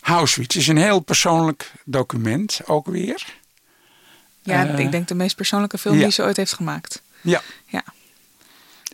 Auschwitz 0.00 0.56
is 0.56 0.68
een 0.68 0.76
heel 0.76 1.00
persoonlijk 1.00 1.72
document 1.84 2.60
ook 2.66 2.86
weer. 2.86 3.24
ja, 4.42 4.64
ik 4.64 4.90
denk 4.90 5.08
de 5.08 5.14
meest 5.14 5.36
persoonlijke 5.36 5.78
film 5.78 5.98
die 5.98 6.10
ze 6.10 6.22
ooit 6.22 6.36
heeft 6.36 6.52
gemaakt. 6.52 7.02
Ja. 7.20 7.42
Ja. 7.66 7.84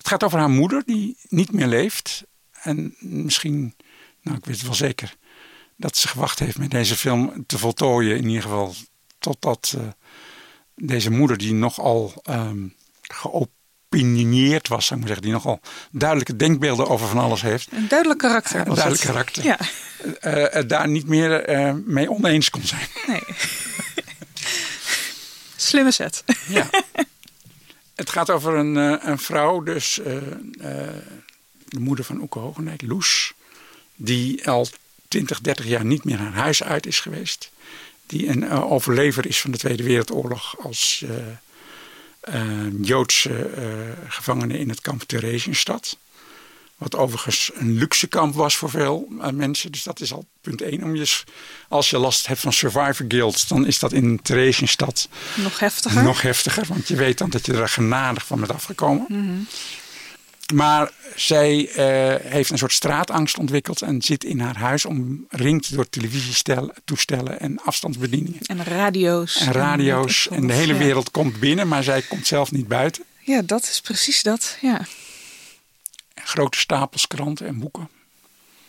Het 0.04 0.12
gaat 0.12 0.24
over 0.24 0.38
haar 0.38 0.50
moeder 0.50 0.82
die 0.86 1.16
niet 1.28 1.52
meer 1.52 1.66
leeft. 1.66 2.24
En 2.52 2.94
misschien, 2.98 3.74
nou 4.22 4.36
ik 4.36 4.44
weet 4.44 4.56
het 4.56 4.64
wel 4.64 4.74
zeker, 4.74 5.16
dat 5.76 5.96
ze 5.96 6.08
gewacht 6.08 6.38
heeft 6.38 6.58
met 6.58 6.70
deze 6.70 6.96
film 6.96 7.44
te 7.46 7.58
voltooien. 7.58 8.16
In 8.16 8.28
ieder 8.28 8.42
geval 8.42 8.74
totdat 9.18 9.74
eh, 9.78 9.86
deze 10.74 11.10
moeder 11.10 11.38
die 11.38 11.54
nogal 11.54 12.12
ehm 12.22 12.66
geopinieerd 13.02 14.68
was, 14.68 14.86
zou 14.86 15.00
ik 15.00 15.06
maar 15.06 15.16
zeggen. 15.16 15.22
Die 15.22 15.32
nogal 15.42 15.60
duidelijke 15.90 16.36
denkbeelden 16.36 16.88
over 16.88 17.08
van 17.08 17.18
alles 17.18 17.42
heeft. 17.42 17.72
Een 17.72 17.88
duidelijk 17.88 18.18
karakter. 18.20 18.58
Een 18.58 18.74
duidelijk 18.74 19.02
het. 19.02 19.10
karakter. 19.10 19.44
Ja, 19.44 19.58
het 20.58 20.68
daar 20.68 20.88
niet 20.88 21.06
meer 21.06 21.44
mee 21.84 22.10
oneens 22.10 22.50
kon 22.50 22.62
zijn. 22.62 22.88
nee. 23.06 23.22
Slimme 25.56 25.90
set. 25.90 26.24
Ja. 26.48 26.70
Het 27.94 28.10
gaat 28.10 28.30
over 28.30 28.54
een, 28.54 28.76
eh, 28.76 29.08
een 29.08 29.18
vrouw, 29.18 29.62
dus 29.62 29.98
eh, 29.98 30.16
eh, 30.16 30.22
de 31.68 31.80
moeder 31.80 32.04
van 32.04 32.20
Oeke 32.20 32.38
Hogendijk, 32.38 32.82
Loes, 32.82 33.32
die 33.96 34.48
al 34.48 34.68
20, 35.08 35.40
30 35.40 35.66
jaar 35.66 35.84
niet 35.84 36.04
meer 36.04 36.18
haar 36.18 36.32
huis 36.32 36.62
uit 36.62 36.86
is 36.86 37.00
geweest. 37.00 37.50
Die 38.06 38.28
een 38.28 38.50
overlever 38.50 39.26
is 39.26 39.40
van 39.40 39.50
de 39.50 39.58
Tweede 39.58 39.82
Wereldoorlog 39.82 40.56
als 40.58 41.04
Joodse 42.80 43.50
gevangene 44.08 44.58
in 44.58 44.68
het 44.68 44.80
kamp 44.80 45.02
Theresienstadt. 45.02 45.98
Wat 46.84 46.96
overigens 46.96 47.50
een 47.54 47.72
luxe 47.72 48.06
kamp 48.06 48.34
was 48.34 48.56
voor 48.56 48.70
veel 48.70 49.08
eh, 49.20 49.30
mensen. 49.30 49.72
Dus 49.72 49.82
dat 49.82 50.00
is 50.00 50.12
al 50.12 50.26
punt 50.40 50.62
één. 50.62 50.82
Om 50.82 50.94
je, 50.94 51.22
als 51.68 51.90
je 51.90 51.98
last 51.98 52.26
hebt 52.26 52.40
van 52.40 52.52
survivor 52.52 53.04
guilt, 53.08 53.48
dan 53.48 53.66
is 53.66 53.78
dat 53.78 53.92
in 53.92 54.20
Theresienstadt 54.22 55.08
Nog 55.34 55.58
heftiger. 55.58 56.02
nog 56.02 56.22
heftiger, 56.22 56.64
want 56.68 56.88
je 56.88 56.96
weet 56.96 57.18
dan 57.18 57.30
dat 57.30 57.46
je 57.46 57.52
er 57.52 57.68
genadig 57.68 58.26
van 58.26 58.38
bent 58.38 58.52
afgekomen. 58.52 59.06
Mhm. 59.08 59.42
Maar 60.54 60.90
zij 61.16 61.68
eh, 61.68 62.30
heeft 62.30 62.50
een 62.50 62.58
soort 62.58 62.72
straatangst 62.72 63.38
ontwikkeld 63.38 63.82
en 63.82 64.02
zit 64.02 64.24
in 64.24 64.40
haar 64.40 64.56
huis 64.56 64.84
omringd 64.84 65.74
door 65.74 65.88
televisietoestellen 65.88 67.40
en 67.40 67.60
afstandsbedieningen. 67.64 68.40
En 68.40 68.64
radio's. 68.64 69.36
En 69.36 69.52
radio's 69.52 70.28
en 70.28 70.46
de 70.46 70.52
hele 70.52 70.76
wereld 70.76 71.10
komt 71.10 71.40
binnen, 71.40 71.68
maar 71.68 71.82
zij 71.82 72.02
komt 72.02 72.26
zelf 72.26 72.52
niet 72.52 72.68
buiten. 72.68 73.04
Ja, 73.20 73.42
dat 73.42 73.62
is 73.62 73.80
precies 73.80 74.22
dat. 74.22 74.56
Ja. 74.60 74.86
Grote 76.24 76.58
stapels 76.58 77.06
kranten 77.06 77.46
en 77.46 77.58
boeken. 77.58 77.88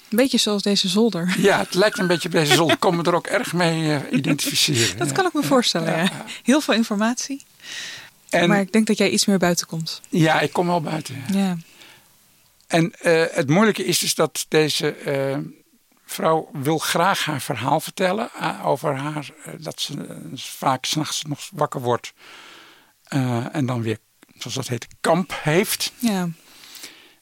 Een 0.10 0.18
beetje 0.18 0.38
zoals 0.38 0.62
deze 0.62 0.88
zolder. 0.88 1.36
Ja, 1.38 1.58
het 1.60 1.74
lijkt 1.74 1.98
een 2.00 2.08
beetje 2.08 2.28
op 2.28 2.34
deze 2.34 2.54
zon. 2.54 2.72
Ik 2.72 2.92
me 2.92 3.04
er 3.04 3.16
ook 3.16 3.28
erg 3.28 3.54
mee 3.54 3.94
eh, 3.94 4.12
identificeren. 4.18 4.98
Dat 4.98 5.12
kan 5.12 5.26
ik 5.26 5.34
me 5.34 5.44
voorstellen. 5.44 5.92
Ja, 5.92 5.98
Ja, 5.98 6.04
ja. 6.04 6.26
Heel 6.44 6.62
veel 6.62 6.74
informatie. 6.74 7.44
En 8.30 8.50
Maar 8.50 8.60
ik 8.60 8.72
denk 8.72 8.88
dat 8.88 8.98
jij 8.98 9.10
iets 9.10 9.26
meer 9.26 9.38
buiten 9.38 9.68
komt. 9.68 10.02
ja, 10.10 10.40
ik 10.40 10.54
kom 10.54 10.68
wel 10.68 10.82
buiten. 10.82 11.24
ja. 11.32 11.38
Ja. 11.40 11.58
En 12.68 12.94
eh, 13.00 13.24
het 13.32 13.50
moeilijke 13.50 13.86
is 13.86 14.00
dus 14.00 14.16
dat 14.16 14.46
deze 14.50 14.92
eh, 14.92 15.38
vrouw 16.06 16.50
wil 16.54 16.78
graag 16.78 17.26
haar 17.26 17.42
verhaal 17.42 17.80
vertellen 17.80 18.30
over 18.64 18.96
haar. 18.96 19.30
dat 19.60 19.82
ze 19.82 19.94
vaak 20.36 20.86
s'nachts 20.86 21.24
nog 21.24 21.50
wakker 21.54 21.82
wordt 21.82 22.14
en 23.52 23.66
dan 23.66 23.82
weer, 23.82 23.98
zoals 24.38 24.56
dat 24.56 24.68
heet, 24.68 24.88
kamp 25.02 25.34
heeft. 25.44 25.92
ja. 25.98 26.30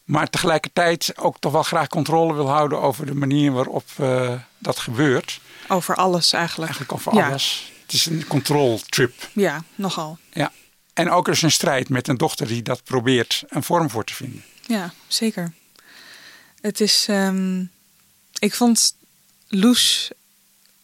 Maar 0.03 0.29
tegelijkertijd 0.29 1.17
ook 1.17 1.39
toch 1.39 1.51
wel 1.51 1.63
graag 1.63 1.87
controle 1.87 2.33
wil 2.33 2.49
houden 2.49 2.81
over 2.81 3.05
de 3.05 3.13
manier 3.13 3.51
waarop 3.51 3.89
eh, 3.97 4.33
dat 4.57 4.79
gebeurt. 4.79 5.39
Over 5.67 5.95
alles 5.95 6.33
eigenlijk. 6.33 6.71
Eigenlijk 6.71 6.99
over 7.07 7.21
Ja. 7.21 7.29
alles. 7.29 7.71
Het 7.81 7.93
is 7.93 8.05
een 8.05 8.27
control 8.27 8.79
trip. 8.89 9.29
Ja, 9.33 9.63
nogal. 9.75 10.17
Ja. 10.33 10.51
En 10.93 11.09
ook 11.09 11.27
er 11.27 11.33
is 11.33 11.41
een 11.41 11.51
strijd 11.51 11.89
met 11.89 12.07
een 12.07 12.17
dochter 12.17 12.47
die 12.47 12.61
dat 12.61 12.83
probeert 12.83 13.43
een 13.47 13.63
vorm 13.63 13.89
voor 13.89 14.03
te 14.03 14.13
vinden. 14.13 14.43
Ja, 14.67 14.93
zeker. 15.07 15.53
Het 16.61 16.79
is. 16.81 17.05
ehm, 17.09 17.59
ik 18.39 18.55
vond 18.55 18.95
Loes 19.47 20.09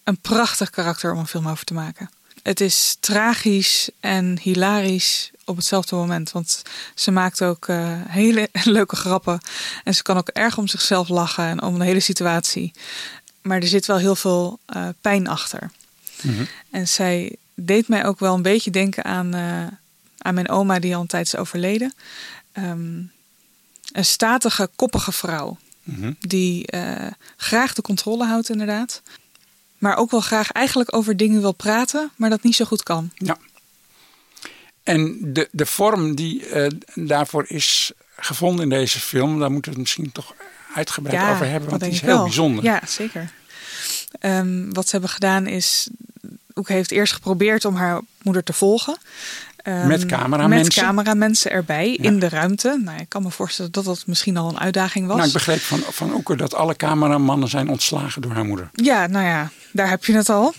een 0.03 0.19
prachtig 0.19 0.69
karakter 0.69 1.11
om 1.11 1.19
een 1.19 1.27
film 1.27 1.47
over 1.47 1.65
te 1.65 1.73
maken. 1.73 2.09
Het 2.49 2.61
is 2.61 2.97
tragisch 2.99 3.89
en 3.99 4.39
hilarisch 4.41 5.31
op 5.45 5.55
hetzelfde 5.55 5.95
moment. 5.95 6.31
Want 6.31 6.61
ze 6.95 7.11
maakt 7.11 7.41
ook 7.41 7.67
uh, 7.67 8.01
hele 8.07 8.49
leuke 8.77 8.95
grappen. 8.95 9.39
En 9.83 9.95
ze 9.95 10.03
kan 10.03 10.17
ook 10.17 10.27
erg 10.27 10.57
om 10.57 10.67
zichzelf 10.67 11.09
lachen 11.09 11.43
en 11.43 11.61
om 11.61 11.79
de 11.79 11.85
hele 11.85 11.99
situatie. 11.99 12.71
Maar 13.41 13.57
er 13.57 13.67
zit 13.67 13.85
wel 13.85 13.97
heel 13.97 14.15
veel 14.15 14.59
uh, 14.75 14.87
pijn 15.01 15.27
achter. 15.27 15.71
Mm-hmm. 16.21 16.47
En 16.69 16.87
zij 16.87 17.35
deed 17.53 17.87
mij 17.87 18.05
ook 18.05 18.19
wel 18.19 18.35
een 18.35 18.41
beetje 18.41 18.71
denken 18.71 19.03
aan, 19.03 19.35
uh, 19.35 19.67
aan 20.17 20.33
mijn 20.33 20.49
oma, 20.49 20.79
die 20.79 20.95
al 20.95 21.01
een 21.01 21.07
tijd 21.07 21.25
is 21.25 21.35
overleden. 21.35 21.93
Um, 22.53 23.11
een 23.91 24.05
statige, 24.05 24.69
koppige 24.75 25.11
vrouw. 25.11 25.57
Mm-hmm. 25.83 26.15
Die 26.19 26.67
graag 27.37 27.73
de 27.73 27.81
controle 27.81 28.25
houdt, 28.25 28.49
inderdaad. 28.49 29.01
Maar 29.79 29.97
ook 29.97 30.11
wel 30.11 30.21
graag 30.21 30.51
eigenlijk 30.51 30.95
over 30.95 31.17
dingen 31.17 31.41
wil 31.41 31.51
praten, 31.51 32.11
maar 32.15 32.29
dat 32.29 32.43
niet 32.43 32.55
zo 32.55 32.65
goed 32.65 32.83
kan. 32.83 33.11
Ja. 33.15 33.37
En 34.83 35.17
de, 35.33 35.47
de 35.51 35.65
vorm 35.65 36.15
die 36.15 36.49
uh, 36.49 36.67
daarvoor 36.95 37.45
is 37.47 37.91
gevonden 38.17 38.63
in 38.63 38.69
deze 38.69 38.99
film, 38.99 39.39
daar 39.39 39.51
moeten 39.51 39.71
we 39.71 39.77
het 39.77 39.87
misschien 39.87 40.11
toch 40.11 40.33
uitgebreid 40.75 41.21
ja, 41.21 41.33
over 41.33 41.49
hebben, 41.49 41.69
want 41.69 41.81
die 41.81 41.91
is 41.91 42.01
heel 42.01 42.13
wel. 42.13 42.23
bijzonder. 42.23 42.63
Ja, 42.63 42.81
zeker. 42.87 43.31
Um, 44.19 44.73
wat 44.73 44.85
ze 44.85 44.91
hebben 44.91 45.09
gedaan 45.09 45.47
is, 45.47 45.89
Ook 46.53 46.67
heeft 46.67 46.91
eerst 46.91 47.13
geprobeerd 47.13 47.65
om 47.65 47.75
haar 47.75 48.01
moeder 48.21 48.43
te 48.43 48.53
volgen. 48.53 48.97
Um, 49.63 49.87
Met 49.87 50.05
cameramensen? 50.05 50.65
Met 50.65 50.85
cameramensen 50.85 51.51
erbij 51.51 51.93
in 51.93 52.19
de 52.19 52.29
ruimte. 52.29 52.81
Nou, 52.83 52.99
ik 52.99 53.09
kan 53.09 53.23
me 53.23 53.31
voorstellen 53.31 53.71
dat 53.71 53.85
dat 53.85 54.03
misschien 54.05 54.37
al 54.37 54.49
een 54.49 54.59
uitdaging 54.59 55.07
was. 55.07 55.15
Nou, 55.15 55.27
ik 55.27 55.33
begreep 55.33 55.59
van, 55.59 55.79
van 55.79 56.13
Oeker 56.13 56.37
dat 56.37 56.53
alle 56.53 56.75
cameramannen 56.75 57.49
zijn 57.49 57.69
ontslagen 57.69 58.21
door 58.21 58.31
haar 58.31 58.45
moeder. 58.45 58.69
Ja, 58.73 59.07
nou 59.07 59.25
ja, 59.25 59.51
daar 59.71 59.89
heb 59.89 60.05
je 60.05 60.13
het 60.13 60.29
al. 60.29 60.53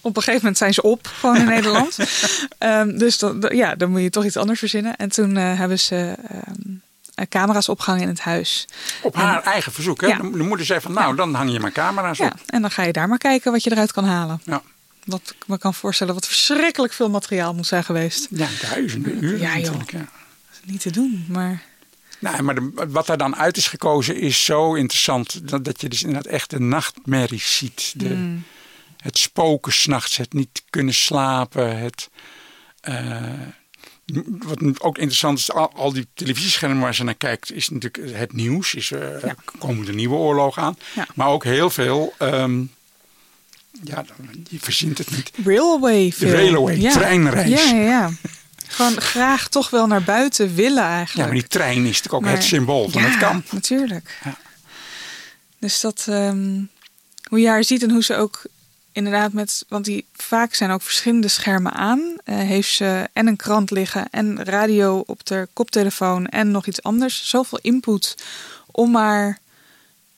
Op 0.00 0.16
een 0.16 0.22
gegeven 0.22 0.40
moment 0.40 0.58
zijn 0.58 0.74
ze 0.74 0.82
op, 0.82 1.06
gewoon 1.06 1.36
in 1.36 1.44
Nederland. 1.56 1.98
Um, 2.58 2.98
dus 2.98 3.18
dan, 3.18 3.44
ja, 3.48 3.74
dan 3.74 3.90
moet 3.90 4.02
je 4.02 4.10
toch 4.10 4.24
iets 4.24 4.36
anders 4.36 4.58
verzinnen. 4.58 4.96
En 4.96 5.08
toen 5.08 5.36
uh, 5.36 5.58
hebben 5.58 5.78
ze 5.78 6.14
um, 6.48 6.82
camera's 7.28 7.68
opgehangen 7.68 8.02
in 8.02 8.08
het 8.08 8.20
huis. 8.20 8.68
Op 9.02 9.14
en, 9.14 9.20
haar 9.20 9.42
eigen 9.42 9.72
verzoek, 9.72 10.00
hè? 10.00 10.06
Ja. 10.06 10.16
De 10.16 10.42
moeder 10.42 10.66
zei 10.66 10.80
van, 10.80 10.92
nou, 10.92 11.10
ja. 11.10 11.16
dan 11.16 11.34
hang 11.34 11.52
je 11.52 11.60
maar 11.60 11.72
camera's 11.72 12.18
ja, 12.18 12.26
op. 12.26 12.40
en 12.46 12.60
dan 12.60 12.70
ga 12.70 12.82
je 12.82 12.92
daar 12.92 13.08
maar 13.08 13.18
kijken 13.18 13.52
wat 13.52 13.64
je 13.64 13.70
eruit 13.70 13.92
kan 13.92 14.04
halen. 14.04 14.40
Ja. 14.44 14.62
Wat 15.04 15.34
ik 15.38 15.48
me 15.48 15.58
kan 15.58 15.74
voorstellen, 15.74 16.14
wat 16.14 16.26
verschrikkelijk 16.26 16.92
veel 16.92 17.10
materiaal 17.10 17.54
moet 17.54 17.66
zijn 17.66 17.84
geweest. 17.84 18.26
Ja, 18.30 18.48
duizenden 18.70 19.24
uren 19.24 19.38
ja, 19.38 19.58
joh. 19.58 19.64
natuurlijk. 19.64 19.90
Ja. 19.90 19.98
Dat 19.98 20.60
is 20.62 20.70
niet 20.70 20.80
te 20.80 20.90
doen, 20.90 21.26
maar... 21.28 21.62
Nou, 22.20 22.42
maar 22.42 22.54
de, 22.54 22.72
wat 22.88 23.06
daar 23.06 23.18
dan 23.18 23.36
uit 23.36 23.56
is 23.56 23.66
gekozen 23.66 24.16
is 24.16 24.44
zo 24.44 24.74
interessant. 24.74 25.48
Dat, 25.48 25.64
dat 25.64 25.80
je 25.80 25.88
dus 25.88 26.02
inderdaad 26.02 26.32
echt 26.32 26.50
de 26.50 26.60
nachtmerries 26.60 27.56
ziet. 27.56 27.92
De, 27.96 28.08
Mm. 28.08 28.44
Het 29.00 29.18
spoken 29.18 29.72
s'nachts, 29.72 30.16
het 30.16 30.32
niet 30.32 30.62
kunnen 30.70 30.94
slapen. 30.94 31.78
Het, 31.78 32.10
uh, 32.88 33.32
wat 34.38 34.80
ook 34.80 34.98
interessant 34.98 35.38
is, 35.38 35.52
al, 35.52 35.72
al, 35.74 35.92
die 35.92 36.06
televisieschermen 36.14 36.80
waar 36.80 36.94
ze 36.94 37.04
naar 37.04 37.14
kijkt, 37.14 37.52
is 37.52 37.68
natuurlijk 37.68 38.18
het 38.18 38.32
nieuws. 38.32 38.74
Is, 38.74 38.90
uh, 38.90 39.22
ja. 39.22 39.34
Komen 39.58 39.86
er 39.86 39.94
nieuwe 39.94 40.14
oorlogen 40.14 40.62
aan. 40.62 40.76
Ja. 40.94 41.06
Maar 41.14 41.28
ook 41.28 41.44
heel 41.44 41.70
veel... 41.70 42.14
Um, 42.18 42.70
ja, 43.82 44.04
je 44.48 44.58
verzint 44.60 44.98
het 44.98 45.10
niet. 45.10 45.30
Railway 45.44 46.04
De 46.04 46.12
film. 46.12 46.32
railway, 46.32 46.80
ja. 46.80 46.92
treinreis. 46.92 47.70
Ja, 47.70 47.76
ja, 47.76 47.82
ja. 47.82 48.10
Gewoon 48.70 49.00
graag 49.00 49.48
toch 49.48 49.70
wel 49.70 49.86
naar 49.86 50.02
buiten 50.02 50.54
willen 50.54 50.82
eigenlijk. 50.82 51.16
Ja, 51.16 51.24
maar 51.24 51.40
die 51.40 51.46
trein 51.46 51.78
is 51.78 51.84
natuurlijk 51.84 52.14
ook 52.14 52.20
maar, 52.20 52.32
het 52.32 52.44
symbool 52.44 52.88
van 52.88 53.02
ja, 53.02 53.08
het 53.08 53.18
kamp. 53.18 53.52
natuurlijk. 53.52 54.18
Ja. 54.24 54.38
Dus 55.58 55.80
dat, 55.80 56.06
um, 56.08 56.70
hoe 57.28 57.40
je 57.40 57.48
haar 57.48 57.64
ziet 57.64 57.82
en 57.82 57.90
hoe 57.90 58.04
ze 58.04 58.16
ook 58.16 58.42
inderdaad 58.92 59.32
met, 59.32 59.64
want 59.68 59.84
die 59.84 60.06
vaak 60.12 60.54
zijn 60.54 60.70
ook 60.70 60.82
verschillende 60.82 61.28
schermen 61.28 61.72
aan. 61.72 61.98
Uh, 61.98 62.14
heeft 62.38 62.72
ze 62.72 63.08
en 63.12 63.26
een 63.26 63.36
krant 63.36 63.70
liggen 63.70 64.10
en 64.10 64.44
radio 64.44 65.02
op 65.06 65.26
de 65.26 65.48
koptelefoon 65.52 66.26
en 66.26 66.50
nog 66.50 66.66
iets 66.66 66.82
anders. 66.82 67.28
Zoveel 67.28 67.58
input 67.62 68.16
om 68.66 68.90
maar 68.90 69.38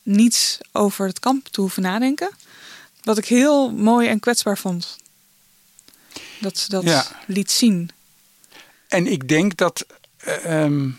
niets 0.02 0.58
over 0.72 1.06
het 1.06 1.18
kamp 1.18 1.48
te 1.48 1.60
hoeven 1.60 1.82
nadenken. 1.82 2.30
Wat 3.02 3.18
ik 3.18 3.26
heel 3.26 3.72
mooi 3.72 4.08
en 4.08 4.20
kwetsbaar 4.20 4.58
vond. 4.58 4.96
Dat 6.40 6.58
ze 6.58 6.68
dat 6.68 6.82
ja. 6.82 7.06
liet 7.26 7.50
zien. 7.50 7.90
En 8.92 9.06
ik 9.06 9.28
denk 9.28 9.56
dat, 9.56 9.86
uh, 10.26 10.62
um, 10.62 10.98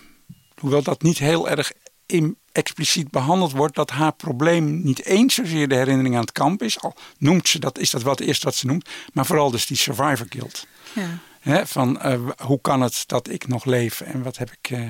hoewel 0.60 0.84
dat 0.84 1.02
niet 1.02 1.18
heel 1.18 1.50
erg 1.50 1.72
in, 2.06 2.38
expliciet 2.52 3.12
behandeld 3.12 3.52
wordt, 3.52 3.76
dat 3.76 3.90
haar 3.90 4.14
probleem 4.14 4.84
niet 4.84 5.06
eens 5.06 5.34
zozeer 5.34 5.68
de 5.68 5.76
herinnering 5.76 6.16
aan 6.16 6.22
het 6.22 6.32
kamp 6.32 6.64
is. 6.64 6.80
Al 6.80 6.96
noemt 7.18 7.48
ze 7.48 7.60
dat, 7.60 7.78
is 7.78 7.90
dat 7.90 8.04
wel 8.04 8.12
het 8.12 8.22
eerste 8.22 8.46
wat 8.46 8.56
ze 8.56 8.66
noemt. 8.66 8.90
Maar 9.14 9.26
vooral 9.26 9.52
dus 9.52 9.66
die 9.66 9.78
survivor 9.78 10.26
guilt. 10.30 10.68
Ja. 10.94 11.18
He, 11.40 11.68
van 11.68 12.00
uh, 12.06 12.30
hoe 12.38 12.62
kan 12.62 12.82
het 12.82 13.04
dat 13.08 13.30
ik 13.30 13.48
nog 13.48 13.66
leef 13.66 14.02
en 14.02 14.24
wat 14.24 14.38
heb 14.38 14.52
ik. 14.52 14.70
Uh, 14.70 14.82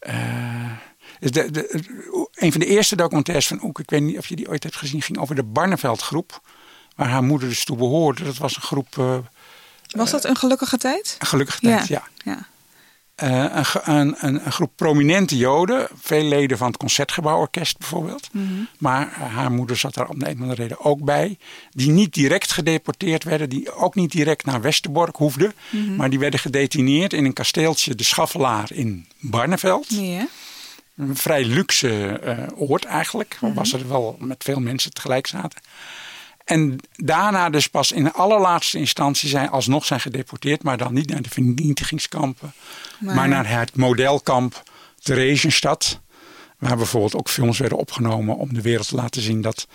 uh, 0.00 0.72
de, 1.18 1.50
de, 1.50 1.84
een 2.34 2.52
van 2.52 2.60
de 2.60 2.66
eerste 2.66 2.96
documentaires 2.96 3.46
van 3.46 3.62
Oek, 3.62 3.78
ik 3.78 3.90
weet 3.90 4.02
niet 4.02 4.18
of 4.18 4.26
je 4.26 4.36
die 4.36 4.48
ooit 4.48 4.62
hebt 4.62 4.76
gezien, 4.76 5.02
ging 5.02 5.18
over 5.18 5.34
de 5.34 5.44
Barneveld 5.44 6.00
groep. 6.00 6.40
Waar 6.96 7.08
haar 7.08 7.24
moeder 7.24 7.48
dus 7.48 7.64
toe 7.64 7.76
behoorde. 7.76 8.24
Dat 8.24 8.36
was 8.36 8.56
een 8.56 8.62
groep. 8.62 9.24
Was 9.86 10.10
dat 10.10 10.24
een 10.24 10.36
gelukkige 10.36 10.78
tijd? 10.78 11.16
Een 11.18 11.26
gelukkige 11.26 11.60
tijd, 11.60 11.88
ja. 11.88 12.02
ja. 12.24 12.46
Uh, 13.22 13.64
een, 13.84 14.16
een, 14.18 14.46
een, 14.46 14.52
groep 14.52 14.72
prominente 14.76 15.36
Joden, 15.36 15.88
veel 16.00 16.22
leden 16.22 16.58
van 16.58 16.66
het 16.66 16.76
Concertgebouworkest 16.76 17.78
bijvoorbeeld. 17.78 18.28
Mhm. 18.32 18.44
Mm 18.44 18.48
-hmm. 18.48 18.68
Maar 18.78 19.16
uh, 19.18 19.34
haar 19.34 19.52
moeder 19.52 19.76
zat 19.76 19.94
daar 19.94 20.08
om 20.08 20.18
de 20.18 20.28
een 20.28 20.34
of 20.34 20.40
andere 20.40 20.62
reden 20.62 20.84
ook 20.84 21.04
bij. 21.04 21.38
Die 21.70 21.90
niet 21.90 22.14
direct 22.14 22.52
gedeporteerd 22.52 23.24
werden, 23.24 23.48
die 23.48 23.72
ook 23.72 23.94
niet 23.94 24.10
direct 24.10 24.44
naar 24.44 24.60
Westerbork 24.60 25.16
hoefden. 25.16 25.52
Mhm. 25.70 25.80
Mm 25.80 25.86
-hmm. 25.88 25.96
Maar 25.96 26.10
die 26.10 26.18
werden 26.18 26.40
gedetineerd 26.40 27.12
in 27.12 27.24
een 27.24 27.32
kasteeltje, 27.32 27.94
de 27.94 28.04
Schaffelaar 28.04 28.72
in 28.72 29.06
Barneveld. 29.18 29.90
Een 30.96 31.16
vrij 31.16 31.44
luxe 31.44 32.20
uh, 32.24 32.70
oord 32.70 32.84
eigenlijk, 32.84 33.36
mm 33.40 33.48
-hmm. 33.48 33.56
was 33.56 33.72
er 33.72 33.88
wel 33.88 34.16
met 34.20 34.44
veel 34.44 34.60
mensen 34.60 34.92
tegelijk 34.92 35.26
zaten. 35.26 35.60
En 36.46 36.78
daarna 36.96 37.50
dus 37.50 37.66
pas 37.68 37.92
in 37.92 38.04
de 38.04 38.12
allerlaatste 38.12 38.78
instantie 38.78 39.28
zijn 39.28 39.50
alsnog 39.50 39.84
zijn 39.84 40.00
gedeporteerd. 40.00 40.62
Maar 40.62 40.76
dan 40.76 40.94
niet 40.94 41.08
naar 41.08 41.22
de 41.22 41.28
vernietigingskampen. 41.28 42.52
Maar, 42.98 43.14
maar 43.14 43.28
naar 43.28 43.48
het 43.48 43.76
modelkamp 43.76 44.62
Theresienstadt. 45.02 46.00
Waar 46.58 46.76
bijvoorbeeld 46.76 47.14
ook 47.14 47.28
films 47.28 47.58
werden 47.58 47.78
opgenomen 47.78 48.36
om 48.36 48.54
de 48.54 48.60
wereld 48.60 48.88
te 48.88 48.94
laten 48.94 49.22
zien 49.22 49.40
dat 49.40 49.66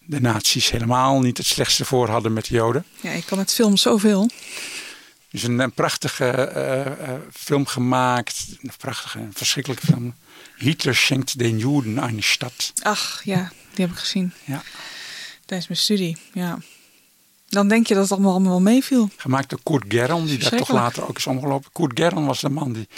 de 0.00 0.20
nazi's 0.20 0.70
helemaal 0.70 1.20
niet 1.20 1.36
het 1.36 1.46
slechtste 1.46 1.84
voor 1.84 2.08
hadden 2.08 2.32
met 2.32 2.46
de 2.46 2.54
Joden. 2.54 2.84
Ja, 3.00 3.10
ik 3.10 3.26
kan 3.26 3.38
met 3.38 3.52
film 3.52 3.76
zoveel. 3.76 4.30
Dus 5.30 5.42
een, 5.42 5.58
een 5.58 5.72
prachtige 5.72 6.52
uh, 6.56 7.08
uh, 7.08 7.14
film 7.32 7.66
gemaakt. 7.66 8.46
Een 8.62 8.72
prachtige, 8.78 9.18
een 9.18 9.32
verschrikkelijke 9.34 9.86
film. 9.86 10.14
Hitler 10.56 10.94
schenkt 10.94 11.38
den 11.38 11.58
Juden 11.58 11.98
eine 11.98 12.22
Stadt. 12.22 12.72
Ach 12.82 13.20
ja, 13.24 13.52
die 13.74 13.84
heb 13.84 13.94
ik 13.94 14.00
gezien. 14.00 14.32
Ja. 14.44 14.62
Tijdens 15.50 15.70
mijn 15.70 15.80
studie, 15.80 16.16
ja. 16.32 16.58
Dan 17.48 17.68
denk 17.68 17.86
je 17.86 17.94
dat 17.94 18.02
het 18.02 18.12
allemaal, 18.12 18.32
allemaal 18.32 18.60
meeviel. 18.60 19.10
Gemaakt 19.16 19.50
door 19.50 19.58
Kurt 19.62 19.84
Gerron, 19.88 20.26
die 20.26 20.38
daar 20.38 20.50
toch 20.50 20.68
later 20.72 21.08
ook 21.08 21.16
is 21.16 21.26
omgelopen. 21.26 21.70
Kurt 21.72 21.92
Gerron 21.94 22.26
was 22.26 22.40
de 22.40 22.48
man 22.48 22.72
die, 22.72 22.88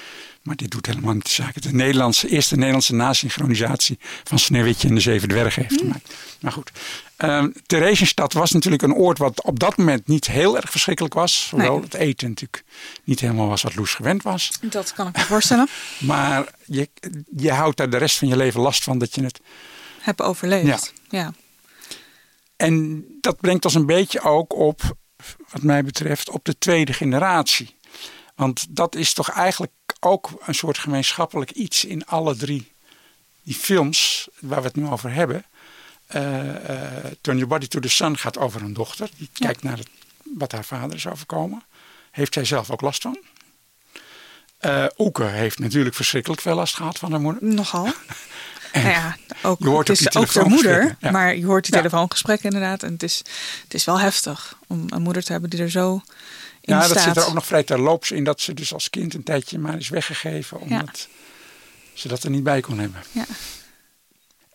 maar 0.43 0.57
dit 0.57 0.71
doet 0.71 0.87
helemaal 0.87 1.15
niet 1.15 1.25
de 1.25 1.31
zaak. 1.31 1.63
De 1.63 1.73
Nederlandse, 1.73 2.29
eerste 2.29 2.55
Nederlandse 2.55 2.95
nasynchronisatie 2.95 3.99
van 4.25 4.39
Sneeuwwitje 4.39 4.89
en 4.89 4.95
de 4.95 5.01
Zeven 5.01 5.29
Dwergen 5.29 5.63
heeft 5.63 5.75
Hmm. 5.75 5.89
mm. 5.89 5.93
gemaakt. 5.93 6.15
Maar 6.41 6.53
goed, 6.53 6.71
um, 7.19 7.55
Theresienstadt 7.67 8.33
was 8.33 8.53
natuurlijk 8.53 8.83
een 8.83 8.95
oord 8.95 9.19
wat 9.19 9.43
op 9.43 9.59
dat 9.59 9.77
moment 9.77 10.07
niet 10.07 10.27
heel 10.27 10.57
erg 10.57 10.71
verschrikkelijk 10.71 11.15
was. 11.15 11.49
Hoewel 11.51 11.75
nee. 11.75 11.83
het 11.83 11.95
eten 11.95 12.29
natuurlijk 12.29 12.65
niet 13.05 13.21
helemaal 13.21 13.49
was 13.49 13.63
wat 13.63 13.75
Loes 13.75 13.95
gewend 13.95 14.23
was. 14.23 14.51
Dat 14.61 14.93
kan 14.93 15.07
ik 15.09 15.17
me 15.17 15.23
voorstellen. 15.23 15.69
maar 15.99 16.55
je, 16.65 16.89
je 17.37 17.53
houdt 17.53 17.77
daar 17.77 17.91
de 17.91 17.97
rest 17.97 18.19
van 18.19 18.29
je 18.29 18.37
leven 18.37 18.61
last 18.61 18.85
van 18.85 18.99
dat 18.99 19.15
je 19.15 19.23
het... 19.25 19.41
Heb 20.01 20.21
overleefd, 20.21 20.93
ja. 21.09 21.19
ja. 21.19 21.33
En 22.63 23.05
dat 23.21 23.41
brengt 23.41 23.65
ons 23.65 23.75
een 23.75 23.87
beetje 23.87 24.21
ook 24.21 24.55
op, 24.55 24.97
wat 25.51 25.63
mij 25.63 25.85
betreft, 25.85 26.31
op 26.31 26.45
de 26.45 26.59
tweede 26.59 26.93
generatie. 26.93 27.77
Want 28.35 28.67
dat 28.69 28.95
is 28.95 29.13
toch 29.13 29.31
eigenlijk 29.31 29.73
ook 30.01 30.31
een 30.47 30.55
soort 30.55 30.79
gemeenschappelijk 30.79 31.51
iets 31.51 31.85
in 31.85 32.07
alle 32.07 32.37
drie 32.37 32.73
die 33.43 33.55
films 33.55 34.29
waar 34.41 34.61
we 34.61 34.67
het 34.67 34.77
nu 34.77 34.87
over 34.87 35.13
hebben. 35.13 35.45
Uh, 36.15 36.47
uh, 36.47 36.55
Turn 37.21 37.37
Your 37.37 37.47
Body 37.47 37.67
to 37.67 37.81
the 37.81 37.89
Sun 37.89 38.19
gaat 38.19 38.39
over 38.39 38.63
een 38.63 38.73
dochter. 38.73 39.11
Die 39.17 39.29
ja. 39.33 39.47
kijkt 39.47 39.63
naar 39.63 39.79
het, 39.79 39.89
wat 40.37 40.53
haar 40.53 40.65
vader 40.65 40.97
is 40.97 41.07
overkomen. 41.07 41.63
Heeft 42.11 42.35
zij 42.35 42.45
zelf 42.45 42.71
ook 42.71 42.81
last 42.81 43.03
van? 43.03 43.19
Uh, 44.61 44.87
Oeke 44.99 45.25
heeft 45.25 45.59
natuurlijk 45.59 45.95
verschrikkelijk 45.95 46.41
veel 46.41 46.55
last 46.55 46.75
gehad 46.75 46.99
van 46.99 47.11
haar 47.11 47.21
moeder. 47.21 47.45
Nogal. 47.45 47.87
En 48.73 48.83
nou 48.83 48.95
ja, 48.95 49.17
ook, 49.43 49.59
je 49.59 49.69
hoort 49.69 49.89
het 49.89 50.01
is 50.01 50.17
ook, 50.17 50.33
de 50.33 50.45
moeder, 50.45 50.97
ja. 51.01 51.11
maar 51.11 51.37
je 51.37 51.47
hoort 51.47 51.65
die 51.65 51.73
telefoongesprekken 51.73 52.51
inderdaad. 52.51 52.83
En 52.83 52.93
het 52.93 53.03
is, 53.03 53.23
het 53.63 53.75
is 53.75 53.85
wel 53.85 54.01
heftig 54.01 54.57
om 54.67 54.85
een 54.89 55.03
moeder 55.03 55.25
te 55.25 55.33
hebben 55.33 55.51
die 55.51 55.61
er 55.61 55.71
zo 55.71 56.03
in 56.61 56.75
ja, 56.75 56.83
staat. 56.83 56.95
dat 56.95 57.03
zit 57.03 57.17
er 57.17 57.27
ook 57.27 57.35
nog 57.35 57.47
vrij 57.47 57.63
terloops 57.63 58.11
in 58.11 58.25
dat 58.25 58.41
ze 58.41 58.55
dus 58.55 58.73
als 58.73 58.91
kind 58.91 59.15
een 59.15 59.23
tijdje 59.23 59.59
maar 59.59 59.77
is 59.77 59.89
weggegeven. 59.89 60.61
Omdat 60.61 61.09
ja. 61.11 61.95
ze 61.95 62.09
dat 62.09 62.23
er 62.23 62.31
niet 62.31 62.43
bij 62.43 62.61
kon 62.61 62.79
hebben. 62.79 63.03
Ja. 63.13 63.25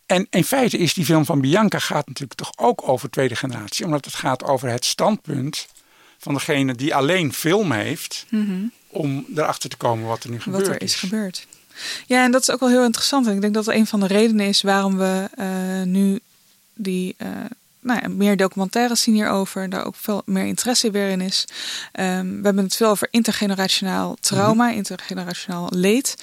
En 0.06 0.28
in 0.30 0.44
feite 0.44 0.78
is 0.78 0.94
die 0.94 1.06
film 1.06 1.26
van 1.26 1.42
Bianca 1.42 1.80
gaat 1.80 2.08
natuurlijk 2.08 2.40
toch 2.40 2.52
ook 2.56 2.88
over 2.88 3.10
tweede 3.10 3.36
generatie. 3.36 3.86
Omdat 3.86 4.06
het 4.06 4.14
gaat 4.14 4.44
over 4.44 4.70
het 4.70 4.86
standpunt 4.86 5.68
van 6.18 6.34
degene 6.34 6.76
die 6.76 6.96
alleen 6.96 7.34
film 7.34 7.72
heeft, 7.72 8.26
om 8.88 9.26
erachter 9.36 9.70
te 9.70 9.78
komen 9.78 10.08
wat 10.08 10.24
er 10.24 10.30
nu 10.30 10.40
gebeurt. 10.42 10.64
Mhm. 10.64 10.72
Wat 10.72 10.82
er 10.82 10.88
is 10.88 10.96
gebeurd. 10.96 11.48
Ja, 12.06 12.24
en 12.24 12.32
dat 12.32 12.42
is 12.42 12.52
ook 12.52 12.60
wel 12.60 12.70
heel 12.70 12.84
interessant. 12.84 13.28
En 13.28 13.34
ik 13.34 13.42
denk 13.42 13.54
dat 13.54 13.66
dat 13.66 13.74
een 13.74 13.88
van 13.88 14.00
de 14.00 14.08
redenen 14.08 14.48
is 14.48 14.62
waarom 14.62 14.98
we 14.98 15.30
eh, 15.36 15.48
nu 15.84 16.20
die 16.74 17.16
eh, 17.18 17.30
nou 17.80 18.00
ja, 18.02 18.08
meer 18.08 18.38
documentaires 18.38 19.02
zien 19.02 19.16
hierover. 19.16 19.70
Daar 19.70 19.86
ook 19.86 19.96
veel 19.96 20.22
meer 20.26 20.46
interesse 20.46 20.92
weer 20.92 21.10
in 21.10 21.22
is. 21.22 21.46
Ehm, 21.92 22.28
we 22.28 22.44
hebben 22.44 22.64
het 22.64 22.76
veel 22.76 22.90
over 22.90 23.08
intergenerationaal 23.12 24.18
trauma, 24.20 24.70
intergenerationaal 24.72 25.68
leed. 25.70 26.16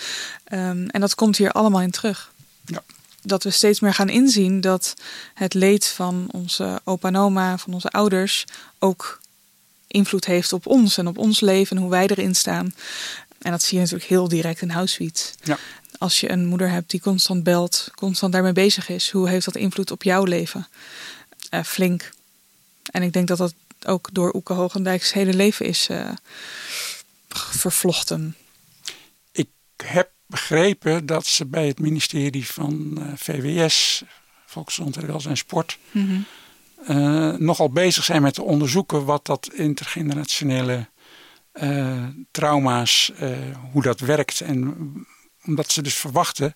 Ehm, 0.44 0.86
en 0.86 1.00
dat 1.00 1.14
komt 1.14 1.36
hier 1.36 1.52
allemaal 1.52 1.80
in 1.80 1.90
terug. 1.90 2.32
Ja. 2.64 2.82
Dat 3.22 3.42
we 3.42 3.50
steeds 3.50 3.80
meer 3.80 3.94
gaan 3.94 4.09
inzien 4.09 4.61
dat 4.61 4.94
het 5.34 5.55
leed 5.55 5.86
van 5.86 6.26
onze 6.30 6.80
opa 6.84 7.09
en 7.09 7.16
oma, 7.16 7.59
van 7.59 7.74
onze 7.74 7.88
ouders, 7.88 8.44
ook 8.78 9.20
invloed 9.86 10.24
heeft 10.24 10.52
op 10.52 10.66
ons 10.66 10.98
en 10.98 11.07
op 11.07 11.18
ons 11.18 11.40
leven 11.40 11.76
en 11.76 11.82
hoe 11.82 11.90
wij 11.90 12.07
erin 12.07 12.34
staan. 12.34 12.74
En 13.45 13.51
dat 13.51 13.62
zie 13.62 13.74
je 13.74 13.82
natuurlijk 13.82 14.11
heel 14.11 14.28
direct 14.28 14.61
in 14.61 14.70
Housewits. 14.70 15.34
Ja. 15.42 15.59
Als 15.99 16.20
je 16.20 16.30
een 16.30 16.47
moeder 16.47 16.70
hebt 16.70 16.90
die 16.90 17.01
constant 17.01 17.42
belt, 17.42 17.88
constant 17.95 18.32
daarmee 18.32 18.53
bezig 18.53 18.88
is, 18.88 19.11
hoe 19.11 19.28
heeft 19.28 19.45
dat 19.45 19.57
invloed 19.57 19.90
op 19.90 20.03
jouw 20.03 20.24
leven? 20.24 20.68
Eh, 21.51 21.62
flink. 21.62 22.11
En 22.90 23.03
ik 23.03 23.12
denk 23.12 23.28
dat 23.28 23.38
dat 23.38 23.55
ook 23.86 24.09
door 24.12 24.34
Oeke 24.34 24.53
Hogendijk's 24.53 25.12
hele 25.12 25.34
leven 25.34 25.66
is 25.66 25.88
eh, 25.88 26.11
vervlochten. 27.28 28.36
Ik 29.32 29.49
heb 29.84 30.11
begrepen 30.26 31.07
dat 31.07 31.26
ze 31.26 31.47
bij 31.47 31.66
het 31.66 31.78
ministerie 31.78 32.47
van 32.47 32.99
eh, 32.99 33.12
VWS, 33.16 34.03
Volksgezondheid, 34.47 35.07
Welzijn 35.07 35.30
en 35.30 35.38
Sport, 35.38 35.78
eh, 36.86 37.32
nogal 37.32 37.70
bezig 37.70 38.05
zijn 38.05 38.22
met 38.22 38.34
te 38.34 38.42
onderzoeken 38.42 39.05
wat 39.05 39.26
dat 39.26 39.51
intergenerationele 39.53 40.88
eh, 41.55 42.05
trauma's, 42.30 43.12
eh, 43.18 43.30
hoe 43.72 43.82
dat 43.82 44.00
werkt. 44.00 44.40
En 44.40 44.76
omdat 45.46 45.70
ze 45.70 45.82
dus 45.82 45.94
verwachten 45.94 46.55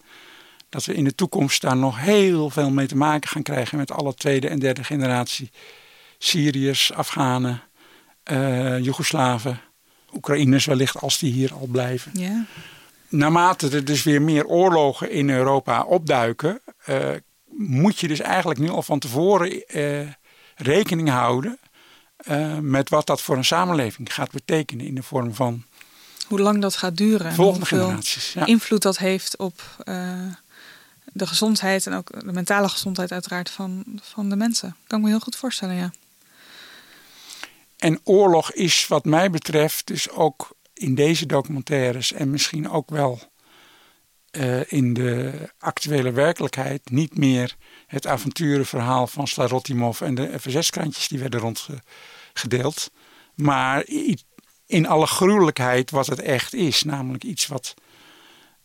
dat 0.68 0.84
we 0.84 0.94
in 0.94 1.04
de 1.04 1.14
toekomst 1.14 1.60
daar 1.60 1.76
nog 1.76 2.00
heel 2.00 2.50
veel 2.50 2.70
mee 2.70 2.86
te 2.86 2.96
maken 2.96 3.28
gaan 3.28 3.42
krijgen 3.42 3.78
met 3.78 3.90
alle 3.90 4.14
tweede 4.14 4.48
en 4.48 4.58
derde 4.58 4.84
generatie 4.84 5.50
Syriërs, 6.18 6.92
Afghanen, 6.92 7.62
eh 8.22 8.78
Joegoslaven, 8.78 9.60
Oekraïners 10.14 10.64
wellicht 10.64 11.00
als 11.00 11.18
die 11.18 11.32
hier 11.32 11.52
al 11.52 11.66
blijven. 11.66 12.12
Ja. 12.14 12.44
Naarmate 13.08 13.68
er 13.68 13.84
dus 13.84 14.02
weer 14.02 14.22
meer 14.22 14.46
oorlogen 14.46 15.10
in 15.10 15.30
Europa 15.30 15.82
opduiken, 15.82 16.60
moet 17.46 17.98
je 17.98 18.08
dus 18.08 18.20
eigenlijk 18.20 18.60
nu 18.60 18.68
al 18.68 18.82
van 18.82 18.98
tevoren 18.98 19.64
rekening 20.56 21.08
houden 21.08 21.58
eh, 22.18 22.58
met 22.58 22.88
wat 22.88 23.06
dat 23.06 23.20
voor 23.20 23.36
een 23.36 23.44
samenleving 23.44 24.14
gaat 24.14 24.30
betekenen 24.30 24.86
in 24.86 24.94
de 24.94 25.02
vorm 25.02 25.34
van 25.34 25.64
Hoe 26.26 26.40
lang 26.40 26.62
dat 26.62 26.76
gaat 26.76 26.96
duren. 26.96 27.26
en 27.26 27.34
volgende 27.34 27.58
hoeveel 27.58 27.84
generaties. 27.86 28.32
Ja. 28.32 28.46
invloed 28.46 28.82
dat 28.82 28.98
heeft 28.98 29.36
op 29.36 29.62
eh, 29.84 30.26
de 31.12 31.26
gezondheid 31.26 31.86
en 31.86 31.92
ook 31.92 32.20
de 32.24 32.32
mentale 32.32 32.68
gezondheid 32.68 33.12
uiteraard 33.12 33.50
van, 33.50 33.84
van 34.02 34.28
de 34.28 34.36
mensen. 34.36 34.76
Kan 34.86 34.98
ik 34.98 35.04
me 35.04 35.10
heel 35.10 35.20
goed 35.20 35.36
voorstellen, 35.36 35.74
ja. 35.74 35.92
En 37.78 38.00
oorlog 38.04 38.52
is 38.52 38.86
wat 38.86 39.04
mij 39.04 39.30
betreft 39.30 39.86
dus 39.86 40.10
ook 40.10 40.56
in 40.74 40.94
deze 40.94 41.26
documentaires 41.26 42.12
en 42.12 42.30
misschien 42.30 42.70
ook 42.70 42.90
wel 42.90 43.20
eh, 44.30 44.72
in 44.72 44.94
de 44.94 45.32
actuele 45.58 46.10
werkelijkheid 46.10 46.90
niet 46.90 47.18
meer 47.18 47.56
het 47.88 48.06
avonturenverhaal 48.06 49.06
van 49.06 49.26
Slarotimov 49.26 50.00
en 50.00 50.14
de 50.14 50.40
FSS-krantjes 50.40 51.08
die 51.08 51.18
werden 51.18 51.40
rondgedeeld. 51.40 52.90
Maar 53.34 53.84
in 54.66 54.86
alle 54.86 55.06
gruwelijkheid 55.06 55.90
wat 55.90 56.06
het 56.06 56.20
echt 56.20 56.54
is. 56.54 56.82
Namelijk 56.82 57.24
iets 57.24 57.46
wat 57.46 57.74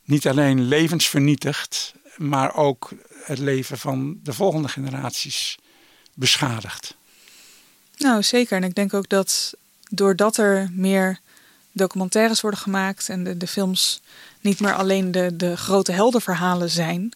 niet 0.04 0.28
alleen 0.28 0.62
levens 0.62 1.08
vernietigt, 1.08 1.94
maar 2.18 2.56
ook 2.56 2.92
het 3.24 3.40
leven 3.40 3.78
van 3.78 4.20
de 4.24 4.34
volgende 4.34 4.68
generaties 4.68 5.58
beschadigt. 6.14 6.96
Nou, 7.98 8.24
zeker. 8.24 8.58
En 8.58 8.64
ik 8.64 8.76
denk 8.76 8.94
ook 8.94 9.10
dat 9.10 9.54
doordat 9.90 10.38
er 10.38 10.70
meer 10.72 11.20
documentaires 11.72 12.42
worden 12.42 12.60
gemaakt 12.60 13.10
en 13.10 13.24
de, 13.24 13.38
de 13.38 13.48
films 13.48 14.02
niet 14.42 14.60
meer 14.60 14.74
alleen 14.74 15.12
de, 15.12 15.36
de 15.36 15.58
grote 15.58 15.92
heldenverhalen 15.92 16.70
zijn, 16.70 17.14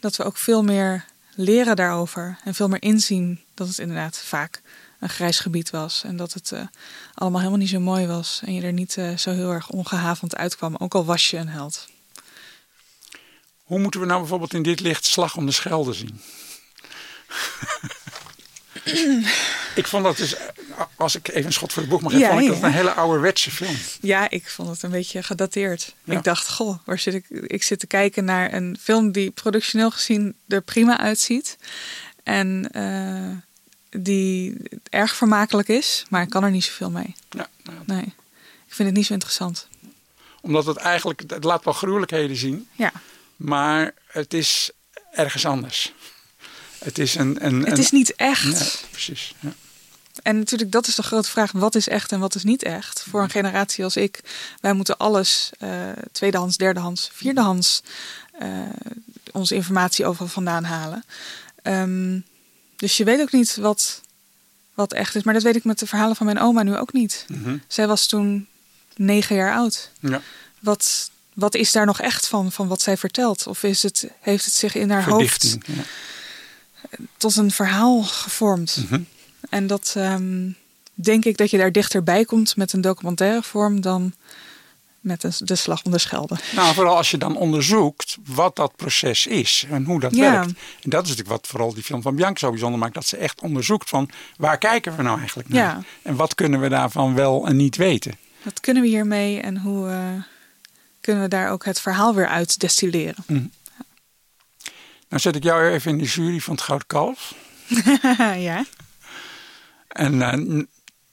dat 0.00 0.16
we 0.16 0.24
ook 0.24 0.36
veel 0.36 0.62
meer 0.62 1.04
leren 1.36 1.76
daarover 1.76 2.38
en 2.44 2.54
veel 2.54 2.68
meer 2.68 2.82
inzien 2.82 3.40
dat 3.54 3.68
het 3.68 3.78
inderdaad 3.78 4.18
vaak 4.18 4.62
een 5.00 5.08
grijs 5.08 5.38
gebied 5.38 5.70
was 5.70 6.04
en 6.04 6.16
dat 6.16 6.32
het 6.32 6.52
eh, 6.52 6.60
allemaal 7.14 7.40
helemaal 7.40 7.60
niet 7.60 7.68
zo 7.68 7.80
mooi 7.80 8.06
was 8.06 8.40
en 8.44 8.54
je 8.54 8.62
er 8.62 8.72
niet 8.72 8.96
eh, 8.96 9.16
zo 9.16 9.30
heel 9.30 9.52
erg 9.52 9.68
ongehavend 9.68 10.36
uitkwam, 10.36 10.76
ook 10.76 10.94
al 10.94 11.04
was 11.04 11.30
je 11.30 11.36
een 11.36 11.48
held. 11.48 11.88
Hoe 13.62 13.78
moeten 13.78 14.00
we 14.00 14.06
nou 14.06 14.20
bijvoorbeeld 14.20 14.54
in 14.54 14.62
dit 14.62 14.80
licht 14.80 15.04
Slag 15.04 15.36
om 15.36 15.46
de 15.46 15.52
Schelde 15.52 15.92
zien? 15.92 16.20
Ik 19.74 19.86
vond 19.86 20.04
dat 20.04 20.16
dus, 20.16 20.34
als 20.96 21.14
ik 21.16 21.28
even 21.28 21.44
een 21.44 21.52
schot 21.52 21.72
voor 21.72 21.82
de 21.82 21.88
boeg 21.88 22.00
mag 22.00 22.12
geven, 22.12 22.26
Ja, 22.26 22.32
vond 22.32 22.42
ik 22.44 22.50
dat 22.50 22.60
ja. 22.60 22.66
een 22.66 22.72
hele 22.72 22.92
ouderwetse 22.92 23.50
film. 23.50 23.76
Ja, 24.00 24.30
ik 24.30 24.48
vond 24.50 24.68
het 24.68 24.82
een 24.82 24.90
beetje 24.90 25.22
gedateerd. 25.22 25.94
Ja. 26.04 26.12
Ik 26.16 26.24
dacht, 26.24 26.48
goh, 26.50 26.78
waar 26.84 26.98
zit 26.98 27.14
ik? 27.14 27.26
Ik 27.28 27.62
zit 27.62 27.78
te 27.78 27.86
kijken 27.86 28.24
naar 28.24 28.52
een 28.52 28.76
film 28.80 29.12
die 29.12 29.30
productioneel 29.30 29.90
gezien 29.90 30.34
er 30.48 30.62
prima 30.62 30.98
uitziet. 30.98 31.56
En 32.22 32.68
eh, 32.72 34.00
die 34.02 34.56
erg 34.90 35.16
vermakelijk 35.16 35.68
is, 35.68 36.04
maar 36.08 36.22
ik 36.22 36.30
kan 36.30 36.44
er 36.44 36.50
niet 36.50 36.64
zoveel 36.64 36.90
mee. 36.90 37.14
Ja, 37.30 37.48
Nee, 37.84 38.02
ik 38.66 38.74
vind 38.74 38.88
het 38.88 38.96
niet 38.96 39.06
zo 39.06 39.12
interessant. 39.12 39.68
omdat 40.40 40.66
het 40.66 40.76
eigenlijk, 40.76 41.22
het 41.26 41.44
laat 41.44 41.64
wel 41.64 41.74
gruwelijkheden 41.74 42.36
zien, 42.36 42.68
Ja, 42.72 42.92
maar 43.36 43.94
het 44.06 44.34
is 44.34 44.70
ergens 45.12 45.46
anders. 45.46 45.92
Het 46.78 46.98
is 46.98 47.14
een... 47.14 47.46
een 47.46 47.66
het 47.66 47.78
is 47.78 47.90
niet 47.90 48.14
echt. 48.14 48.58
Ja, 48.58 48.88
precies. 48.90 49.34
Ja. 49.40 49.52
En 50.22 50.38
natuurlijk, 50.38 50.72
dat 50.72 50.86
is 50.86 50.94
de 50.94 51.02
grote 51.02 51.30
vraag. 51.30 51.52
Wat 51.52 51.74
is 51.74 51.88
echt 51.88 52.12
en 52.12 52.20
wat 52.20 52.34
is 52.34 52.44
niet 52.44 52.62
echt? 52.62 53.04
Voor 53.08 53.22
een 53.22 53.30
generatie 53.30 53.84
als 53.84 53.96
ik. 53.96 54.20
Wij 54.60 54.72
moeten 54.72 54.96
alles 54.96 55.50
eh, 55.58 55.70
tweedehands, 56.12 56.56
derdehands, 56.56 57.10
vierdehands 57.12 57.82
eh, 58.38 58.48
onze 59.32 59.54
informatie 59.54 60.06
over 60.06 60.28
vandaan 60.28 60.64
halen. 60.64 61.04
Ehm, 61.62 62.20
dus 62.76 62.96
je 62.96 63.04
weet 63.04 63.20
ook 63.20 63.32
niet 63.32 63.56
wat, 63.56 64.00
wat 64.74 64.92
echt 64.92 65.14
is. 65.14 65.22
Maar 65.22 65.34
dat 65.34 65.42
weet 65.42 65.56
ik 65.56 65.64
met 65.64 65.78
de 65.78 65.86
verhalen 65.86 66.16
van 66.16 66.26
mijn 66.26 66.40
oma 66.40 66.62
nu 66.62 66.76
ook 66.76 66.92
niet. 66.92 67.24
Mhm. 67.28 67.56
Zij 67.68 67.86
was 67.86 68.06
toen 68.06 68.46
negen 68.96 69.36
jaar 69.36 69.54
oud. 69.54 69.90
Ja. 70.00 70.22
Wat, 70.60 71.10
wat 71.34 71.54
is 71.54 71.72
daar 71.72 71.86
nog 71.86 72.00
echt 72.00 72.26
van, 72.26 72.52
van 72.52 72.68
wat 72.68 72.82
zij 72.82 72.96
vertelt? 72.96 73.46
Of 73.46 73.62
is 73.62 73.82
het, 73.82 74.08
heeft 74.20 74.44
het 74.44 74.54
zich 74.54 74.74
in 74.74 74.90
haar 74.90 75.04
hoofd. 75.04 75.56
Ja. 75.66 75.82
Tot 77.16 77.36
een 77.36 77.50
verhaal 77.50 78.02
gevormd. 78.02 78.84
Mhm. 78.88 79.00
En 79.50 79.66
dat 79.66 79.94
ehm, 79.96 80.48
denk 80.94 81.24
ik 81.24 81.36
dat 81.36 81.50
je 81.50 81.58
daar 81.58 81.72
dichterbij 81.72 82.24
komt 82.24 82.56
met 82.56 82.72
een 82.72 82.80
documentaire 82.80 83.42
vorm 83.42 83.80
dan 83.80 84.14
met 85.00 85.38
de 85.38 85.54
slag 85.54 85.84
om 85.84 85.90
de 85.90 85.98
Schelde. 85.98 86.36
Nou, 86.54 86.74
vooral 86.74 86.96
als 86.96 87.10
je 87.10 87.18
dan 87.18 87.36
onderzoekt 87.36 88.16
wat 88.24 88.56
dat 88.56 88.76
proces 88.76 89.26
is 89.26 89.66
en 89.70 89.84
hoe 89.84 90.00
dat 90.00 90.14
Ja. 90.14 90.30
werkt. 90.30 90.46
En 90.82 90.90
dat 90.90 91.02
is 91.02 91.08
natuurlijk 91.08 91.36
wat 91.36 91.46
vooral 91.46 91.74
die 91.74 91.82
film 91.82 92.02
van 92.02 92.14
Bianca 92.14 92.38
zo 92.38 92.50
bijzonder 92.50 92.78
maakt. 92.78 92.94
Dat 92.94 93.06
ze 93.06 93.16
echt 93.16 93.40
onderzoekt 93.40 93.88
van 93.88 94.10
waar 94.36 94.58
kijken 94.58 94.96
we 94.96 95.02
nou 95.02 95.18
eigenlijk 95.18 95.48
naar? 95.48 95.58
Ja. 95.62 95.82
En 96.02 96.16
wat 96.16 96.34
kunnen 96.34 96.60
we 96.60 96.68
daarvan 96.68 97.14
wel 97.14 97.46
en 97.46 97.56
niet 97.56 97.76
weten? 97.76 98.14
Wat 98.42 98.60
kunnen 98.60 98.82
we 98.82 98.88
hiermee 98.88 99.40
en 99.40 99.58
hoe 99.58 99.88
eh, 99.88 100.22
kunnen 101.00 101.22
we 101.22 101.28
daar 101.28 101.50
ook 101.50 101.64
het 101.64 101.80
verhaal 101.80 102.14
weer 102.14 102.28
uit 102.28 102.60
destilleren? 102.60 103.50
Zet 105.20 105.36
ik 105.36 105.42
jou 105.42 105.70
even 105.70 105.90
in 105.90 105.98
de 105.98 106.04
jury 106.04 106.40
van 106.40 106.54
het 106.54 106.62
Goud 106.62 106.86
Kalf. 106.86 107.34
ja. 108.48 108.64
En 109.88 110.22
eh, 110.22 110.62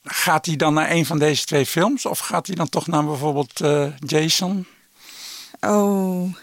gaat 0.04 0.46
hij 0.46 0.56
dan 0.56 0.74
naar 0.74 0.92
een 0.92 1.06
van 1.06 1.20
deze 1.20 1.46
twee 1.46 1.66
films? 1.66 2.06
Of 2.06 2.20
gaat 2.20 2.48
hij 2.48 2.56
dan 2.56 2.70
toch 2.70 2.88
naar 2.88 3.06
bijvoorbeeld 3.06 3.62
eh, 3.62 3.88
Jason? 4.00 4.66
Oh, 5.60 6.34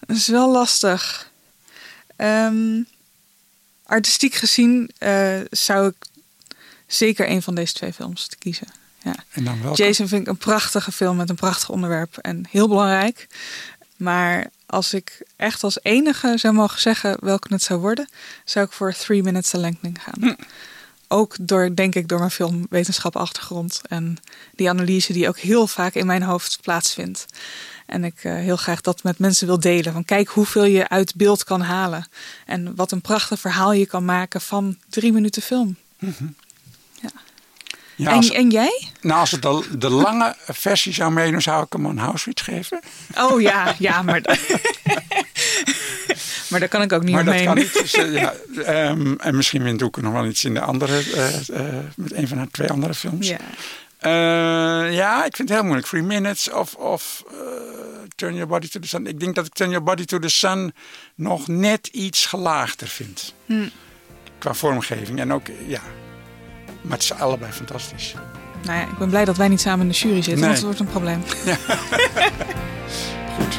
dat 0.00 0.16
is 0.16 0.28
wel 0.28 0.52
lastig. 0.52 1.30
Ehm, 2.16 2.82
artistiek 3.84 4.34
gezien 4.34 4.90
eh, 4.98 5.40
zou 5.50 5.88
ik 5.88 6.06
zeker 6.86 7.30
een 7.30 7.42
van 7.42 7.54
deze 7.54 7.72
twee 7.72 7.92
films 7.92 8.26
te 8.26 8.36
kiezen. 8.36 8.68
Ja. 9.02 9.14
En 9.30 9.44
dan 9.44 9.62
welke? 9.62 9.82
Jason 9.82 10.08
vind 10.08 10.20
ik 10.20 10.28
een 10.28 10.36
prachtige 10.36 10.92
film 10.92 11.16
met 11.16 11.30
een 11.30 11.36
prachtig 11.36 11.68
onderwerp 11.68 12.16
en 12.16 12.46
heel 12.50 12.68
belangrijk. 12.68 13.26
Maar 13.96 14.50
als 14.72 14.94
ik 14.94 15.22
echt 15.36 15.64
als 15.64 15.78
enige 15.82 16.32
zou 16.36 16.54
mogen 16.54 16.80
zeggen 16.80 17.16
welke 17.20 17.52
het 17.52 17.62
zou 17.62 17.80
worden, 17.80 18.08
zou 18.44 18.66
ik 18.66 18.72
voor 18.72 18.92
Three 18.92 19.22
Minutes 19.22 19.50
The 19.50 19.58
Lengthening 19.58 20.02
gaan. 20.02 20.36
Ook 21.08 21.36
door, 21.40 21.74
denk 21.74 21.94
ik, 21.94 22.08
door 22.08 22.18
mijn 22.18 22.30
filmwetenschap 22.30 23.16
achtergrond 23.16 23.80
en 23.88 24.16
die 24.54 24.68
analyse 24.68 25.12
die 25.12 25.28
ook 25.28 25.38
heel 25.38 25.66
vaak 25.66 25.94
in 25.94 26.06
mijn 26.06 26.22
hoofd 26.22 26.58
plaatsvindt. 26.62 27.26
En 27.86 28.04
ik 28.04 28.24
eh, 28.24 28.34
heel 28.34 28.56
graag 28.56 28.80
dat 28.80 29.02
met 29.02 29.18
mensen 29.18 29.46
wil 29.46 29.60
delen. 29.60 29.92
Van 29.92 30.04
kijk 30.04 30.28
hoeveel 30.28 30.64
je 30.64 30.88
uit 30.88 31.14
beeld 31.14 31.44
kan 31.44 31.60
halen. 31.60 32.06
En 32.46 32.74
wat 32.74 32.92
een 32.92 33.00
prachtig 33.00 33.40
verhaal 33.40 33.72
je 33.72 33.86
kan 33.86 34.04
maken 34.04 34.40
van 34.40 34.76
drie 34.88 35.12
minuten 35.12 35.42
film. 35.42 35.76
Ja, 37.96 38.10
en, 38.10 38.16
als, 38.16 38.30
en 38.30 38.50
jij? 38.50 38.88
nou, 39.00 39.20
als 39.20 39.30
het 39.30 39.42
de, 39.42 39.64
de 39.78 39.90
lange 39.90 40.34
versie 40.48 40.92
zou 40.92 41.12
meedoen, 41.12 41.42
zou 41.42 41.64
ik 41.64 41.72
hem 41.72 41.84
een 41.84 41.98
Auschwitz 41.98 42.44
geven. 42.44 42.80
Oh 43.18 43.40
ja, 43.40 43.74
ja, 43.78 44.02
maar... 44.02 44.20
maar 46.48 46.60
daar 46.60 46.68
kan 46.68 46.82
ik 46.82 46.92
ook 46.92 47.02
niet 47.02 47.14
Maar 47.14 47.24
dat 47.24 47.42
kan 47.42 47.56
niet. 47.56 47.72
Dus, 47.72 47.94
eh, 47.94 48.12
ja, 48.12 48.34
ehm, 48.64 49.14
en 49.14 49.36
misschien 49.36 49.62
wint 49.62 49.82
ook 49.82 50.00
nog 50.00 50.12
wel 50.12 50.26
iets 50.26 50.44
in 50.44 50.54
de 50.54 50.60
andere, 50.60 51.02
eh, 51.52 51.68
met 51.96 52.12
een 52.12 52.28
van 52.28 52.38
haar 52.38 52.48
twee 52.50 52.70
andere 52.70 52.94
films. 52.94 53.28
Ja. 53.28 53.38
Ja, 54.90 55.24
ik 55.24 55.36
vind 55.36 55.48
het 55.48 55.58
heel 55.58 55.66
moeilijk. 55.66 55.86
Three 55.86 56.02
Minutes 56.02 56.50
of, 56.50 56.74
of 56.74 57.24
Turn 58.16 58.34
Your 58.34 58.48
Body 58.48 58.68
to 58.68 58.80
the 58.80 58.88
Sun. 58.88 59.06
Ik 59.06 59.20
denk 59.20 59.34
dat 59.34 59.46
ik 59.46 59.52
Turn 59.52 59.70
Your 59.70 59.84
Body 59.84 60.04
to 60.04 60.18
the 60.18 60.28
Sun 60.28 60.74
nog 61.14 61.48
net 61.48 61.86
iets 61.86 62.26
gelaagder 62.26 62.88
vind. 62.88 63.34
Hm. 63.46 63.68
Qua 64.38 64.54
vormgeving 64.54 65.18
en 65.18 65.32
ook, 65.32 65.46
ja. 65.66 65.82
Maar 66.82 66.92
het 66.92 67.02
is 67.02 67.12
allebei 67.14 67.52
fantastisch. 67.52 68.14
Nou 68.62 68.78
ja, 68.78 68.84
ik 68.84 68.98
ben 68.98 69.08
blij 69.08 69.24
dat 69.24 69.36
wij 69.36 69.48
niet 69.48 69.60
samen 69.60 69.80
in 69.86 69.88
de 69.92 69.98
jury 69.98 70.22
zitten, 70.22 70.32
Nee. 70.34 70.42
want 70.42 70.54
het 70.54 70.64
wordt 70.64 70.80
een 70.80 70.86
probleem. 70.86 71.22
Goed. 73.36 73.58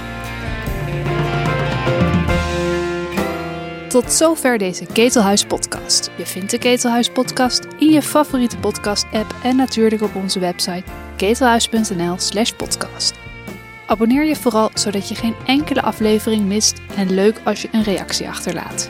Tot 3.89 4.11
zover 4.11 4.57
deze 4.57 4.85
Ketelhuis 4.85 5.45
podcast. 5.45 6.11
Je 6.15 6.25
vindt 6.25 6.51
de 6.51 6.57
Ketelhuis 6.57 7.09
podcast 7.09 7.67
in 7.79 7.89
je 7.89 8.01
favoriete 8.01 8.57
podcast 8.57 9.05
app 9.11 9.35
en 9.43 9.55
natuurlijk 9.55 10.01
op 10.01 10.15
onze 10.15 10.39
website 10.39 10.83
ketelhuis.nl 11.15 12.15
slash 12.19 12.51
podcast. 12.51 13.13
Abonneer 13.87 14.25
je 14.25 14.35
vooral 14.35 14.71
zodat 14.73 15.09
je 15.09 15.15
geen 15.15 15.35
enkele 15.45 15.81
aflevering 15.81 16.45
mist 16.45 16.81
en 16.95 17.13
leuk 17.13 17.41
als 17.43 17.61
je 17.61 17.69
een 17.71 17.83
reactie 17.83 18.27
achterlaat. 18.29 18.89